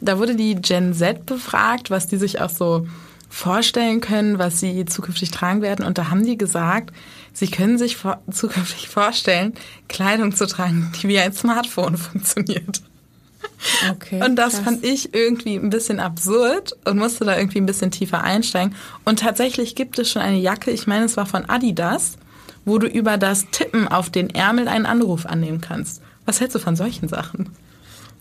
Da 0.00 0.18
wurde 0.18 0.34
die 0.34 0.54
Gen 0.54 0.94
Z 0.94 1.26
befragt, 1.26 1.90
was 1.90 2.06
die 2.06 2.16
sich 2.16 2.40
auch 2.40 2.50
so 2.50 2.86
vorstellen 3.28 4.00
können, 4.00 4.38
was 4.38 4.60
sie 4.60 4.86
zukünftig 4.86 5.30
tragen 5.30 5.60
werden. 5.60 5.84
Und 5.84 5.98
da 5.98 6.08
haben 6.08 6.24
die 6.24 6.38
gesagt, 6.38 6.94
sie 7.38 7.48
können 7.48 7.78
sich 7.78 7.96
vor 7.96 8.20
zukünftig 8.30 8.88
vorstellen, 8.88 9.54
Kleidung 9.88 10.34
zu 10.34 10.46
tragen, 10.46 10.92
die 11.00 11.08
wie 11.08 11.18
ein 11.18 11.32
Smartphone 11.32 11.96
funktioniert. 11.96 12.82
Okay, 13.90 14.22
und 14.22 14.36
das 14.36 14.54
krass. 14.54 14.64
fand 14.64 14.84
ich 14.84 15.14
irgendwie 15.14 15.56
ein 15.56 15.70
bisschen 15.70 16.00
absurd 16.00 16.76
und 16.84 16.98
musste 16.98 17.24
da 17.24 17.36
irgendwie 17.36 17.58
ein 17.58 17.66
bisschen 17.66 17.90
tiefer 17.90 18.22
einsteigen. 18.22 18.74
Und 19.04 19.20
tatsächlich 19.20 19.74
gibt 19.74 19.98
es 19.98 20.10
schon 20.10 20.22
eine 20.22 20.38
Jacke, 20.38 20.70
ich 20.70 20.86
meine, 20.86 21.04
es 21.04 21.16
war 21.16 21.26
von 21.26 21.48
Adidas, 21.48 22.18
wo 22.64 22.78
du 22.78 22.86
über 22.86 23.16
das 23.16 23.46
Tippen 23.50 23.88
auf 23.88 24.10
den 24.10 24.30
Ärmel 24.30 24.68
einen 24.68 24.86
Anruf 24.86 25.26
annehmen 25.26 25.60
kannst. 25.60 26.02
Was 26.26 26.40
hältst 26.40 26.56
du 26.56 26.58
von 26.58 26.76
solchen 26.76 27.08
Sachen? 27.08 27.50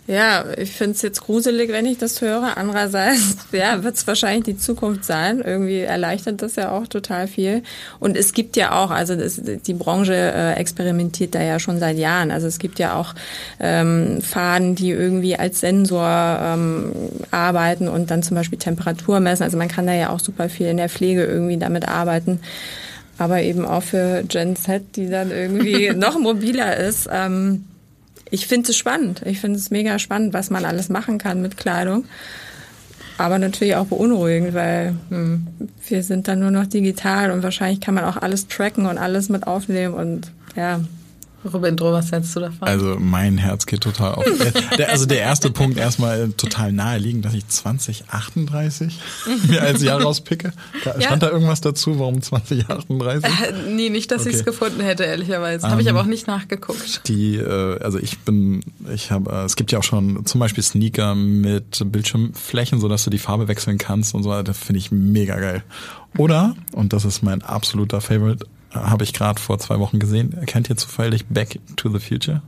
Ja, 0.07 0.45
ich 0.57 0.71
finde 0.71 0.93
es 0.93 1.01
jetzt 1.01 1.21
gruselig, 1.21 1.69
wenn 1.69 1.85
ich 1.85 1.97
das 1.97 2.21
höre. 2.21 2.55
Andererseits, 2.55 3.35
ja, 3.51 3.83
wird 3.83 3.97
es 3.97 4.07
wahrscheinlich 4.07 4.45
die 4.45 4.57
Zukunft 4.57 5.03
sein. 5.03 5.41
Irgendwie 5.41 5.81
erleichtert 5.81 6.41
das 6.41 6.55
ja 6.55 6.71
auch 6.71 6.87
total 6.87 7.27
viel. 7.27 7.61
Und 7.99 8.15
es 8.15 8.31
gibt 8.31 8.55
ja 8.55 8.71
auch, 8.81 8.89
also 8.89 9.17
das, 9.17 9.41
die 9.43 9.73
Branche 9.73 10.15
äh, 10.15 10.53
experimentiert 10.53 11.35
da 11.35 11.43
ja 11.43 11.59
schon 11.59 11.79
seit 11.79 11.97
Jahren. 11.97 12.31
Also 12.31 12.47
es 12.47 12.57
gibt 12.57 12.79
ja 12.79 12.95
auch 12.95 13.15
ähm, 13.59 14.21
Faden, 14.21 14.75
die 14.75 14.91
irgendwie 14.91 15.35
als 15.35 15.59
Sensor 15.59 16.39
ähm, 16.41 16.93
arbeiten 17.31 17.89
und 17.89 18.09
dann 18.09 18.23
zum 18.23 18.35
Beispiel 18.35 18.59
Temperatur 18.59 19.19
messen. 19.19 19.43
Also 19.43 19.57
man 19.57 19.67
kann 19.67 19.87
da 19.87 19.93
ja 19.93 20.11
auch 20.11 20.21
super 20.21 20.47
viel 20.47 20.67
in 20.67 20.77
der 20.77 20.87
Pflege 20.87 21.25
irgendwie 21.25 21.57
damit 21.57 21.87
arbeiten 21.87 22.39
aber 23.19 23.41
eben 23.41 23.65
auch 23.65 23.81
für 23.81 24.23
Gen 24.27 24.55
Z, 24.55 24.95
die 24.95 25.09
dann 25.09 25.31
irgendwie 25.31 25.89
noch 25.95 26.19
mobiler 26.19 26.77
ist. 26.77 27.09
Ähm, 27.11 27.65
ich 28.31 28.47
finde 28.47 28.71
es 28.71 28.77
spannend. 28.77 29.21
Ich 29.25 29.39
finde 29.39 29.59
es 29.59 29.71
mega 29.71 29.99
spannend, 29.99 30.33
was 30.33 30.49
man 30.49 30.65
alles 30.65 30.89
machen 30.89 31.17
kann 31.17 31.41
mit 31.41 31.57
Kleidung. 31.57 32.05
Aber 33.17 33.39
natürlich 33.39 33.75
auch 33.75 33.87
beunruhigend, 33.87 34.53
weil 34.53 34.95
hm, 35.09 35.47
wir 35.87 36.03
sind 36.03 36.27
dann 36.27 36.39
nur 36.39 36.51
noch 36.51 36.67
digital 36.67 37.31
und 37.31 37.41
wahrscheinlich 37.41 37.81
kann 37.81 37.95
man 37.95 38.05
auch 38.05 38.17
alles 38.17 38.47
tracken 38.47 38.85
und 38.85 38.97
alles 38.97 39.29
mit 39.29 39.47
aufnehmen 39.47 39.95
und 39.95 40.31
ja, 40.55 40.81
Robindro, 41.45 41.91
was 41.91 42.11
hältst 42.11 42.35
du 42.35 42.39
davon? 42.39 42.67
Also 42.67 42.97
mein 42.99 43.37
Herz 43.37 43.65
geht 43.65 43.81
total 43.81 44.15
auf. 44.15 44.25
Der, 44.77 44.89
also 44.89 45.05
der 45.05 45.19
erste 45.19 45.49
Punkt 45.49 45.77
erstmal 45.77 46.29
total 46.29 46.71
naheliegend, 46.71 47.25
dass 47.25 47.33
ich 47.33 47.47
2038 47.47 48.99
mir 49.47 49.61
als 49.61 49.81
Jahr 49.81 50.01
rauspicke. 50.01 50.51
Da, 50.83 50.95
ja. 50.95 51.01
Stand 51.01 51.23
da 51.23 51.29
irgendwas 51.29 51.61
dazu, 51.61 51.99
warum 51.99 52.21
2038? 52.21 53.23
Äh, 53.23 53.53
nee, 53.71 53.89
nicht, 53.89 54.11
dass 54.11 54.21
okay. 54.21 54.29
ich 54.29 54.35
es 54.37 54.45
gefunden 54.45 54.81
hätte, 54.81 55.03
ehrlicherweise. 55.03 55.65
Um, 55.65 55.71
habe 55.71 55.81
ich 55.81 55.87
ähm, 55.87 55.95
aber 55.95 56.03
auch 56.03 56.09
nicht 56.09 56.27
nachgeguckt. 56.27 57.07
Die, 57.07 57.37
äh, 57.37 57.79
also 57.81 57.97
ich 57.97 58.19
bin, 58.19 58.61
ich 58.93 59.11
habe, 59.11 59.31
äh, 59.31 59.45
es 59.45 59.55
gibt 59.55 59.71
ja 59.71 59.79
auch 59.79 59.83
schon 59.83 60.25
zum 60.25 60.39
Beispiel 60.39 60.63
Sneaker 60.63 61.15
mit 61.15 61.81
Bildschirmflächen, 61.91 62.79
sodass 62.79 63.03
du 63.03 63.09
die 63.09 63.19
Farbe 63.19 63.47
wechseln 63.47 63.77
kannst 63.77 64.13
und 64.13 64.23
so. 64.23 64.41
Das 64.41 64.57
finde 64.57 64.79
ich 64.79 64.91
mega 64.91 65.39
geil. 65.39 65.63
Oder, 66.17 66.55
und 66.73 66.93
das 66.93 67.05
ist 67.05 67.21
mein 67.21 67.41
absoluter 67.41 68.01
Favorite, 68.01 68.45
habe 68.71 69.03
ich 69.03 69.13
gerade 69.13 69.39
vor 69.41 69.59
zwei 69.59 69.79
Wochen 69.79 69.99
gesehen. 69.99 70.35
Kennt 70.45 70.69
ihr 70.69 70.77
zufällig 70.77 71.25
Back 71.27 71.59
to 71.75 71.89
the 71.89 71.99
Future? 71.99 72.41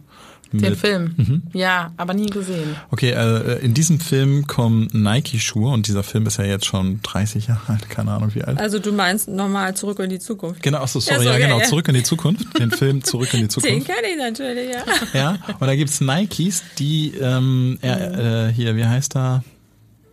Den 0.52 0.76
Film. 0.76 1.14
Mhm. 1.16 1.44
Ja, 1.54 1.92
aber 1.98 2.16
nie 2.16 2.26
gesehen. 2.26 2.76
Okay, 2.90 3.12
äh, 3.12 3.60
in 3.60 3.76
diesem 3.76 4.00
Film 4.00 4.48
kommen 4.48 4.88
Nike-Schuhe 4.94 5.72
und 5.72 5.88
dieser 5.88 6.02
Film 6.02 6.26
ist 6.26 6.38
ja 6.38 6.44
jetzt 6.44 6.66
schon 6.66 7.02
30 7.04 7.48
Jahre 7.48 7.62
alt, 7.68 7.88
keine 7.90 8.12
Ahnung 8.12 8.34
wie 8.34 8.44
alt. 8.44 8.58
Also 8.58 8.80
du 8.80 8.92
meinst 8.92 9.28
nochmal 9.28 9.76
Zurück 9.76 10.00
in 10.00 10.10
die 10.10 10.18
Zukunft. 10.18 10.64
Genau, 10.64 10.80
achso, 10.80 11.00
sorry, 11.00 11.18
ja, 11.18 11.34
so, 11.34 11.38
ja 11.38 11.46
genau, 11.46 11.60
ja. 11.60 11.66
Zurück 11.66 11.88
in 11.88 11.94
die 11.94 12.04
Zukunft. 12.04 12.58
Den 12.58 12.72
Film 12.72 13.04
Zurück 13.04 13.32
in 13.36 13.42
die 13.42 13.48
Zukunft. 13.50 13.76
Den 13.76 13.84
kenne 13.84 14.08
ich 14.12 14.18
natürlich, 14.18 14.72
ja. 14.74 14.84
Ja, 15.14 15.38
und 15.60 15.68
da 15.68 15.76
gibt's 15.76 16.02
Nikes, 16.02 16.64
die, 16.80 17.14
ähm, 17.22 17.78
äh, 17.84 18.48
äh, 18.48 18.52
hier, 18.52 18.76
wie 18.76 18.86
heißt 18.86 19.16
er? 19.16 19.44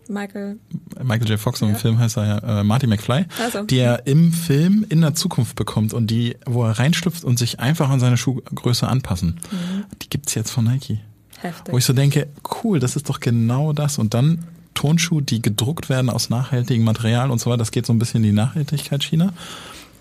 Michael. 0.08 0.58
Michael 1.02 1.28
J. 1.28 1.38
Fox 1.38 1.60
ja. 1.60 1.68
im 1.68 1.76
Film 1.76 1.98
heißt 1.98 2.16
er 2.16 2.26
ja 2.26 2.60
äh, 2.60 2.64
Marty 2.64 2.86
McFly, 2.86 3.26
also. 3.42 3.64
die 3.64 3.78
er 3.78 4.06
im 4.06 4.32
Film 4.32 4.84
in 4.88 5.00
der 5.00 5.14
Zukunft 5.14 5.56
bekommt 5.56 5.94
und 5.94 6.08
die, 6.10 6.36
wo 6.46 6.64
er 6.64 6.78
reinschlüpft 6.78 7.24
und 7.24 7.38
sich 7.38 7.60
einfach 7.60 7.90
an 7.90 8.00
seine 8.00 8.16
Schuhgröße 8.16 8.86
anpassen. 8.86 9.40
Mhm. 9.50 9.84
Die 10.02 10.08
gibt's 10.08 10.34
jetzt 10.34 10.50
von 10.50 10.64
Nike. 10.64 11.00
Heftig. 11.38 11.72
Wo 11.72 11.78
ich 11.78 11.84
so 11.84 11.92
denke, 11.92 12.28
cool, 12.62 12.78
das 12.80 12.96
ist 12.96 13.08
doch 13.08 13.20
genau 13.20 13.72
das. 13.72 13.98
Und 13.98 14.14
dann 14.14 14.44
Turnschuhe, 14.74 15.22
die 15.22 15.42
gedruckt 15.42 15.88
werden 15.88 16.10
aus 16.10 16.30
nachhaltigem 16.30 16.84
Material 16.84 17.30
und 17.30 17.40
so 17.40 17.50
weiter. 17.50 17.58
Das 17.58 17.72
geht 17.72 17.86
so 17.86 17.92
ein 17.92 17.98
bisschen 17.98 18.22
in 18.22 18.30
die 18.30 18.36
Nachhaltigkeitsschiene. 18.36 19.32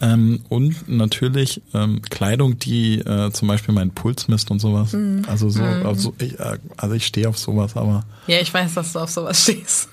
Ähm, 0.01 0.41
und 0.49 0.89
natürlich 0.89 1.62
ähm, 1.73 2.01
Kleidung, 2.01 2.60
die 2.60 2.99
äh, 2.99 3.31
zum 3.31 3.47
Beispiel 3.47 3.73
meinen 3.73 3.91
Puls 3.91 4.27
misst 4.27 4.51
und 4.51 4.60
sowas. 4.60 4.93
Mhm. 4.93 5.23
Also 5.27 5.49
so, 5.49 5.63
mhm. 5.63 5.86
also 5.86 6.13
ich, 6.19 6.39
äh, 6.39 6.58
also 6.77 6.95
ich 6.95 7.05
stehe 7.05 7.29
auf 7.29 7.38
sowas, 7.38 7.75
aber. 7.75 8.03
Ja, 8.27 8.39
ich 8.39 8.53
weiß, 8.53 8.73
dass 8.73 8.93
du 8.93 8.99
auf 8.99 9.10
sowas 9.10 9.41
stehst. 9.43 9.89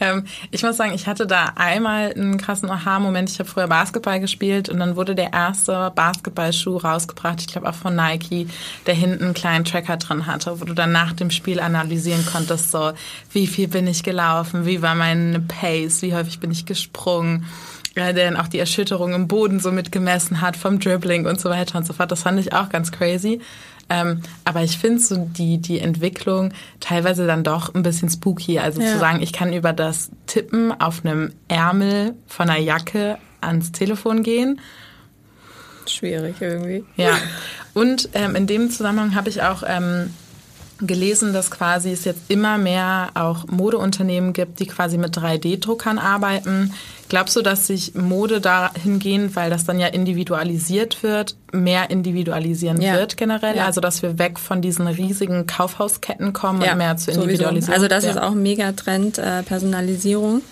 ähm, 0.00 0.24
ich 0.50 0.62
muss 0.62 0.76
sagen, 0.76 0.92
ich 0.94 1.06
hatte 1.06 1.26
da 1.26 1.52
einmal 1.56 2.12
einen 2.12 2.38
krassen 2.38 2.70
Aha-Moment. 2.70 3.30
Ich 3.30 3.38
habe 3.38 3.48
früher 3.48 3.68
Basketball 3.68 4.18
gespielt 4.18 4.68
und 4.68 4.80
dann 4.80 4.96
wurde 4.96 5.14
der 5.14 5.32
erste 5.32 5.92
Basketballschuh 5.94 6.78
rausgebracht, 6.78 7.40
ich 7.40 7.46
glaube 7.46 7.68
auch 7.68 7.74
von 7.74 7.94
Nike, 7.94 8.48
der 8.86 8.94
hinten 8.94 9.24
einen 9.24 9.34
kleinen 9.34 9.64
Tracker 9.64 9.96
drin 9.96 10.26
hatte, 10.26 10.60
wo 10.60 10.64
du 10.64 10.74
dann 10.74 10.92
nach 10.92 11.12
dem 11.12 11.30
Spiel 11.30 11.60
analysieren 11.60 12.24
konntest, 12.26 12.70
so 12.70 12.92
wie 13.32 13.46
viel 13.46 13.68
bin 13.68 13.86
ich 13.86 14.02
gelaufen, 14.02 14.66
wie 14.66 14.82
war 14.82 14.94
meine 14.94 15.40
Pace, 15.40 16.02
wie 16.02 16.14
häufig 16.14 16.40
bin 16.40 16.50
ich 16.50 16.66
gesprungen 16.66 17.46
der 17.94 18.12
dann 18.12 18.36
auch 18.36 18.48
die 18.48 18.58
Erschütterung 18.58 19.12
im 19.12 19.28
Boden 19.28 19.60
so 19.60 19.70
mitgemessen 19.70 20.40
hat 20.40 20.56
vom 20.56 20.78
Dribbling 20.78 21.26
und 21.26 21.40
so 21.40 21.50
weiter 21.50 21.78
und 21.78 21.86
so 21.86 21.92
fort. 21.92 22.10
Das 22.10 22.22
fand 22.22 22.40
ich 22.40 22.52
auch 22.52 22.68
ganz 22.68 22.90
crazy. 22.90 23.40
Ähm, 23.90 24.22
aber 24.44 24.62
ich 24.62 24.78
finde 24.78 25.00
so 25.00 25.16
die, 25.16 25.58
die 25.58 25.78
Entwicklung 25.78 26.52
teilweise 26.80 27.26
dann 27.26 27.44
doch 27.44 27.74
ein 27.74 27.82
bisschen 27.82 28.08
spooky. 28.08 28.58
Also 28.58 28.80
ja. 28.80 28.92
zu 28.92 28.98
sagen, 28.98 29.20
ich 29.20 29.32
kann 29.32 29.52
über 29.52 29.72
das 29.72 30.10
Tippen 30.26 30.72
auf 30.80 31.04
einem 31.04 31.32
Ärmel 31.48 32.14
von 32.26 32.48
einer 32.48 32.60
Jacke 32.60 33.18
ans 33.40 33.72
Telefon 33.72 34.22
gehen. 34.22 34.60
Schwierig 35.86 36.36
irgendwie. 36.40 36.84
Ja. 36.96 37.18
Und 37.74 38.08
ähm, 38.14 38.36
in 38.36 38.46
dem 38.46 38.70
Zusammenhang 38.70 39.14
habe 39.14 39.28
ich 39.28 39.42
auch 39.42 39.62
ähm, 39.66 40.14
gelesen, 40.86 41.32
dass 41.32 41.50
quasi 41.50 41.90
es 41.90 42.04
jetzt 42.04 42.22
immer 42.28 42.58
mehr 42.58 43.10
auch 43.14 43.46
Modeunternehmen 43.46 44.32
gibt, 44.32 44.60
die 44.60 44.66
quasi 44.66 44.98
mit 44.98 45.16
3D-Druckern 45.16 45.98
arbeiten. 45.98 46.72
Glaubst 47.08 47.36
du, 47.36 47.42
dass 47.42 47.66
sich 47.66 47.94
Mode 47.94 48.40
dahin 48.40 48.98
gehen, 48.98 49.34
weil 49.34 49.50
das 49.50 49.64
dann 49.64 49.78
ja 49.78 49.88
individualisiert 49.88 51.02
wird, 51.02 51.36
mehr 51.52 51.90
individualisieren 51.90 52.80
ja. 52.80 52.94
wird 52.94 53.16
generell? 53.16 53.56
Ja. 53.56 53.66
Also 53.66 53.80
dass 53.80 54.02
wir 54.02 54.18
weg 54.18 54.38
von 54.38 54.62
diesen 54.62 54.86
riesigen 54.86 55.46
Kaufhausketten 55.46 56.32
kommen 56.32 56.62
ja, 56.62 56.72
und 56.72 56.78
mehr 56.78 56.96
zu 56.96 57.10
individualisieren? 57.10 57.74
Also 57.74 57.88
das 57.88 58.04
ist 58.04 58.18
auch 58.18 58.32
ein 58.32 58.42
Megatrend, 58.42 59.18
äh, 59.18 59.42
Personalisierung. 59.42 60.42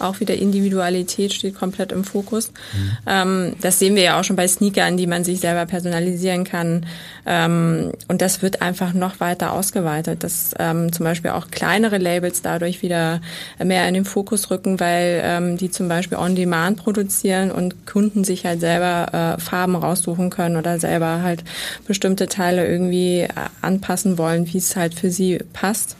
Auch 0.00 0.18
wieder 0.20 0.34
Individualität 0.34 1.34
steht 1.34 1.54
komplett 1.54 1.92
im 1.92 2.04
Fokus. 2.04 2.52
Mhm. 2.72 2.90
Ähm, 3.06 3.52
das 3.60 3.78
sehen 3.78 3.96
wir 3.96 4.02
ja 4.02 4.18
auch 4.18 4.24
schon 4.24 4.36
bei 4.36 4.48
Sneakern, 4.48 4.96
die 4.96 5.06
man 5.06 5.24
sich 5.24 5.40
selber 5.40 5.66
personalisieren 5.66 6.44
kann. 6.44 6.86
Ähm, 7.26 7.92
und 8.08 8.22
das 8.22 8.40
wird 8.40 8.62
einfach 8.62 8.94
noch 8.94 9.20
weiter 9.20 9.52
ausgeweitet, 9.52 10.24
dass 10.24 10.54
ähm, 10.58 10.90
zum 10.90 11.04
Beispiel 11.04 11.32
auch 11.32 11.50
kleinere 11.50 11.98
Labels 11.98 12.40
dadurch 12.40 12.80
wieder 12.80 13.20
mehr 13.62 13.86
in 13.88 13.94
den 13.94 14.06
Fokus 14.06 14.50
rücken, 14.50 14.80
weil 14.80 15.20
ähm, 15.22 15.58
die 15.58 15.70
zum 15.70 15.88
Beispiel 15.88 16.16
on-demand 16.16 16.78
produzieren 16.78 17.50
und 17.50 17.86
Kunden 17.86 18.24
sich 18.24 18.46
halt 18.46 18.60
selber 18.60 19.36
äh, 19.36 19.40
Farben 19.40 19.76
raussuchen 19.76 20.30
können 20.30 20.49
oder 20.56 20.78
selber 20.78 21.22
halt 21.22 21.44
bestimmte 21.86 22.26
Teile 22.26 22.66
irgendwie 22.66 23.20
äh, 23.20 23.28
anpassen 23.60 24.18
wollen, 24.18 24.52
wie 24.52 24.58
es 24.58 24.76
halt 24.76 24.94
für 24.94 25.10
sie 25.10 25.38
passt. 25.52 25.96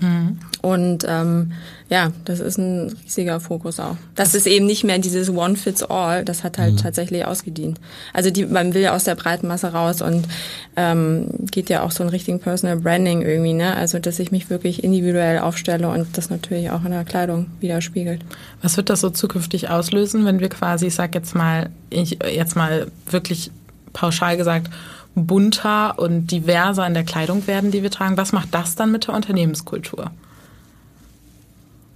Mhm. 0.00 0.38
Und 0.62 1.06
ähm, 1.08 1.52
ja, 1.88 2.10
das 2.24 2.40
ist 2.40 2.58
ein 2.58 2.96
riesiger 3.04 3.38
Fokus 3.38 3.78
auch. 3.78 3.96
Das 4.16 4.34
ist 4.34 4.46
eben 4.46 4.66
nicht 4.66 4.82
mehr 4.82 4.98
dieses 4.98 5.30
One 5.30 5.56
Fits 5.56 5.82
All, 5.84 6.24
das 6.24 6.42
hat 6.42 6.58
halt 6.58 6.74
mhm. 6.74 6.78
tatsächlich 6.78 7.24
ausgedient. 7.24 7.78
Also 8.12 8.30
die, 8.30 8.44
man 8.44 8.74
will 8.74 8.88
aus 8.88 9.04
der 9.04 9.14
breiten 9.14 9.46
Masse 9.46 9.68
raus 9.68 10.02
und 10.02 10.26
ähm, 10.74 11.28
geht 11.50 11.70
ja 11.70 11.82
auch 11.82 11.92
so 11.92 12.02
in 12.02 12.10
Richtung 12.10 12.40
Personal 12.40 12.76
Branding 12.78 13.22
irgendwie, 13.22 13.52
ne? 13.52 13.76
Also 13.76 13.98
dass 13.98 14.18
ich 14.18 14.32
mich 14.32 14.50
wirklich 14.50 14.82
individuell 14.82 15.38
aufstelle 15.38 15.88
und 15.88 16.18
das 16.18 16.30
natürlich 16.30 16.70
auch 16.70 16.84
in 16.84 16.90
der 16.90 17.04
Kleidung 17.04 17.46
widerspiegelt. 17.60 18.22
Was 18.62 18.76
wird 18.76 18.90
das 18.90 19.00
so 19.00 19.10
zukünftig 19.10 19.70
auslösen, 19.70 20.24
wenn 20.24 20.40
wir 20.40 20.48
quasi, 20.48 20.86
ich 20.88 20.94
sag 20.94 21.14
jetzt 21.14 21.34
mal, 21.34 21.70
ich 21.90 22.18
jetzt 22.32 22.56
mal 22.56 22.88
wirklich 23.08 23.52
pauschal 23.96 24.36
gesagt, 24.36 24.70
bunter 25.14 25.98
und 25.98 26.26
diverser 26.30 26.86
in 26.86 26.94
der 26.94 27.04
Kleidung 27.04 27.46
werden, 27.46 27.70
die 27.70 27.82
wir 27.82 27.90
tragen. 27.90 28.16
Was 28.16 28.32
macht 28.32 28.52
das 28.52 28.76
dann 28.76 28.92
mit 28.92 29.06
der 29.06 29.14
Unternehmenskultur? 29.14 30.10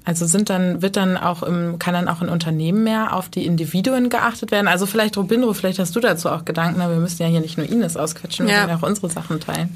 Also 0.04 0.26
sind 0.26 0.48
dann, 0.48 0.80
wird 0.80 0.96
dann 0.96 1.18
auch 1.18 1.42
im, 1.42 1.78
kann 1.78 1.92
dann 1.92 2.08
auch 2.08 2.22
ein 2.22 2.30
Unternehmen 2.30 2.82
mehr 2.82 3.14
auf 3.14 3.28
die 3.28 3.44
Individuen 3.44 4.08
geachtet 4.08 4.50
werden? 4.50 4.66
Also 4.66 4.86
vielleicht 4.86 5.18
Robindro, 5.18 5.52
vielleicht 5.52 5.78
hast 5.78 5.94
du 5.94 6.00
dazu 6.00 6.30
auch 6.30 6.46
Gedanken, 6.46 6.80
aber 6.80 6.94
wir 6.94 7.00
müssen 7.00 7.22
ja 7.22 7.28
hier 7.28 7.42
nicht 7.42 7.58
nur 7.58 7.68
Ines 7.68 7.98
ausquetschen, 7.98 8.46
wir 8.46 8.54
ja. 8.54 8.60
können 8.60 8.70
ja 8.70 8.78
auch 8.78 8.88
unsere 8.88 9.10
Sachen 9.10 9.38
teilen. 9.38 9.68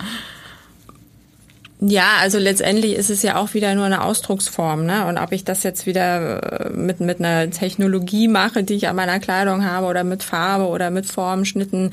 Ja, 1.87 2.15
also 2.23 2.39
letztendlich 2.39 2.95
ist 2.95 3.11
es 3.11 3.23
ja 3.23 3.37
auch 3.37 3.53
wieder 3.53 3.75
nur 3.75 3.85
eine 3.85 4.05
Ausdrucksform, 4.05 4.87
ne? 4.87 5.07
Und 5.07 5.19
ob 5.19 5.33
ich 5.33 5.45
das 5.45 5.63
jetzt 5.65 5.85
wieder 5.85 6.69
äh, 6.69 6.71
mit 6.71 7.01
mit 7.01 7.19
einer 7.19 7.51
Technologie 7.51 8.27
mache, 8.27 8.63
die 8.63 8.75
ich 8.75 8.89
an 8.89 8.97
meiner 8.97 9.21
Kleidung 9.21 9.67
habe, 9.67 9.87
oder 9.87 10.03
mit 10.03 10.23
Farbe 10.23 10.67
oder 10.69 10.91
mit 10.91 11.05
Formen, 11.05 11.45
Schnitten, 11.45 11.91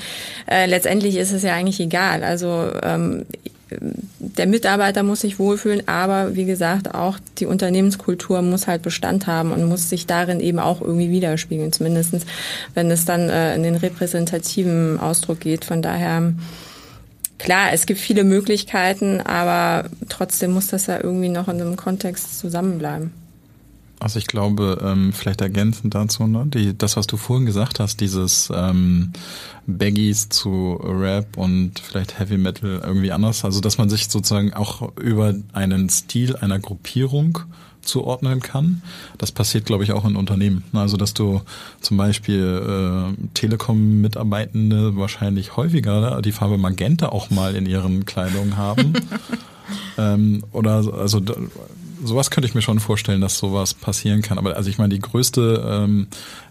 äh, 0.50 0.66
letztendlich 0.66 1.18
ist 1.18 1.34
es 1.34 1.44
ja 1.44 1.56
eigentlich 1.56 1.82
egal. 1.82 2.24
Also 2.24 2.72
ähm, 2.82 3.26
der 4.20 4.48
Mitarbeiter 4.48 5.04
muss 5.04 5.22
sich 5.22 5.40
wohlfühlen, 5.40 5.88
aber 5.88 6.36
wie 6.36 6.46
gesagt, 6.46 6.94
auch 6.94 7.18
die 7.40 7.46
Unternehmenskultur 7.46 8.42
muss 8.42 8.68
halt 8.68 8.84
Bestand 8.84 9.28
haben 9.28 9.52
und 9.52 9.66
muss 9.66 9.90
sich 9.90 10.08
darin 10.08 10.40
eben 10.40 10.60
auch 10.60 10.82
irgendwie 10.82 11.10
widerspiegeln, 11.12 11.74
zumindestens, 11.74 12.26
wenn 12.76 12.92
es 12.92 13.04
dann 13.04 13.30
äh, 13.30 13.56
in 13.56 13.64
den 13.64 13.76
repräsentativen 13.76 15.00
Ausdruck 15.00 15.42
geht. 15.42 15.66
Von 15.66 15.82
daher 15.82 16.34
klar, 17.42 17.74
es 17.74 17.86
gibt 17.86 18.00
viele 18.00 18.24
Möglichkeiten, 18.24 19.22
aber 19.22 19.90
trotzdem 20.10 20.52
muss 20.52 20.68
das 20.68 20.88
ja 20.88 21.04
irgendwie 21.04 21.30
noch 21.30 21.48
in 21.48 21.62
einem 21.62 21.76
Kontext 21.76 22.40
zusammenbleiben. 22.40 23.12
Also 24.02 24.18
ich 24.18 24.26
glaube, 24.26 24.82
ähm, 24.84 25.14
vielleicht 25.14 25.42
ergänzend 25.42 25.94
dazu, 25.94 26.26
ne, 26.26 26.46
die, 26.48 26.76
das, 26.76 26.98
was 26.98 27.06
du 27.06 27.18
vorhin 27.18 27.46
gesagt 27.46 27.80
hast, 27.80 28.02
dieses 28.02 28.52
ähm, 28.52 29.14
Baggies 29.68 30.30
zu 30.30 30.80
Rap 30.84 31.38
und 31.38 31.80
vielleicht 31.80 32.18
Heavy 32.18 32.38
Metal 32.38 32.82
irgendwie 32.84 33.12
anders, 33.12 33.46
also 33.46 33.62
dass 33.62 33.78
man 33.78 33.90
sich 33.90 34.08
sozusagen 34.08 34.54
auch 34.54 34.98
über 34.98 35.36
einen 35.54 35.88
Stil 35.90 36.36
einer 36.36 36.58
Gruppierung 36.58 37.40
zuordnen 37.82 38.42
kann. 38.42 38.82
Das 39.18 39.32
passiert, 39.32 39.66
glaube 39.66 39.84
ich, 39.84 39.92
auch 39.92 40.06
in 40.06 40.16
Unternehmen. 40.16 40.64
Also, 40.74 40.98
dass 40.98 41.14
du 41.14 41.42
zum 41.80 41.98
Beispiel 41.98 43.14
äh, 43.14 43.28
Telekom-Mitarbeitende 43.34 44.96
wahrscheinlich 44.98 45.58
häufiger 45.58 46.22
die 46.22 46.32
Farbe 46.32 46.58
Magenta 46.58 47.10
auch 47.10 47.30
mal 47.30 47.56
in 47.56 47.66
ihren 47.66 48.06
Kleidungen 48.06 48.58
haben. 48.58 48.94
ähm, 49.98 50.44
oder 50.52 50.84
also 50.98 51.22
sowas 52.04 52.32
könnte 52.32 52.48
ich 52.48 52.56
mir 52.56 52.62
schon 52.62 52.80
vorstellen, 52.80 53.22
dass 53.22 53.38
sowas 53.38 53.74
passieren 53.74 54.22
kann. 54.22 54.38
Aber 54.38 54.56
also 54.56 54.70
ich 54.70 54.78
meine, 54.78 54.94
die 54.94 55.00
größte 55.00 55.64
ähm, 55.66 56.08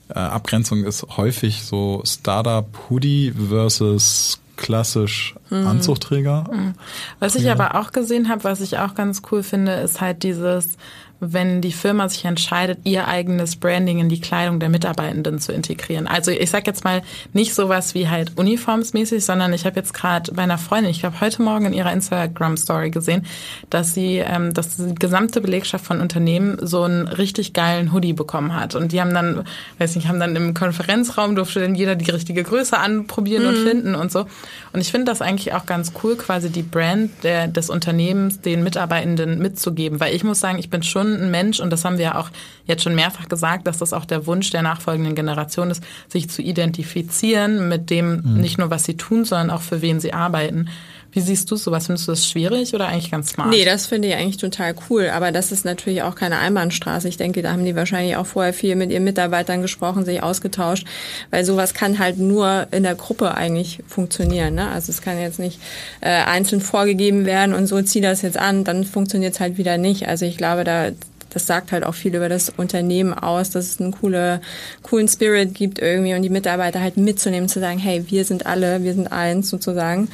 äh, 0.08 0.14
Abgrenzung 0.14 0.84
ist 0.84 1.06
häufig 1.16 1.62
so 1.64 2.02
Startup 2.04 2.66
Hoodie 2.88 3.32
versus 3.48 4.40
klassisch 4.56 5.34
mhm. 5.48 5.66
Anzugträger. 5.66 6.44
Mhm. 6.52 6.74
Was 7.18 7.34
ich 7.34 7.50
aber 7.50 7.76
auch 7.76 7.92
gesehen 7.92 8.28
habe, 8.28 8.44
was 8.44 8.60
ich 8.60 8.78
auch 8.78 8.94
ganz 8.94 9.22
cool 9.30 9.42
finde, 9.42 9.72
ist 9.72 10.00
halt 10.00 10.22
dieses 10.22 10.76
wenn 11.20 11.60
die 11.60 11.72
Firma 11.72 12.08
sich 12.08 12.24
entscheidet, 12.24 12.78
ihr 12.84 13.06
eigenes 13.06 13.56
Branding 13.56 13.98
in 13.98 14.08
die 14.08 14.20
Kleidung 14.20 14.58
der 14.58 14.70
Mitarbeitenden 14.70 15.38
zu 15.38 15.52
integrieren. 15.52 16.06
Also 16.06 16.30
ich 16.30 16.50
sage 16.50 16.64
jetzt 16.66 16.82
mal 16.82 17.02
nicht 17.34 17.54
sowas 17.54 17.94
wie 17.94 18.08
halt 18.08 18.36
uniformsmäßig, 18.36 19.24
sondern 19.24 19.52
ich 19.52 19.66
habe 19.66 19.76
jetzt 19.76 19.92
gerade 19.92 20.32
bei 20.32 20.42
einer 20.42 20.56
Freundin, 20.56 20.90
ich 20.90 21.00
glaube 21.00 21.20
heute 21.20 21.42
Morgen 21.42 21.66
in 21.66 21.72
ihrer 21.74 21.92
Instagram-Story 21.92 22.90
gesehen, 22.90 23.26
dass 23.68 23.92
sie, 23.92 24.16
ähm, 24.18 24.54
dass 24.54 24.78
die 24.78 24.94
gesamte 24.94 25.42
Belegschaft 25.42 25.84
von 25.84 26.00
Unternehmen 26.00 26.56
so 26.62 26.82
einen 26.82 27.06
richtig 27.06 27.52
geilen 27.52 27.92
Hoodie 27.92 28.14
bekommen 28.14 28.54
hat. 28.54 28.74
Und 28.74 28.92
die 28.92 29.00
haben 29.00 29.12
dann, 29.12 29.44
weiß 29.78 29.96
nicht, 29.96 30.08
haben 30.08 30.20
dann 30.20 30.34
im 30.34 30.54
Konferenzraum 30.54 31.36
durfte 31.36 31.60
dann 31.60 31.74
jeder 31.74 31.96
die 31.96 32.10
richtige 32.10 32.42
Größe 32.42 32.78
anprobieren 32.78 33.42
mhm. 33.42 33.48
und 33.48 33.56
finden 33.56 33.94
und 33.94 34.10
so. 34.10 34.26
Und 34.72 34.80
ich 34.80 34.90
finde 34.90 35.06
das 35.06 35.20
eigentlich 35.20 35.52
auch 35.52 35.66
ganz 35.66 35.92
cool, 36.02 36.16
quasi 36.16 36.48
die 36.48 36.62
Brand 36.62 37.10
der, 37.24 37.46
des 37.46 37.68
Unternehmens 37.68 38.40
den 38.40 38.64
Mitarbeitenden 38.64 39.38
mitzugeben, 39.38 40.00
weil 40.00 40.14
ich 40.14 40.24
muss 40.24 40.40
sagen, 40.40 40.58
ich 40.58 40.70
bin 40.70 40.82
schon 40.82 41.09
ein 41.14 41.30
Mensch, 41.30 41.60
und 41.60 41.70
das 41.70 41.84
haben 41.84 41.98
wir 41.98 42.04
ja 42.04 42.14
auch 42.18 42.30
jetzt 42.64 42.82
schon 42.82 42.94
mehrfach 42.94 43.28
gesagt, 43.28 43.66
dass 43.66 43.78
das 43.78 43.92
auch 43.92 44.04
der 44.04 44.26
Wunsch 44.26 44.50
der 44.50 44.62
nachfolgenden 44.62 45.14
Generation 45.14 45.70
ist, 45.70 45.82
sich 46.08 46.28
zu 46.30 46.42
identifizieren 46.42 47.68
mit 47.68 47.90
dem, 47.90 48.22
mhm. 48.22 48.40
nicht 48.40 48.58
nur 48.58 48.70
was 48.70 48.84
sie 48.84 48.96
tun, 48.96 49.24
sondern 49.24 49.50
auch 49.50 49.62
für 49.62 49.82
wen 49.82 50.00
sie 50.00 50.12
arbeiten. 50.12 50.68
Wie 51.12 51.20
siehst 51.20 51.50
du 51.50 51.56
sowas? 51.56 51.86
Findest 51.86 52.06
du 52.06 52.12
das 52.12 52.26
schwierig 52.26 52.74
oder 52.74 52.88
eigentlich 52.88 53.10
ganz 53.10 53.30
smart? 53.30 53.50
Nee, 53.50 53.64
das 53.64 53.86
finde 53.86 54.08
ich 54.08 54.14
eigentlich 54.14 54.36
total 54.36 54.74
cool. 54.88 55.10
Aber 55.10 55.32
das 55.32 55.50
ist 55.50 55.64
natürlich 55.64 56.02
auch 56.02 56.14
keine 56.14 56.38
Einbahnstraße. 56.38 57.08
Ich 57.08 57.16
denke, 57.16 57.42
da 57.42 57.52
haben 57.52 57.64
die 57.64 57.74
wahrscheinlich 57.74 58.16
auch 58.16 58.26
vorher 58.26 58.52
viel 58.52 58.76
mit 58.76 58.90
ihren 58.90 59.04
Mitarbeitern 59.04 59.62
gesprochen, 59.62 60.04
sich 60.04 60.22
ausgetauscht. 60.22 60.86
Weil 61.30 61.44
sowas 61.44 61.74
kann 61.74 61.98
halt 61.98 62.18
nur 62.18 62.68
in 62.70 62.84
der 62.84 62.94
Gruppe 62.94 63.34
eigentlich 63.34 63.80
funktionieren. 63.88 64.54
Ne? 64.54 64.68
Also 64.68 64.90
es 64.90 65.02
kann 65.02 65.18
jetzt 65.18 65.38
nicht 65.38 65.58
äh, 66.00 66.10
einzeln 66.10 66.60
vorgegeben 66.60 67.26
werden 67.26 67.54
und 67.54 67.66
so 67.66 67.82
zieh 67.82 68.00
das 68.00 68.22
jetzt 68.22 68.38
an, 68.38 68.64
dann 68.64 68.84
funktioniert 68.84 69.34
es 69.34 69.40
halt 69.40 69.58
wieder 69.58 69.78
nicht. 69.78 70.06
Also 70.06 70.24
ich 70.26 70.36
glaube, 70.36 70.64
da 70.64 70.90
das 71.32 71.46
sagt 71.46 71.72
halt 71.72 71.84
auch 71.84 71.94
viel 71.94 72.14
über 72.14 72.28
das 72.28 72.50
Unternehmen 72.50 73.14
aus, 73.14 73.50
dass 73.50 73.66
es 73.66 73.80
einen 73.80 73.92
coole, 73.92 74.40
coolen 74.82 75.08
Spirit 75.08 75.54
gibt 75.54 75.78
irgendwie 75.78 76.14
und 76.14 76.22
die 76.22 76.28
Mitarbeiter 76.28 76.80
halt 76.80 76.96
mitzunehmen, 76.96 77.48
zu 77.48 77.60
sagen, 77.60 77.78
hey, 77.78 78.04
wir 78.08 78.24
sind 78.24 78.46
alle, 78.46 78.82
wir 78.82 78.94
sind 78.94 79.12
eins 79.12 79.48
sozusagen. 79.48 80.08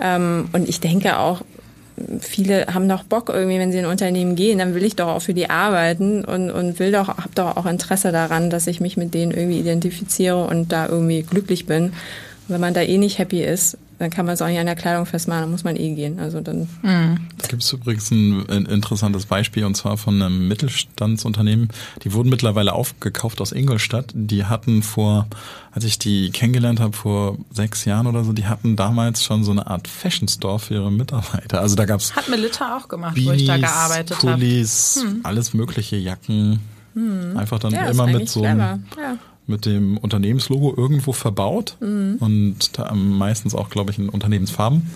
Ähm, 0.00 0.48
und 0.52 0.68
ich 0.68 0.80
denke 0.80 1.18
auch, 1.18 1.42
viele 2.20 2.66
haben 2.66 2.88
doch 2.88 3.04
Bock 3.04 3.30
irgendwie, 3.30 3.58
wenn 3.58 3.72
sie 3.72 3.78
in 3.78 3.86
Unternehmen 3.86 4.36
gehen, 4.36 4.58
dann 4.58 4.74
will 4.74 4.84
ich 4.84 4.96
doch 4.96 5.08
auch 5.08 5.22
für 5.22 5.34
die 5.34 5.48
arbeiten 5.48 6.24
und, 6.24 6.50
und 6.50 6.78
will 6.78 6.92
doch, 6.92 7.08
hab 7.08 7.34
doch 7.34 7.56
auch 7.56 7.66
Interesse 7.66 8.12
daran, 8.12 8.50
dass 8.50 8.66
ich 8.66 8.80
mich 8.80 8.96
mit 8.96 9.14
denen 9.14 9.32
irgendwie 9.32 9.60
identifiziere 9.60 10.44
und 10.44 10.72
da 10.72 10.86
irgendwie 10.88 11.22
glücklich 11.22 11.66
bin. 11.66 11.84
Und 11.84 11.92
wenn 12.48 12.60
man 12.60 12.74
da 12.74 12.82
eh 12.82 12.98
nicht 12.98 13.18
happy 13.18 13.42
ist, 13.42 13.78
dann 13.98 14.10
kann 14.10 14.26
man 14.26 14.34
es 14.34 14.42
auch 14.42 14.46
nicht 14.46 14.58
an 14.58 14.66
der 14.66 14.74
Kleidung 14.74 15.06
festmachen, 15.06 15.42
dann 15.42 15.50
muss 15.50 15.64
man 15.64 15.76
eh 15.76 15.94
gehen. 15.94 16.18
Also 16.18 16.40
dann. 16.40 16.68
Mhm. 16.82 17.18
Da 17.38 17.48
gibt 17.48 17.62
es 17.62 17.72
übrigens 17.72 18.10
ein, 18.10 18.48
ein, 18.48 18.66
interessantes 18.66 19.24
Beispiel 19.26 19.64
und 19.64 19.74
zwar 19.74 19.96
von 19.96 20.20
einem 20.20 20.48
Mittelstandsunternehmen. 20.48 21.68
Die 22.02 22.12
wurden 22.12 22.28
mittlerweile 22.28 22.74
aufgekauft 22.74 23.40
aus 23.40 23.52
Ingolstadt. 23.52 24.12
Die 24.14 24.44
hatten 24.44 24.82
vor, 24.82 25.26
als 25.72 25.84
ich 25.84 25.98
die 25.98 26.30
kennengelernt 26.30 26.78
habe, 26.78 26.94
vor 26.94 27.38
sechs 27.50 27.86
Jahren 27.86 28.06
oder 28.06 28.22
so, 28.22 28.32
die 28.32 28.46
hatten 28.46 28.76
damals 28.76 29.24
schon 29.24 29.44
so 29.44 29.52
eine 29.52 29.66
Art 29.66 29.88
Fashion 29.88 30.28
Store 30.28 30.58
für 30.58 30.74
ihre 30.74 30.92
Mitarbeiter. 30.92 31.60
Also 31.60 31.74
da 31.74 31.86
gab's 31.86 32.14
Hat 32.14 32.28
Melitta 32.28 32.76
auch 32.76 32.88
gemacht, 32.88 33.14
Beanies, 33.14 33.30
wo 33.30 33.32
ich 33.34 33.46
da 33.46 33.56
gearbeitet 33.56 34.18
habe. 34.18 34.32
Pullis, 34.32 35.00
hm. 35.02 35.20
alles 35.22 35.54
mögliche 35.54 35.96
Jacken. 35.96 36.60
Hm. 36.94 37.36
Einfach 37.36 37.58
dann 37.58 37.72
ja, 37.72 37.86
immer 37.86 38.06
mit 38.06 38.28
so 38.28 38.42
einem, 38.42 38.84
ja 38.98 39.16
mit 39.46 39.64
dem 39.64 39.96
Unternehmenslogo 39.98 40.74
irgendwo 40.76 41.12
verbaut 41.12 41.76
mhm. 41.80 42.16
und 42.20 42.78
da 42.78 42.92
meistens 42.94 43.54
auch, 43.54 43.70
glaube 43.70 43.92
ich, 43.92 43.98
in 43.98 44.08
Unternehmensfarben. 44.08 44.90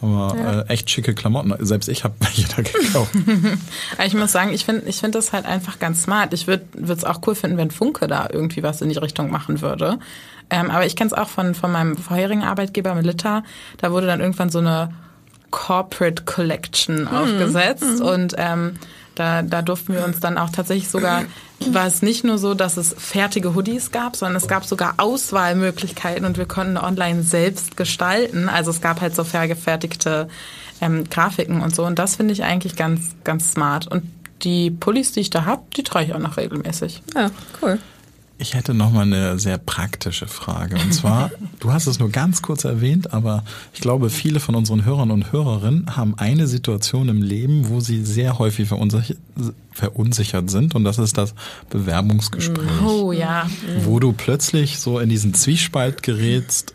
Aber 0.00 0.36
ja. 0.36 0.60
äh, 0.60 0.66
echt 0.68 0.90
schicke 0.90 1.14
Klamotten. 1.14 1.54
Selbst 1.64 1.88
ich 1.88 2.04
habe 2.04 2.14
welche 2.20 2.46
da 2.48 2.62
gekauft. 2.62 3.12
ich 4.06 4.14
muss 4.14 4.30
sagen, 4.30 4.52
ich 4.52 4.64
finde 4.64 4.86
ich 4.86 5.00
find 5.00 5.14
das 5.14 5.32
halt 5.32 5.44
einfach 5.44 5.78
ganz 5.78 6.04
smart. 6.04 6.32
Ich 6.32 6.46
würde 6.46 6.64
es 6.80 7.04
auch 7.04 7.20
cool 7.26 7.34
finden, 7.34 7.56
wenn 7.56 7.70
Funke 7.70 8.06
da 8.06 8.28
irgendwie 8.30 8.62
was 8.62 8.80
in 8.80 8.90
die 8.90 8.98
Richtung 8.98 9.30
machen 9.30 9.60
würde. 9.60 9.98
Ähm, 10.50 10.70
aber 10.70 10.86
ich 10.86 10.96
kenne 10.96 11.08
es 11.08 11.12
auch 11.12 11.28
von, 11.28 11.54
von 11.54 11.72
meinem 11.72 11.96
vorherigen 11.96 12.42
Arbeitgeber 12.42 12.94
Melitta. 12.94 13.42
Da 13.78 13.90
wurde 13.90 14.06
dann 14.06 14.20
irgendwann 14.20 14.50
so 14.50 14.60
eine 14.60 14.94
Corporate 15.50 16.24
Collection 16.24 17.02
mhm. 17.02 17.08
aufgesetzt. 17.08 18.00
Mhm. 18.00 18.06
Und 18.06 18.34
ähm, 18.38 18.76
da, 19.14 19.42
da 19.42 19.62
durften 19.62 19.94
wir 19.94 20.04
uns 20.04 20.20
dann 20.20 20.38
auch 20.38 20.50
tatsächlich 20.50 20.88
sogar, 20.88 21.24
war 21.66 21.86
es 21.86 22.02
nicht 22.02 22.24
nur 22.24 22.38
so, 22.38 22.54
dass 22.54 22.76
es 22.76 22.94
fertige 22.96 23.54
Hoodies 23.54 23.90
gab, 23.90 24.16
sondern 24.16 24.36
es 24.36 24.48
gab 24.48 24.64
sogar 24.64 24.94
Auswahlmöglichkeiten 24.98 26.24
und 26.24 26.38
wir 26.38 26.46
konnten 26.46 26.76
online 26.76 27.22
selbst 27.22 27.76
gestalten. 27.76 28.48
Also 28.48 28.70
es 28.70 28.80
gab 28.80 29.00
halt 29.00 29.14
so 29.14 29.24
vergefertigte 29.24 30.28
ähm, 30.80 31.08
Grafiken 31.10 31.60
und 31.60 31.74
so. 31.74 31.84
Und 31.84 31.98
das 31.98 32.16
finde 32.16 32.32
ich 32.32 32.44
eigentlich 32.44 32.76
ganz, 32.76 33.16
ganz 33.24 33.52
smart. 33.52 33.88
Und 33.88 34.04
die 34.42 34.70
Pullis, 34.70 35.12
die 35.12 35.20
ich 35.20 35.30
da 35.30 35.44
habe, 35.44 35.62
die 35.76 35.82
trage 35.82 36.06
ich 36.06 36.14
auch 36.14 36.20
noch 36.20 36.36
regelmäßig. 36.36 37.02
Ja, 37.14 37.30
cool. 37.60 37.78
Ich 38.40 38.54
hätte 38.54 38.72
noch 38.72 38.92
mal 38.92 39.02
eine 39.02 39.36
sehr 39.40 39.58
praktische 39.58 40.28
Frage. 40.28 40.76
Und 40.76 40.94
zwar, 40.94 41.32
du 41.60 41.72
hast 41.72 41.88
es 41.88 41.98
nur 41.98 42.10
ganz 42.10 42.40
kurz 42.40 42.62
erwähnt, 42.62 43.12
aber 43.12 43.44
ich 43.74 43.80
glaube, 43.80 44.10
viele 44.10 44.38
von 44.38 44.54
unseren 44.54 44.84
Hörern 44.84 45.10
und 45.10 45.32
Hörerinnen 45.32 45.96
haben 45.96 46.14
eine 46.18 46.46
Situation 46.46 47.08
im 47.08 47.20
Leben, 47.20 47.68
wo 47.68 47.80
sie 47.80 48.04
sehr 48.04 48.38
häufig 48.38 48.68
verunsichert, 48.68 49.18
verunsichert 49.72 50.50
sind. 50.50 50.76
Und 50.76 50.84
das 50.84 50.98
ist 50.98 51.18
das 51.18 51.34
Bewerbungsgespräch. 51.68 52.80
Oh 52.86 53.10
ja. 53.10 53.50
Wo 53.80 53.98
du 53.98 54.12
plötzlich 54.12 54.78
so 54.78 55.00
in 55.00 55.08
diesen 55.08 55.34
Zwiespalt 55.34 56.04
gerätst, 56.04 56.74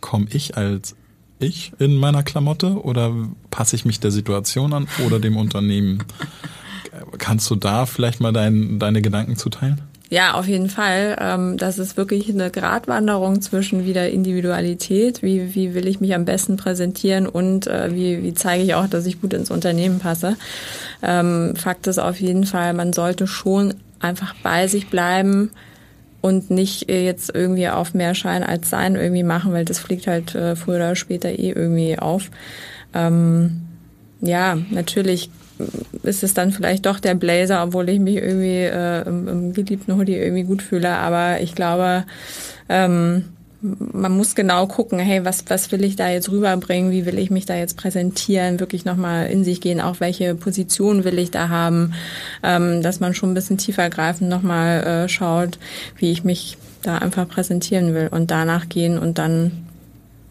komme 0.00 0.26
ich 0.30 0.56
als 0.56 0.96
ich 1.38 1.72
in 1.78 1.96
meiner 1.96 2.22
Klamotte 2.22 2.82
oder 2.82 3.12
passe 3.50 3.76
ich 3.76 3.84
mich 3.84 4.00
der 4.00 4.10
Situation 4.10 4.72
an 4.72 4.88
oder 5.04 5.20
dem 5.20 5.36
Unternehmen? 5.36 6.02
Kannst 7.18 7.50
du 7.50 7.56
da 7.56 7.84
vielleicht 7.84 8.20
mal 8.20 8.32
dein, 8.32 8.78
deine 8.78 9.02
Gedanken 9.02 9.36
zuteilen? 9.36 9.82
Ja, 10.10 10.34
auf 10.34 10.46
jeden 10.46 10.68
Fall. 10.68 11.16
Ähm, 11.18 11.56
das 11.56 11.78
ist 11.78 11.96
wirklich 11.96 12.28
eine 12.28 12.50
Gratwanderung 12.50 13.40
zwischen 13.40 13.86
wieder 13.86 14.10
Individualität, 14.10 15.22
wie, 15.22 15.54
wie 15.54 15.74
will 15.74 15.88
ich 15.88 16.00
mich 16.00 16.14
am 16.14 16.24
besten 16.24 16.56
präsentieren 16.56 17.26
und 17.26 17.66
äh, 17.66 17.92
wie, 17.94 18.22
wie 18.22 18.34
zeige 18.34 18.62
ich 18.62 18.74
auch, 18.74 18.86
dass 18.86 19.06
ich 19.06 19.20
gut 19.20 19.32
ins 19.32 19.50
Unternehmen 19.50 19.98
passe. 19.98 20.36
Ähm, 21.02 21.54
Fakt 21.56 21.86
ist 21.86 21.98
auf 21.98 22.20
jeden 22.20 22.44
Fall, 22.44 22.74
man 22.74 22.92
sollte 22.92 23.26
schon 23.26 23.74
einfach 23.98 24.34
bei 24.42 24.66
sich 24.68 24.88
bleiben 24.88 25.50
und 26.20 26.50
nicht 26.50 26.90
äh, 26.90 27.04
jetzt 27.04 27.34
irgendwie 27.34 27.68
auf 27.68 27.94
mehr 27.94 28.14
Schein 28.14 28.42
als 28.42 28.70
Sein 28.70 28.96
irgendwie 28.96 29.22
machen, 29.24 29.52
weil 29.52 29.64
das 29.64 29.78
fliegt 29.78 30.06
halt 30.06 30.34
äh, 30.34 30.54
früher 30.54 30.76
oder 30.76 30.96
später 30.96 31.30
eh 31.30 31.50
irgendwie 31.50 31.98
auf. 31.98 32.30
Ähm, 32.92 33.62
ja, 34.20 34.56
natürlich 34.70 35.30
ist 36.02 36.22
es 36.22 36.34
dann 36.34 36.52
vielleicht 36.52 36.86
doch 36.86 37.00
der 37.00 37.14
Blazer, 37.14 37.62
obwohl 37.62 37.88
ich 37.88 38.00
mich 38.00 38.16
irgendwie 38.16 38.64
äh, 38.64 39.06
im, 39.06 39.28
im 39.28 39.52
geliebten 39.52 39.96
Hoodie 39.96 40.16
irgendwie 40.16 40.44
gut 40.44 40.62
fühle. 40.62 40.90
Aber 40.90 41.40
ich 41.40 41.54
glaube, 41.54 42.04
ähm, 42.68 43.24
man 43.62 44.12
muss 44.12 44.34
genau 44.34 44.66
gucken, 44.66 44.98
hey, 44.98 45.24
was, 45.24 45.44
was 45.48 45.72
will 45.72 45.84
ich 45.84 45.96
da 45.96 46.10
jetzt 46.10 46.30
rüberbringen, 46.30 46.90
wie 46.90 47.06
will 47.06 47.18
ich 47.18 47.30
mich 47.30 47.46
da 47.46 47.56
jetzt 47.56 47.78
präsentieren, 47.78 48.60
wirklich 48.60 48.84
nochmal 48.84 49.28
in 49.28 49.42
sich 49.42 49.60
gehen, 49.60 49.80
auch 49.80 50.00
welche 50.00 50.34
Position 50.34 51.04
will 51.04 51.18
ich 51.18 51.30
da 51.30 51.48
haben, 51.48 51.94
ähm, 52.42 52.82
dass 52.82 53.00
man 53.00 53.14
schon 53.14 53.30
ein 53.30 53.34
bisschen 53.34 53.56
tiefer 53.56 53.88
greifend 53.88 54.28
nochmal 54.28 54.84
äh, 54.84 55.08
schaut, 55.08 55.58
wie 55.96 56.10
ich 56.10 56.24
mich 56.24 56.58
da 56.82 56.98
einfach 56.98 57.26
präsentieren 57.26 57.94
will 57.94 58.08
und 58.10 58.30
danach 58.30 58.68
gehen 58.68 58.98
und 58.98 59.16
dann 59.16 59.63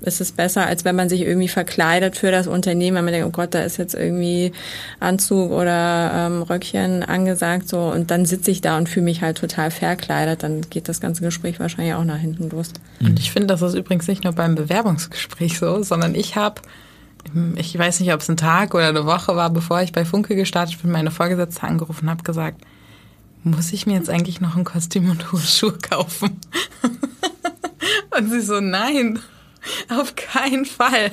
ist 0.04 0.22
es 0.22 0.32
besser, 0.32 0.66
als 0.66 0.86
wenn 0.86 0.96
man 0.96 1.10
sich 1.10 1.22
irgendwie 1.22 1.48
verkleidet 1.48 2.18
für 2.18 2.32
das 2.32 2.48
Unternehmen, 2.48 2.98
wenn 2.98 3.06
man 3.06 3.14
denkt, 3.14 3.28
oh 3.28 3.32
Gott, 3.32 3.54
da 3.54 3.64
ist 3.64 3.78
jetzt 3.78 3.96
irgendwie 3.96 4.52
Anzug 5.00 5.52
oder 5.52 6.12
ähm, 6.14 6.42
Röckchen 6.44 7.04
angesagt 7.04 7.68
so 7.68 7.80
und 7.80 8.12
dann 8.12 8.26
sitze 8.26 8.52
ich 8.52 8.62
da 8.62 8.78
und 8.78 8.90
fühle 8.90 9.06
mich 9.06 9.22
halt 9.22 9.38
total 9.38 9.72
verkleidet, 9.72 10.44
dann 10.44 10.62
geht 10.70 10.90
das 10.90 11.02
ganze 11.02 11.22
Gespräch 11.22 11.60
wahrscheinlich 11.60 11.96
auch 11.96 12.04
nach 12.04 12.18
hinten 12.18 12.50
los. 12.50 12.72
Und 13.00 13.20
ich 13.20 13.32
finde, 13.32 13.48
das 13.48 13.62
ist 13.62 13.74
übrigens 13.74 14.08
nicht 14.08 14.24
nur 14.24 14.34
beim 14.34 14.56
Bewerbungsgespräch 14.56 15.58
so, 15.58 15.84
sondern 15.84 16.16
ich 16.16 16.36
habe 16.36 16.62
ich 17.56 17.78
weiß 17.78 18.02
nicht, 18.02 18.14
ob 18.14 18.20
es 18.20 18.30
ein 18.30 18.38
Tag 18.38 18.74
oder 18.74 18.90
eine 18.90 19.06
Woche 19.06 19.36
war, 19.36 19.50
bevor 19.50 19.82
ich 19.82 19.94
bei 19.94 20.04
Funke 20.06 20.36
gestartet 20.36 20.82
bin, 20.82 20.92
meine 20.92 21.10
Vorgesetzte 21.10 21.64
angerufen 21.64 22.10
habe, 22.10 22.22
gesagt, 22.22 22.62
muss 23.44 23.74
ich 23.74 23.86
mir 23.86 23.94
jetzt 23.94 24.10
eigentlich 24.10 24.42
noch 24.42 24.56
ein 24.56 24.64
Kostüm 24.64 25.10
und 25.10 25.32
hohe 25.32 25.40
Schuhe 25.40 25.78
kaufen? 25.78 26.40
und 28.18 28.30
sie 28.30 28.42
so, 28.42 28.60
nein, 28.60 29.20
Auf 29.90 30.16
keinen 30.16 30.66
Fall. 30.66 31.12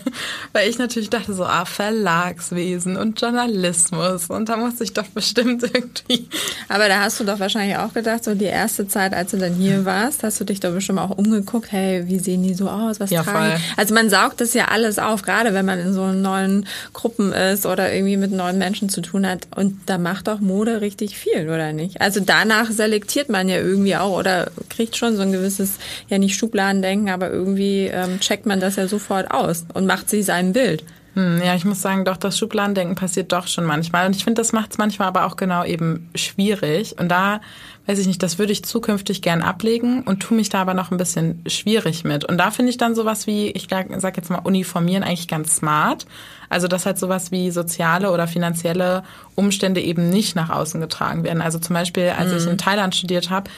Weil 0.52 0.68
ich 0.68 0.78
natürlich 0.78 1.10
dachte 1.10 1.34
so, 1.34 1.44
ah, 1.44 1.64
Verlagswesen 1.64 2.96
und 2.96 3.20
Journalismus. 3.20 4.26
Und 4.26 4.48
da 4.48 4.56
muss 4.56 4.80
ich 4.80 4.92
doch 4.92 5.06
bestimmt 5.06 5.62
irgendwie. 5.74 6.28
Aber 6.68 6.88
da 6.88 7.00
hast 7.00 7.20
du 7.20 7.24
doch 7.24 7.38
wahrscheinlich 7.40 7.76
auch 7.76 7.92
gedacht, 7.92 8.24
so 8.24 8.34
die 8.34 8.44
erste 8.44 8.88
Zeit, 8.88 9.14
als 9.14 9.32
du 9.32 9.38
dann 9.38 9.54
hier 9.54 9.84
warst, 9.84 10.22
hast 10.22 10.40
du 10.40 10.44
dich 10.44 10.60
doch 10.60 10.72
bestimmt 10.72 10.98
auch 10.98 11.16
umgeguckt, 11.16 11.72
hey, 11.72 12.06
wie 12.06 12.18
sehen 12.18 12.42
die 12.42 12.54
so 12.54 12.68
aus? 12.68 13.00
Was 13.00 13.10
ja, 13.10 13.22
tragen? 13.22 13.52
Voll. 13.52 13.60
Also 13.76 13.94
man 13.94 14.10
saugt 14.10 14.40
das 14.40 14.54
ja 14.54 14.66
alles 14.66 14.98
auf, 14.98 15.22
gerade 15.22 15.54
wenn 15.54 15.66
man 15.66 15.78
in 15.78 15.92
so 15.92 16.06
neuen 16.12 16.66
Gruppen 16.92 17.32
ist 17.32 17.66
oder 17.66 17.92
irgendwie 17.92 18.16
mit 18.16 18.32
neuen 18.32 18.58
Menschen 18.58 18.88
zu 18.88 19.00
tun 19.00 19.26
hat. 19.26 19.46
Und 19.54 19.78
da 19.86 19.98
macht 19.98 20.28
doch 20.28 20.40
Mode 20.40 20.80
richtig 20.80 21.16
viel, 21.16 21.48
oder 21.48 21.72
nicht? 21.72 22.00
Also 22.00 22.20
danach 22.20 22.70
selektiert 22.70 23.28
man 23.28 23.48
ja 23.48 23.56
irgendwie 23.56 23.96
auch 23.96 24.18
oder 24.18 24.50
kriegt 24.68 24.96
schon 24.96 25.16
so 25.16 25.22
ein 25.22 25.32
gewisses, 25.32 25.74
ja 26.08 26.18
nicht 26.18 26.36
Schubladendenken, 26.36 27.10
aber 27.10 27.30
irgendwie 27.30 27.86
ähm, 27.86 28.20
checkt 28.20 28.39
checkt 28.40 28.46
man 28.46 28.60
das 28.60 28.76
ja 28.76 28.88
sofort 28.88 29.30
aus 29.30 29.66
und 29.74 29.86
macht 29.86 30.08
sich 30.08 30.24
sein 30.24 30.54
Bild. 30.54 30.82
Hm, 31.14 31.42
ja, 31.44 31.54
ich 31.54 31.64
muss 31.64 31.82
sagen, 31.82 32.04
doch, 32.04 32.16
das 32.16 32.38
Schubladendenken 32.38 32.94
passiert 32.94 33.32
doch 33.32 33.48
schon 33.48 33.64
manchmal. 33.64 34.06
Und 34.06 34.16
ich 34.16 34.24
finde, 34.24 34.40
das 34.40 34.52
macht 34.52 34.70
es 34.70 34.78
manchmal 34.78 35.08
aber 35.08 35.26
auch 35.26 35.36
genau 35.36 35.64
eben 35.64 36.08
schwierig. 36.14 36.98
Und 36.98 37.08
da, 37.08 37.40
weiß 37.86 37.98
ich 37.98 38.06
nicht, 38.06 38.22
das 38.22 38.38
würde 38.38 38.52
ich 38.52 38.64
zukünftig 38.64 39.20
gern 39.20 39.42
ablegen 39.42 40.04
und 40.04 40.20
tue 40.20 40.36
mich 40.36 40.48
da 40.48 40.62
aber 40.62 40.72
noch 40.72 40.90
ein 40.90 40.96
bisschen 40.96 41.42
schwierig 41.46 42.04
mit. 42.04 42.24
Und 42.24 42.38
da 42.38 42.50
finde 42.50 42.70
ich 42.70 42.78
dann 42.78 42.94
sowas 42.94 43.26
wie, 43.26 43.50
ich 43.50 43.66
sag 43.68 44.16
jetzt 44.16 44.30
mal, 44.30 44.38
uniformieren 44.38 45.02
eigentlich 45.02 45.28
ganz 45.28 45.56
smart. 45.56 46.06
Also, 46.48 46.66
dass 46.66 46.86
halt 46.86 46.98
sowas 46.98 47.30
wie 47.30 47.50
soziale 47.50 48.10
oder 48.12 48.26
finanzielle 48.26 49.02
Umstände 49.34 49.80
eben 49.80 50.08
nicht 50.08 50.34
nach 50.36 50.48
außen 50.48 50.80
getragen 50.80 51.24
werden. 51.24 51.42
Also 51.42 51.58
zum 51.58 51.74
Beispiel, 51.74 52.12
als 52.16 52.30
mhm. 52.30 52.38
ich 52.38 52.46
in 52.46 52.58
Thailand 52.58 52.94
studiert 52.94 53.30
habe, 53.30 53.50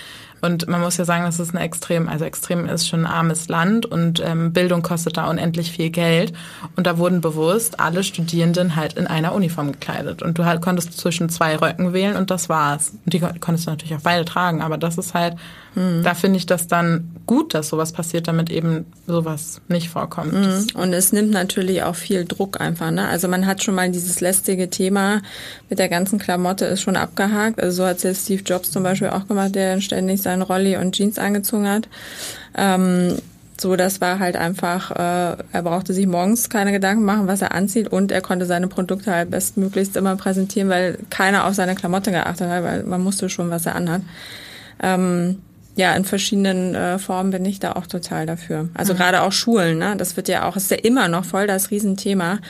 und 0.42 0.66
man 0.66 0.80
muss 0.80 0.96
ja 0.96 1.04
sagen, 1.04 1.24
das 1.24 1.38
ist 1.38 1.54
ein 1.54 1.58
extrem, 1.58 2.08
also 2.08 2.24
extrem 2.24 2.66
ist 2.66 2.88
schon 2.88 3.06
ein 3.06 3.12
armes 3.12 3.48
Land 3.48 3.86
und 3.86 4.20
ähm, 4.24 4.52
Bildung 4.52 4.82
kostet 4.82 5.16
da 5.16 5.30
unendlich 5.30 5.70
viel 5.70 5.90
Geld. 5.90 6.32
Und 6.74 6.88
da 6.88 6.98
wurden 6.98 7.20
bewusst 7.20 7.78
alle 7.78 8.02
Studierenden 8.02 8.74
halt 8.74 8.94
in 8.94 9.06
einer 9.06 9.36
Uniform 9.36 9.70
gekleidet. 9.70 10.20
Und 10.20 10.38
du 10.38 10.44
halt 10.44 10.60
konntest 10.60 10.98
zwischen 10.98 11.28
zwei 11.28 11.54
Röcken 11.54 11.92
wählen 11.92 12.16
und 12.16 12.32
das 12.32 12.48
war's. 12.48 12.92
Und 13.04 13.12
die 13.12 13.20
konntest 13.20 13.68
du 13.68 13.70
natürlich 13.70 13.94
auch 13.94 14.02
beide 14.02 14.24
tragen, 14.24 14.62
aber 14.62 14.78
das 14.78 14.98
ist 14.98 15.14
halt, 15.14 15.36
mhm. 15.74 16.02
da 16.02 16.14
finde 16.14 16.38
ich 16.38 16.46
das 16.46 16.66
dann 16.66 17.10
gut, 17.26 17.54
dass 17.54 17.68
sowas 17.68 17.92
passiert, 17.92 18.28
damit 18.28 18.50
eben 18.50 18.86
sowas 19.06 19.60
nicht 19.68 19.88
vorkommt. 19.88 20.32
Mhm. 20.32 20.66
Und 20.74 20.92
es 20.92 21.12
nimmt 21.12 21.30
natürlich 21.30 21.82
auch 21.82 21.94
viel 21.94 22.24
Druck 22.24 22.60
einfach. 22.60 22.90
Ne? 22.90 23.06
Also 23.06 23.28
man 23.28 23.46
hat 23.46 23.62
schon 23.62 23.74
mal 23.74 23.90
dieses 23.90 24.20
lästige 24.20 24.70
Thema 24.70 25.22
mit 25.68 25.78
der 25.78 25.88
ganzen 25.88 26.18
Klamotte 26.18 26.64
ist 26.66 26.82
schon 26.82 26.96
abgehakt. 26.96 27.60
Also 27.60 27.82
so 27.82 27.88
hat 27.88 27.98
es 27.98 28.02
ja 28.02 28.14
Steve 28.14 28.42
Jobs 28.42 28.70
zum 28.70 28.82
Beispiel 28.82 29.08
auch 29.08 29.26
gemacht, 29.26 29.54
der 29.54 29.80
ständig 29.80 30.22
seinen 30.22 30.42
Rolli 30.42 30.76
und 30.76 30.94
Jeans 30.94 31.18
angezogen 31.18 31.68
hat. 31.68 31.88
Ähm, 32.56 33.18
so, 33.62 33.76
das 33.76 34.00
war 34.00 34.18
halt 34.18 34.36
einfach, 34.36 34.90
äh, 34.90 35.36
er 35.52 35.62
brauchte 35.62 35.94
sich 35.94 36.06
morgens 36.06 36.50
keine 36.50 36.72
Gedanken 36.72 37.04
machen, 37.04 37.28
was 37.28 37.42
er 37.42 37.52
anzieht 37.52 37.88
und 37.88 38.10
er 38.10 38.20
konnte 38.20 38.44
seine 38.44 38.66
Produkte 38.66 39.12
halt 39.12 39.30
bestmöglichst 39.30 39.96
immer 39.96 40.16
präsentieren, 40.16 40.68
weil 40.68 40.98
keiner 41.10 41.46
auf 41.46 41.54
seine 41.54 41.76
Klamotte 41.76 42.10
geachtet 42.10 42.48
hat, 42.48 42.64
weil 42.64 42.82
man 42.82 43.00
musste 43.00 43.28
schon, 43.28 43.50
was 43.50 43.66
er 43.66 43.76
anhat. 43.76 44.02
Ähm, 44.82 45.38
ja, 45.74 45.94
in 45.94 46.04
verschiedenen 46.04 46.74
äh, 46.74 46.98
Formen 46.98 47.30
bin 47.30 47.44
ich 47.46 47.58
da 47.58 47.72
auch 47.72 47.86
total 47.86 48.26
dafür. 48.26 48.68
Also 48.74 48.92
mhm. 48.92 48.98
gerade 48.98 49.22
auch 49.22 49.32
Schulen, 49.32 49.78
ne? 49.78 49.94
Das 49.96 50.16
wird 50.16 50.28
ja 50.28 50.46
auch, 50.46 50.56
ist 50.56 50.70
ja 50.70 50.76
immer 50.76 51.08
noch 51.08 51.24
voll 51.24 51.46
das 51.46 51.70
Riesenthema. 51.70 52.40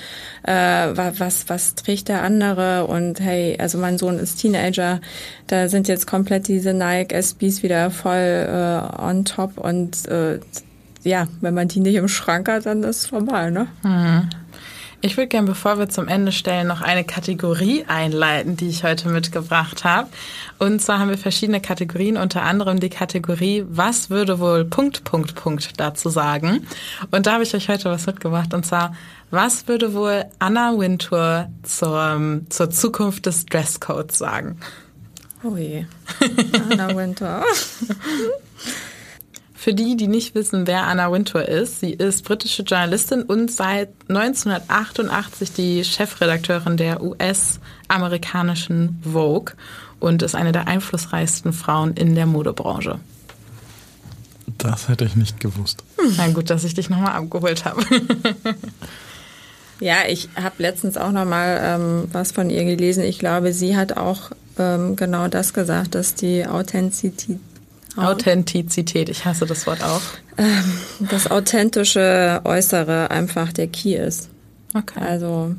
Äh, 0.42 0.52
was, 0.52 1.48
was 1.48 1.76
trägt 1.76 2.08
der 2.08 2.22
andere? 2.22 2.86
Und 2.86 3.20
hey, 3.20 3.56
also 3.60 3.78
mein 3.78 3.96
Sohn 3.96 4.18
ist 4.18 4.40
Teenager, 4.40 5.00
da 5.46 5.68
sind 5.68 5.86
jetzt 5.86 6.06
komplett 6.06 6.48
diese 6.48 6.74
Nike 6.74 7.12
SBs 7.12 7.62
wieder 7.62 7.90
voll 7.92 8.16
äh, 8.16 9.00
on 9.00 9.24
top 9.24 9.58
und 9.58 10.06
äh, 10.08 10.40
ja, 11.04 11.26
wenn 11.40 11.54
man 11.54 11.68
die 11.68 11.80
nicht 11.80 11.96
im 11.96 12.08
Schrank 12.08 12.48
hat, 12.48 12.66
dann 12.66 12.82
ist 12.82 12.98
es 12.98 13.06
vorbei, 13.06 13.50
ne? 13.50 13.66
Mhm. 13.82 14.30
Ich 15.04 15.16
würde 15.16 15.26
gerne, 15.26 15.48
bevor 15.48 15.80
wir 15.80 15.88
zum 15.88 16.06
Ende 16.06 16.30
stellen, 16.30 16.68
noch 16.68 16.80
eine 16.80 17.02
Kategorie 17.02 17.84
einleiten, 17.88 18.56
die 18.56 18.68
ich 18.68 18.84
heute 18.84 19.08
mitgebracht 19.08 19.82
habe. 19.82 20.08
Und 20.60 20.80
zwar 20.80 21.00
haben 21.00 21.10
wir 21.10 21.18
verschiedene 21.18 21.60
Kategorien, 21.60 22.16
unter 22.16 22.42
anderem 22.42 22.78
die 22.78 22.88
Kategorie, 22.88 23.64
was 23.68 24.10
würde 24.10 24.38
wohl 24.38 24.64
Punkt, 24.64 25.02
Punkt, 25.02 25.34
Punkt 25.34 25.80
dazu 25.80 26.08
sagen? 26.08 26.68
Und 27.10 27.26
da 27.26 27.32
habe 27.32 27.42
ich 27.42 27.52
euch 27.52 27.68
heute 27.68 27.90
was 27.90 28.06
mitgebracht. 28.06 28.54
Und 28.54 28.64
zwar, 28.64 28.94
was 29.32 29.66
würde 29.66 29.92
wohl 29.92 30.24
Anna 30.38 30.78
Wintour 30.78 31.48
zur, 31.64 32.40
zur 32.48 32.70
Zukunft 32.70 33.26
des 33.26 33.44
Dresscodes 33.46 34.18
sagen? 34.18 34.60
Oh 35.42 35.56
je. 35.56 35.84
Anna 36.70 36.94
Wintour. 36.96 37.42
Für 39.62 39.74
die, 39.74 39.96
die 39.96 40.08
nicht 40.08 40.34
wissen, 40.34 40.66
wer 40.66 40.88
Anna 40.88 41.12
Wintour 41.12 41.48
ist, 41.48 41.78
sie 41.78 41.92
ist 41.92 42.24
britische 42.24 42.64
Journalistin 42.64 43.22
und 43.22 43.48
seit 43.48 43.90
1988 44.08 45.52
die 45.52 45.84
Chefredakteurin 45.84 46.76
der 46.76 47.00
US-amerikanischen 47.00 49.00
Vogue 49.04 49.54
und 50.00 50.22
ist 50.22 50.34
eine 50.34 50.50
der 50.50 50.66
einflussreichsten 50.66 51.52
Frauen 51.52 51.94
in 51.94 52.16
der 52.16 52.26
Modebranche. 52.26 52.98
Das 54.58 54.88
hätte 54.88 55.04
ich 55.04 55.14
nicht 55.14 55.38
gewusst. 55.38 55.84
Na 56.16 56.26
gut, 56.30 56.50
dass 56.50 56.64
ich 56.64 56.74
dich 56.74 56.90
nochmal 56.90 57.12
abgeholt 57.12 57.64
habe. 57.64 57.84
ja, 59.78 59.98
ich 60.08 60.28
habe 60.34 60.56
letztens 60.58 60.96
auch 60.96 61.12
nochmal 61.12 61.60
ähm, 61.62 62.08
was 62.10 62.32
von 62.32 62.50
ihr 62.50 62.64
gelesen. 62.64 63.04
Ich 63.04 63.20
glaube, 63.20 63.52
sie 63.52 63.76
hat 63.76 63.96
auch 63.96 64.32
ähm, 64.58 64.96
genau 64.96 65.28
das 65.28 65.54
gesagt, 65.54 65.94
dass 65.94 66.16
die 66.16 66.48
Authentizität 66.48 67.38
Authentizität, 67.96 69.08
ich 69.08 69.24
hasse 69.24 69.46
das 69.46 69.66
Wort 69.66 69.82
auch. 69.82 70.00
Ähm, 70.38 70.78
das 71.10 71.30
authentische 71.30 72.40
Äußere 72.44 73.10
einfach 73.10 73.52
der 73.52 73.68
Key 73.68 73.94
ist. 73.94 74.30
Okay. 74.74 75.00
Also. 75.00 75.54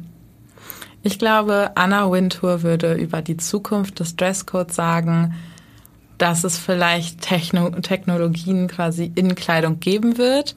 Ich 1.06 1.20
glaube, 1.20 1.72
Anna 1.76 2.10
Wintour 2.10 2.64
würde 2.64 2.94
über 2.94 3.22
die 3.22 3.36
Zukunft 3.36 4.00
des 4.00 4.16
Dresscodes 4.16 4.76
sagen, 4.76 5.36
dass 6.18 6.46
es 6.46 6.58
vielleicht 6.58 7.22
Techno 7.22 7.70
Technologien 7.82 8.68
quasi 8.70 9.12
in 9.14 9.36
Kleidung 9.36 9.82
geben 9.82 10.18
wird, 10.18 10.56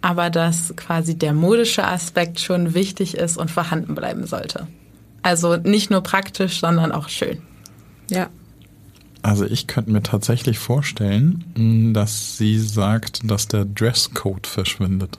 aber 0.00 0.30
dass 0.30 0.74
quasi 0.76 1.18
der 1.18 1.32
modische 1.32 1.84
Aspekt 1.84 2.38
schon 2.38 2.74
wichtig 2.74 3.16
ist 3.16 3.36
und 3.36 3.50
vorhanden 3.50 3.96
bleiben 3.96 4.26
sollte. 4.26 4.68
Also 5.22 5.56
nicht 5.56 5.90
nur 5.90 6.02
praktisch, 6.02 6.60
sondern 6.60 6.92
auch 6.92 7.08
schön. 7.08 7.42
Ja, 8.08 8.28
also 9.22 9.44
ich 9.44 9.66
könnte 9.66 9.90
mir 9.90 10.02
tatsächlich 10.02 10.58
vorstellen, 10.58 11.92
dass 11.92 12.36
sie 12.36 12.58
sagt, 12.58 13.28
dass 13.30 13.48
der 13.48 13.64
Dresscode 13.64 14.46
verschwindet. 14.46 15.18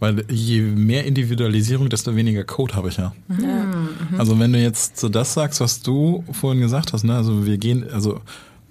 Weil 0.00 0.24
je 0.30 0.60
mehr 0.60 1.04
Individualisierung, 1.04 1.88
desto 1.88 2.16
weniger 2.16 2.44
Code 2.44 2.74
habe 2.74 2.88
ich 2.88 2.96
ja. 2.96 3.14
ja. 3.40 3.88
Also 4.18 4.38
wenn 4.38 4.52
du 4.52 4.60
jetzt 4.60 4.98
so 4.98 5.08
das 5.08 5.34
sagst, 5.34 5.60
was 5.60 5.80
du 5.82 6.24
vorhin 6.32 6.60
gesagt 6.60 6.92
hast, 6.92 7.04
ne, 7.04 7.14
also 7.14 7.46
wir 7.46 7.58
gehen, 7.58 7.88
also 7.90 8.20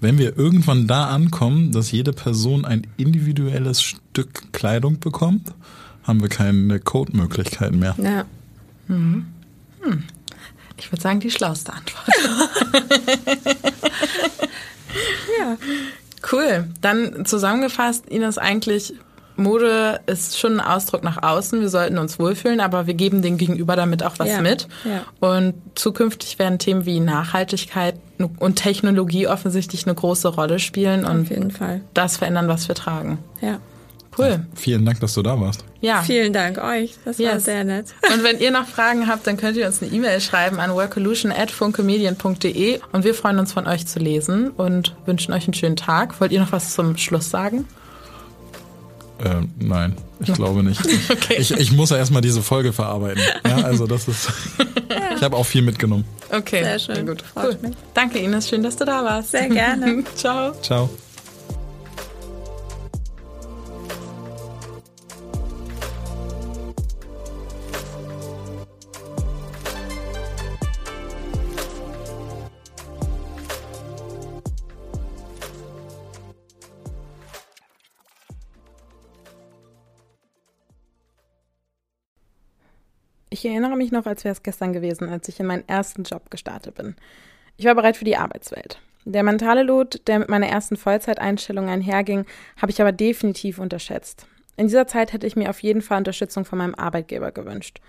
wenn 0.02 0.18
wir 0.18 0.38
irgendwann 0.38 0.86
da 0.86 1.08
ankommen, 1.08 1.72
dass 1.72 1.92
jede 1.92 2.12
Person 2.12 2.66
ein 2.66 2.86
individuelles 2.98 3.82
Stück 3.82 4.52
Kleidung 4.52 5.00
bekommt, 5.00 5.54
haben 6.04 6.22
wir 6.22 6.30
keine 6.30 6.80
Code-Möglichkeiten 6.80 7.80
mehr. 7.80 7.96
Ja. 7.98 8.26
Mhm. 8.88 9.26
Hm. 9.82 10.04
Ich 10.84 10.92
würde 10.92 11.02
sagen, 11.02 11.22
die 11.22 11.32
schlauste 11.32 11.72
Antwort. 11.72 12.04
ja. 15.40 15.58
Cool. 16.30 16.68
Dann 16.82 17.26
zusammengefasst, 17.26 18.06
Ines, 18.10 18.38
eigentlich 18.38 18.94
Mode 19.38 20.02
ist 20.08 20.38
schon 20.38 20.60
ein 20.60 20.66
Ausdruck 20.66 21.02
nach 21.04 21.24
außen. 21.24 21.62
Wir 21.62 21.70
sollten 21.70 21.98
uns 21.98 22.20
wohlfühlen, 22.20 22.60
aber 22.60 22.86
wir 22.86 22.96
geben 22.96 23.22
den 23.22 23.38
Gegenüber 23.38 23.78
damit 23.78 24.04
auch 24.04 24.20
was 24.20 24.28
ja, 24.28 24.42
mit. 24.42 24.68
Ja. 24.84 25.06
Und 25.22 25.54
zukünftig 25.76 26.38
werden 26.38 26.60
Themen 26.60 26.86
wie 26.86 27.00
Nachhaltigkeit 27.00 27.96
und 28.40 28.58
Technologie 28.58 29.28
offensichtlich 29.28 29.86
eine 29.88 29.96
große 29.96 30.28
Rolle 30.28 30.60
spielen 30.60 31.06
Auf 31.06 31.32
und 31.32 31.54
das 31.94 32.18
verändern, 32.18 32.50
was 32.50 32.68
wir 32.68 32.76
tragen. 32.76 33.20
Ja. 33.40 33.60
Cool. 34.18 34.28
Ja, 34.28 34.40
vielen 34.56 34.86
Dank, 34.86 35.00
dass 35.00 35.14
du 35.14 35.22
da 35.22 35.40
warst. 35.40 35.64
Ja. 35.82 36.02
Vielen 36.04 36.34
Dank 36.34 36.58
euch. 36.58 36.96
Das 37.06 37.18
yes. 37.18 37.32
war 37.32 37.40
sehr 37.40 37.64
nett. 37.64 37.88
Und 38.14 38.24
wenn 38.24 38.40
ihr 38.40 38.52
noch 38.52 38.68
Fragen 38.68 39.08
habt, 39.08 39.28
dann 39.28 39.38
könnt 39.38 39.58
ihr 39.58 39.66
uns 39.66 39.82
eine 39.82 39.92
E-Mail 39.92 40.22
schreiben 40.22 40.60
an 40.60 40.74
workolution.funkemedien.de 40.74 42.80
und 42.92 43.04
wir 43.04 43.16
freuen 43.16 43.40
uns 43.40 43.54
von 43.54 43.68
euch 43.68 43.88
zu 43.88 44.00
lesen 44.00 44.52
und 44.52 44.96
wünschen 45.06 45.34
euch 45.34 45.46
einen 45.46 45.54
schönen 45.54 45.76
Tag. 45.76 46.20
Wollt 46.22 46.32
ihr 46.32 46.40
noch 46.40 46.52
was 46.52 46.74
zum 46.74 46.98
Schluss 46.98 47.30
sagen? 47.30 47.68
Äh, 49.24 49.42
nein, 49.60 49.96
ich 50.20 50.34
glaube 50.34 50.64
nicht. 50.64 50.82
okay. 51.10 51.36
ich, 51.38 51.52
ich 51.52 51.72
muss 51.72 51.92
ja 51.92 51.98
erstmal 51.98 52.22
diese 52.22 52.42
Folge 52.42 52.74
verarbeiten. 52.74 53.22
Ja, 53.46 53.58
also 53.58 53.88
das 53.88 54.08
ist. 54.08 54.30
ich 55.16 55.24
habe 55.24 55.36
auch 55.36 55.46
viel 55.46 55.62
mitgenommen. 55.62 56.06
Okay. 56.32 56.64
Sehr 56.64 56.80
schön. 56.80 56.96
Sehr 56.96 57.06
gut. 57.06 57.24
Cool. 57.36 57.58
Danke, 57.94 58.20
Ines. 58.20 58.50
Schön, 58.50 58.64
dass 58.64 58.76
du 58.76 58.86
da 58.86 59.04
warst. 59.04 59.32
Sehr 59.32 59.50
gerne. 59.50 60.04
Ciao. 60.16 60.54
Ciao. 60.62 60.90
Ich 83.44 83.50
erinnere 83.50 83.76
mich 83.76 83.92
noch, 83.92 84.06
als 84.06 84.24
wäre 84.24 84.32
es 84.32 84.42
gestern 84.42 84.72
gewesen, 84.72 85.10
als 85.10 85.28
ich 85.28 85.38
in 85.38 85.48
meinen 85.48 85.68
ersten 85.68 86.04
Job 86.04 86.32
gestartet 86.32 86.76
bin. 86.76 86.96
Ich 87.58 87.66
war 87.66 87.76
bereit 87.76 87.98
für 87.98 88.06
die 88.06 88.16
Arbeitswelt. 88.16 88.80
Der 89.04 89.22
mentale 89.22 89.64
Lot, 89.64 90.00
der 90.08 90.20
mit 90.20 90.30
meiner 90.30 90.48
ersten 90.48 90.78
Vollzeiteinstellung 90.78 91.68
einherging, 91.68 92.26
habe 92.56 92.72
ich 92.72 92.80
aber 92.80 92.94
definitiv 92.94 93.60
unterschätzt. 93.60 94.28
In 94.56 94.68
dieser 94.68 94.88
Zeit 94.88 95.12
hätte 95.12 95.28
ich 95.28 95.36
mir 95.36 95.50
auf 95.50 95.60
jeden 95.60 95.82
Fall 95.82 95.98
Unterstützung 95.98 96.46
von 96.46 96.58
meinem 96.58 96.74
Arbeitgeber 96.76 97.34
gewünscht. 97.34 97.82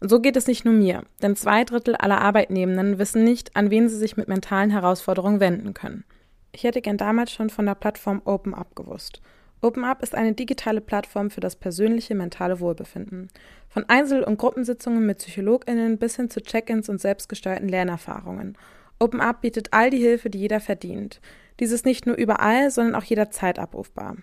Und 0.00 0.08
so 0.08 0.18
geht 0.18 0.38
es 0.38 0.46
nicht 0.46 0.64
nur 0.64 0.72
mir, 0.72 1.02
denn 1.20 1.36
zwei 1.36 1.64
Drittel 1.64 1.94
aller 1.94 2.22
Arbeitnehmenden 2.22 2.98
wissen 2.98 3.22
nicht, 3.22 3.54
an 3.54 3.68
wen 3.68 3.90
sie 3.90 3.98
sich 3.98 4.16
mit 4.16 4.28
mentalen 4.28 4.70
Herausforderungen 4.70 5.40
wenden 5.40 5.74
können. 5.74 6.04
Ich 6.52 6.64
hätte 6.64 6.80
gern 6.80 6.96
damals 6.96 7.32
schon 7.32 7.50
von 7.50 7.66
der 7.66 7.74
Plattform 7.74 8.22
OpenUp 8.24 8.74
gewusst. 8.74 9.20
OpenUp 9.64 10.02
ist 10.02 10.16
eine 10.16 10.32
digitale 10.32 10.80
Plattform 10.80 11.30
für 11.30 11.40
das 11.40 11.54
persönliche 11.54 12.16
mentale 12.16 12.58
Wohlbefinden. 12.58 13.28
Von 13.68 13.84
Einzel- 13.88 14.24
und 14.24 14.36
Gruppensitzungen 14.36 15.06
mit 15.06 15.18
PsychologInnen 15.18 15.98
bis 15.98 16.16
hin 16.16 16.28
zu 16.28 16.42
Check-ins 16.42 16.88
und 16.88 17.00
selbstgesteuerten 17.00 17.68
Lernerfahrungen. 17.68 18.58
OpenUp 18.98 19.40
bietet 19.40 19.68
all 19.72 19.90
die 19.90 20.00
Hilfe, 20.00 20.30
die 20.30 20.40
jeder 20.40 20.58
verdient. 20.58 21.20
Dies 21.60 21.70
ist 21.70 21.86
nicht 21.86 22.06
nur 22.06 22.16
überall, 22.16 22.72
sondern 22.72 22.96
auch 22.96 23.04
jederzeit 23.04 23.60
abrufbar. 23.60 24.16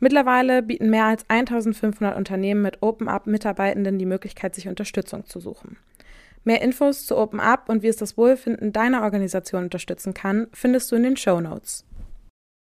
Mittlerweile 0.00 0.62
bieten 0.62 0.88
mehr 0.88 1.04
als 1.04 1.28
1500 1.28 2.16
Unternehmen 2.16 2.62
mit 2.62 2.82
OpenUp 2.82 3.26
Mitarbeitenden 3.26 3.98
die 3.98 4.06
Möglichkeit, 4.06 4.54
sich 4.54 4.68
Unterstützung 4.68 5.26
zu 5.26 5.38
suchen. 5.38 5.76
Mehr 6.44 6.62
Infos 6.62 7.04
zu 7.04 7.18
OpenUp 7.18 7.68
und 7.68 7.82
wie 7.82 7.88
es 7.88 7.96
das 7.96 8.16
Wohlfinden 8.16 8.72
deiner 8.72 9.02
Organisation 9.02 9.64
unterstützen 9.64 10.14
kann, 10.14 10.46
findest 10.54 10.90
du 10.90 10.96
in 10.96 11.02
den 11.02 11.16
Show 11.18 11.42
Notes. 11.42 11.84